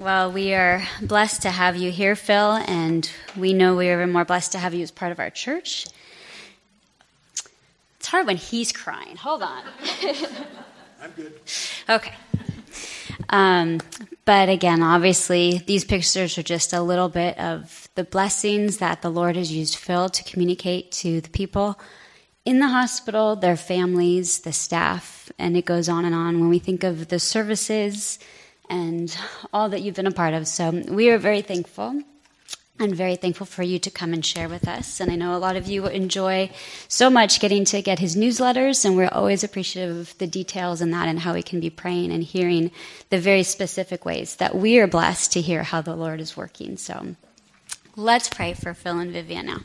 Well, 0.00 0.32
we 0.32 0.54
are 0.54 0.82
blessed 1.02 1.42
to 1.42 1.50
have 1.50 1.76
you 1.76 1.90
here, 1.92 2.16
Phil, 2.16 2.52
and 2.52 3.08
we 3.36 3.52
know 3.52 3.76
we 3.76 3.90
are 3.90 4.00
even 4.00 4.12
more 4.12 4.24
blessed 4.24 4.52
to 4.52 4.58
have 4.58 4.72
you 4.72 4.82
as 4.82 4.90
part 4.90 5.12
of 5.12 5.18
our 5.18 5.28
church. 5.28 5.86
It's 7.98 8.06
hard 8.06 8.26
when 8.26 8.38
he's 8.38 8.72
crying. 8.72 9.16
Hold 9.16 9.42
on. 9.42 9.62
I'm 11.02 11.10
good. 11.14 11.34
Okay. 11.86 12.14
Um, 13.28 13.78
but 14.24 14.48
again, 14.48 14.82
obviously, 14.82 15.58
these 15.66 15.84
pictures 15.84 16.38
are 16.38 16.42
just 16.42 16.72
a 16.72 16.80
little 16.80 17.10
bit 17.10 17.38
of 17.38 17.86
the 17.94 18.04
blessings 18.04 18.78
that 18.78 19.02
the 19.02 19.10
Lord 19.10 19.36
has 19.36 19.52
used 19.52 19.76
Phil 19.76 20.08
to 20.08 20.24
communicate 20.24 20.92
to 20.92 21.20
the 21.20 21.28
people 21.28 21.78
in 22.46 22.58
the 22.58 22.68
hospital, 22.68 23.36
their 23.36 23.54
families, 23.54 24.38
the 24.38 24.52
staff, 24.54 25.30
and 25.38 25.58
it 25.58 25.66
goes 25.66 25.90
on 25.90 26.06
and 26.06 26.14
on 26.14 26.40
when 26.40 26.48
we 26.48 26.58
think 26.58 26.84
of 26.84 27.08
the 27.08 27.18
services 27.18 28.18
and 28.70 29.14
all 29.52 29.68
that 29.68 29.82
you've 29.82 29.96
been 29.96 30.06
a 30.06 30.12
part 30.12 30.32
of. 30.32 30.46
So 30.46 30.70
we 30.70 31.10
are 31.10 31.18
very 31.18 31.42
thankful. 31.42 32.02
I'm 32.78 32.94
very 32.94 33.16
thankful 33.16 33.44
for 33.44 33.62
you 33.62 33.78
to 33.78 33.90
come 33.90 34.14
and 34.14 34.24
share 34.24 34.48
with 34.48 34.66
us. 34.66 35.00
And 35.00 35.12
I 35.12 35.16
know 35.16 35.36
a 35.36 35.38
lot 35.38 35.56
of 35.56 35.68
you 35.68 35.86
enjoy 35.86 36.50
so 36.88 37.10
much 37.10 37.38
getting 37.38 37.66
to 37.66 37.82
get 37.82 37.98
his 37.98 38.16
newsletters, 38.16 38.86
and 38.86 38.96
we're 38.96 39.10
always 39.12 39.44
appreciative 39.44 39.94
of 39.94 40.16
the 40.16 40.26
details 40.26 40.80
in 40.80 40.90
that 40.92 41.06
and 41.06 41.18
how 41.18 41.34
we 41.34 41.42
can 41.42 41.60
be 41.60 41.68
praying 41.68 42.10
and 42.10 42.24
hearing 42.24 42.70
the 43.10 43.18
very 43.18 43.42
specific 43.42 44.06
ways 44.06 44.36
that 44.36 44.54
we 44.54 44.78
are 44.78 44.86
blessed 44.86 45.32
to 45.32 45.42
hear 45.42 45.62
how 45.62 45.82
the 45.82 45.94
Lord 45.94 46.20
is 46.20 46.38
working. 46.38 46.78
So 46.78 47.16
let's 47.96 48.30
pray 48.30 48.54
for 48.54 48.72
Phil 48.72 48.98
and 48.98 49.12
Vivian 49.12 49.44
now. 49.44 49.58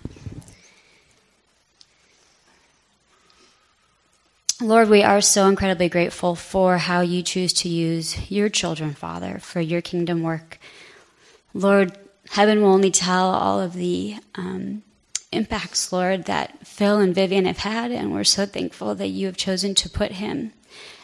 Lord, 4.61 4.87
we 4.87 5.03
are 5.03 5.19
so 5.19 5.49
incredibly 5.49 5.89
grateful 5.89 6.33
for 6.33 6.77
how 6.77 7.01
you 7.01 7.21
choose 7.21 7.51
to 7.53 7.67
use 7.67 8.31
your 8.31 8.47
children, 8.47 8.93
Father, 8.93 9.37
for 9.39 9.59
your 9.59 9.81
kingdom 9.81 10.23
work. 10.23 10.59
Lord, 11.53 11.97
heaven 12.29 12.61
will 12.61 12.71
only 12.71 12.89
tell 12.89 13.31
all 13.31 13.59
of 13.59 13.73
the 13.73 14.15
um, 14.35 14.81
impacts, 15.33 15.91
Lord, 15.91 16.23
that 16.25 16.65
Phil 16.65 16.99
and 16.99 17.13
Vivian 17.13 17.43
have 17.43 17.57
had, 17.57 17.91
and 17.91 18.13
we're 18.13 18.23
so 18.23 18.45
thankful 18.45 18.95
that 18.95 19.09
you 19.09 19.25
have 19.25 19.35
chosen 19.35 19.75
to 19.75 19.89
put 19.89 20.13
him 20.13 20.53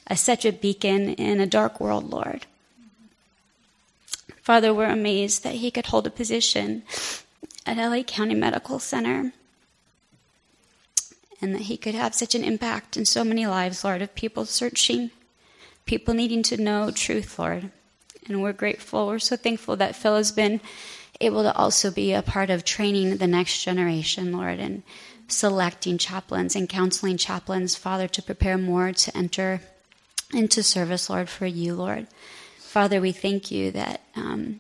as 0.08 0.22
such 0.22 0.46
a 0.46 0.54
beacon 0.54 1.10
in 1.16 1.42
a 1.42 1.46
dark 1.46 1.82
world, 1.82 2.10
Lord. 2.10 2.46
Father, 4.42 4.74
we're 4.74 4.86
amazed 4.86 5.44
that 5.44 5.56
he 5.56 5.72
could 5.72 5.88
hold 5.88 6.08
a 6.08 6.10
position 6.10 6.84
at 7.66 7.76
LA 7.76 8.04
County 8.04 8.34
Medical 8.34 8.80
Center 8.80 9.34
and 11.42 11.54
that 11.56 11.64
he 11.64 11.78
could 11.78 11.96
have 11.96 12.14
such 12.14 12.36
an 12.36 12.44
impact 12.44 12.96
in 12.98 13.06
so 13.06 13.24
many 13.24 13.48
lives, 13.48 13.84
Lord, 13.84 14.02
of 14.02 14.14
people 14.16 14.46
searching, 14.46 15.12
people 15.86 16.14
needing 16.14 16.44
to 16.44 16.62
know 16.62 16.92
truth, 16.92 17.40
Lord. 17.40 17.72
And 18.28 18.42
we're 18.42 18.54
grateful. 18.54 19.08
We're 19.08 19.20
so 19.20 19.36
thankful 19.36 19.76
that 19.78 19.96
Phil 19.96 20.16
has 20.16 20.32
been 20.32 20.62
able 21.20 21.44
to 21.44 21.56
also 21.56 21.92
be 21.92 22.14
a 22.14 22.22
part 22.22 22.50
of 22.50 22.64
training 22.64 23.18
the 23.18 23.28
next 23.28 23.64
generation, 23.64 24.32
Lord, 24.32 24.60
and 24.60 24.84
selecting 25.28 25.98
chaplains 25.98 26.56
and 26.56 26.70
counseling 26.70 27.18
chaplains, 27.18 27.76
Father, 27.76 28.08
to 28.10 28.22
prepare 28.22 28.58
more 28.58 28.92
to 28.92 29.18
enter 29.18 29.62
into 30.34 30.64
service, 30.64 31.10
Lord, 31.10 31.30
for 31.30 31.46
you, 31.46 31.74
Lord. 31.74 32.08
Father, 32.58 33.02
we 33.02 33.12
thank 33.12 33.52
you 33.52 33.72
that 33.72 34.02
um, 34.16 34.60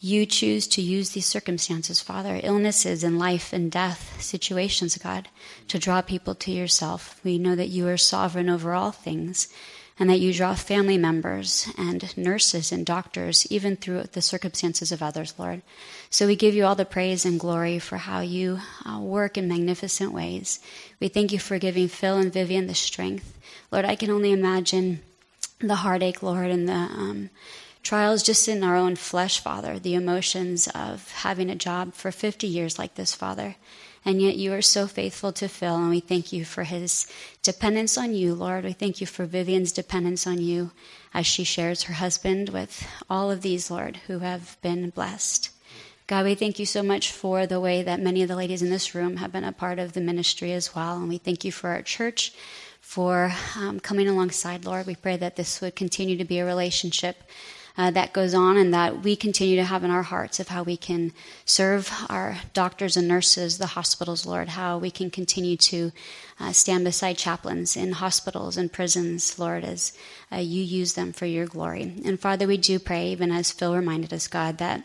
you 0.00 0.26
choose 0.26 0.66
to 0.68 0.82
use 0.82 1.10
these 1.10 1.26
circumstances, 1.26 2.00
Father, 2.00 2.40
illnesses 2.42 3.02
and 3.02 3.18
life 3.18 3.52
and 3.52 3.70
death 3.70 4.22
situations, 4.22 4.96
God, 4.96 5.28
to 5.68 5.78
draw 5.78 6.02
people 6.02 6.34
to 6.36 6.52
yourself. 6.52 7.20
We 7.24 7.38
know 7.38 7.56
that 7.56 7.68
you 7.68 7.88
are 7.88 7.96
sovereign 7.96 8.48
over 8.48 8.74
all 8.74 8.92
things 8.92 9.48
and 9.98 10.08
that 10.08 10.20
you 10.20 10.32
draw 10.32 10.54
family 10.54 10.96
members 10.96 11.68
and 11.76 12.16
nurses 12.16 12.70
and 12.70 12.86
doctors, 12.86 13.46
even 13.50 13.74
through 13.74 14.04
the 14.04 14.22
circumstances 14.22 14.92
of 14.92 15.02
others, 15.02 15.34
Lord. 15.36 15.62
So 16.10 16.26
we 16.26 16.36
give 16.36 16.54
you 16.54 16.64
all 16.64 16.76
the 16.76 16.84
praise 16.84 17.24
and 17.24 17.40
glory 17.40 17.80
for 17.80 17.96
how 17.96 18.20
you 18.20 18.60
uh, 18.86 19.00
work 19.00 19.36
in 19.36 19.48
magnificent 19.48 20.12
ways. 20.12 20.60
We 21.00 21.08
thank 21.08 21.32
you 21.32 21.40
for 21.40 21.58
giving 21.58 21.88
Phil 21.88 22.16
and 22.16 22.32
Vivian 22.32 22.68
the 22.68 22.74
strength. 22.74 23.36
Lord, 23.72 23.84
I 23.84 23.96
can 23.96 24.10
only 24.10 24.30
imagine 24.30 25.00
the 25.58 25.76
heartache, 25.76 26.22
Lord, 26.22 26.50
and 26.50 26.68
the 26.68 26.72
um, 26.72 27.30
trials 27.82 28.22
just 28.22 28.48
in 28.48 28.62
our 28.62 28.76
own 28.76 28.96
flesh, 28.96 29.40
Father, 29.40 29.78
the 29.78 29.94
emotions 29.94 30.68
of 30.68 31.10
having 31.12 31.50
a 31.50 31.54
job 31.54 31.94
for 31.94 32.10
50 32.10 32.46
years 32.46 32.78
like 32.78 32.94
this, 32.94 33.14
Father. 33.14 33.56
And 34.04 34.22
yet 34.22 34.36
you 34.36 34.52
are 34.52 34.62
so 34.62 34.86
faithful 34.86 35.32
to 35.32 35.48
Phil, 35.48 35.76
and 35.76 35.90
we 35.90 36.00
thank 36.00 36.32
you 36.32 36.44
for 36.44 36.64
his 36.64 37.06
dependence 37.42 37.98
on 37.98 38.14
you, 38.14 38.34
Lord. 38.34 38.64
We 38.64 38.72
thank 38.72 39.00
you 39.00 39.06
for 39.06 39.26
Vivian's 39.26 39.72
dependence 39.72 40.26
on 40.26 40.40
you 40.40 40.70
as 41.12 41.26
she 41.26 41.44
shares 41.44 41.84
her 41.84 41.94
husband 41.94 42.50
with 42.50 42.86
all 43.10 43.30
of 43.30 43.42
these, 43.42 43.70
Lord, 43.70 43.96
who 44.06 44.20
have 44.20 44.56
been 44.62 44.90
blessed. 44.90 45.50
God, 46.06 46.24
we 46.24 46.34
thank 46.34 46.58
you 46.58 46.64
so 46.64 46.82
much 46.82 47.12
for 47.12 47.46
the 47.46 47.60
way 47.60 47.82
that 47.82 48.00
many 48.00 48.22
of 48.22 48.28
the 48.28 48.36
ladies 48.36 48.62
in 48.62 48.70
this 48.70 48.94
room 48.94 49.18
have 49.18 49.32
been 49.32 49.44
a 49.44 49.52
part 49.52 49.78
of 49.78 49.92
the 49.92 50.00
ministry 50.00 50.52
as 50.52 50.74
well. 50.74 50.96
And 50.96 51.08
we 51.08 51.18
thank 51.18 51.44
you 51.44 51.52
for 51.52 51.68
our 51.68 51.82
church 51.82 52.32
for 52.80 53.30
um, 53.58 53.78
coming 53.78 54.08
alongside, 54.08 54.64
Lord. 54.64 54.86
We 54.86 54.94
pray 54.94 55.18
that 55.18 55.36
this 55.36 55.60
would 55.60 55.76
continue 55.76 56.16
to 56.16 56.24
be 56.24 56.38
a 56.38 56.46
relationship 56.46 57.24
uh, 57.78 57.92
that 57.92 58.12
goes 58.12 58.34
on 58.34 58.56
and 58.56 58.74
that 58.74 59.02
we 59.02 59.14
continue 59.14 59.54
to 59.54 59.64
have 59.64 59.84
in 59.84 59.90
our 59.90 60.02
hearts 60.02 60.40
of 60.40 60.48
how 60.48 60.64
we 60.64 60.76
can 60.76 61.12
serve 61.44 61.90
our 62.10 62.36
doctors 62.52 62.96
and 62.96 63.06
nurses, 63.06 63.56
the 63.56 63.68
hospitals, 63.68 64.26
Lord, 64.26 64.48
how 64.48 64.78
we 64.78 64.90
can 64.90 65.10
continue 65.10 65.56
to 65.56 65.92
uh, 66.40 66.52
stand 66.52 66.84
beside 66.84 67.16
chaplains 67.16 67.76
in 67.76 67.92
hospitals 67.92 68.56
and 68.56 68.72
prisons, 68.72 69.38
Lord, 69.38 69.64
as 69.64 69.92
uh, 70.32 70.36
you 70.36 70.62
use 70.62 70.94
them 70.94 71.12
for 71.12 71.26
your 71.26 71.46
glory. 71.46 71.94
And 72.04 72.18
Father, 72.18 72.48
we 72.48 72.56
do 72.56 72.80
pray, 72.80 73.12
even 73.12 73.30
as 73.30 73.52
Phil 73.52 73.74
reminded 73.74 74.12
us, 74.12 74.26
God, 74.26 74.58
that 74.58 74.82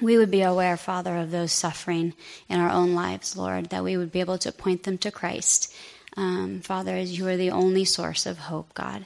we 0.00 0.16
would 0.16 0.30
be 0.30 0.40
aware, 0.40 0.78
Father, 0.78 1.18
of 1.18 1.30
those 1.30 1.52
suffering 1.52 2.14
in 2.48 2.58
our 2.58 2.70
own 2.70 2.94
lives, 2.94 3.36
Lord, 3.36 3.66
that 3.66 3.84
we 3.84 3.98
would 3.98 4.10
be 4.10 4.20
able 4.20 4.38
to 4.38 4.50
point 4.50 4.84
them 4.84 4.96
to 4.98 5.10
Christ. 5.10 5.74
Um, 6.16 6.60
Father, 6.60 6.96
as 6.96 7.18
you 7.18 7.28
are 7.28 7.36
the 7.36 7.50
only 7.50 7.84
source 7.84 8.24
of 8.24 8.38
hope, 8.38 8.72
God. 8.72 9.04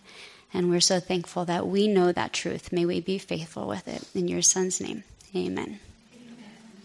And 0.54 0.70
we're 0.70 0.80
so 0.80 1.00
thankful 1.00 1.44
that 1.46 1.66
we 1.66 1.88
know 1.88 2.12
that 2.12 2.32
truth. 2.32 2.72
May 2.72 2.86
we 2.86 3.00
be 3.00 3.18
faithful 3.18 3.66
with 3.66 3.88
it. 3.88 4.04
In 4.14 4.28
your 4.28 4.40
son's 4.40 4.80
name, 4.80 5.02
amen. 5.34 5.80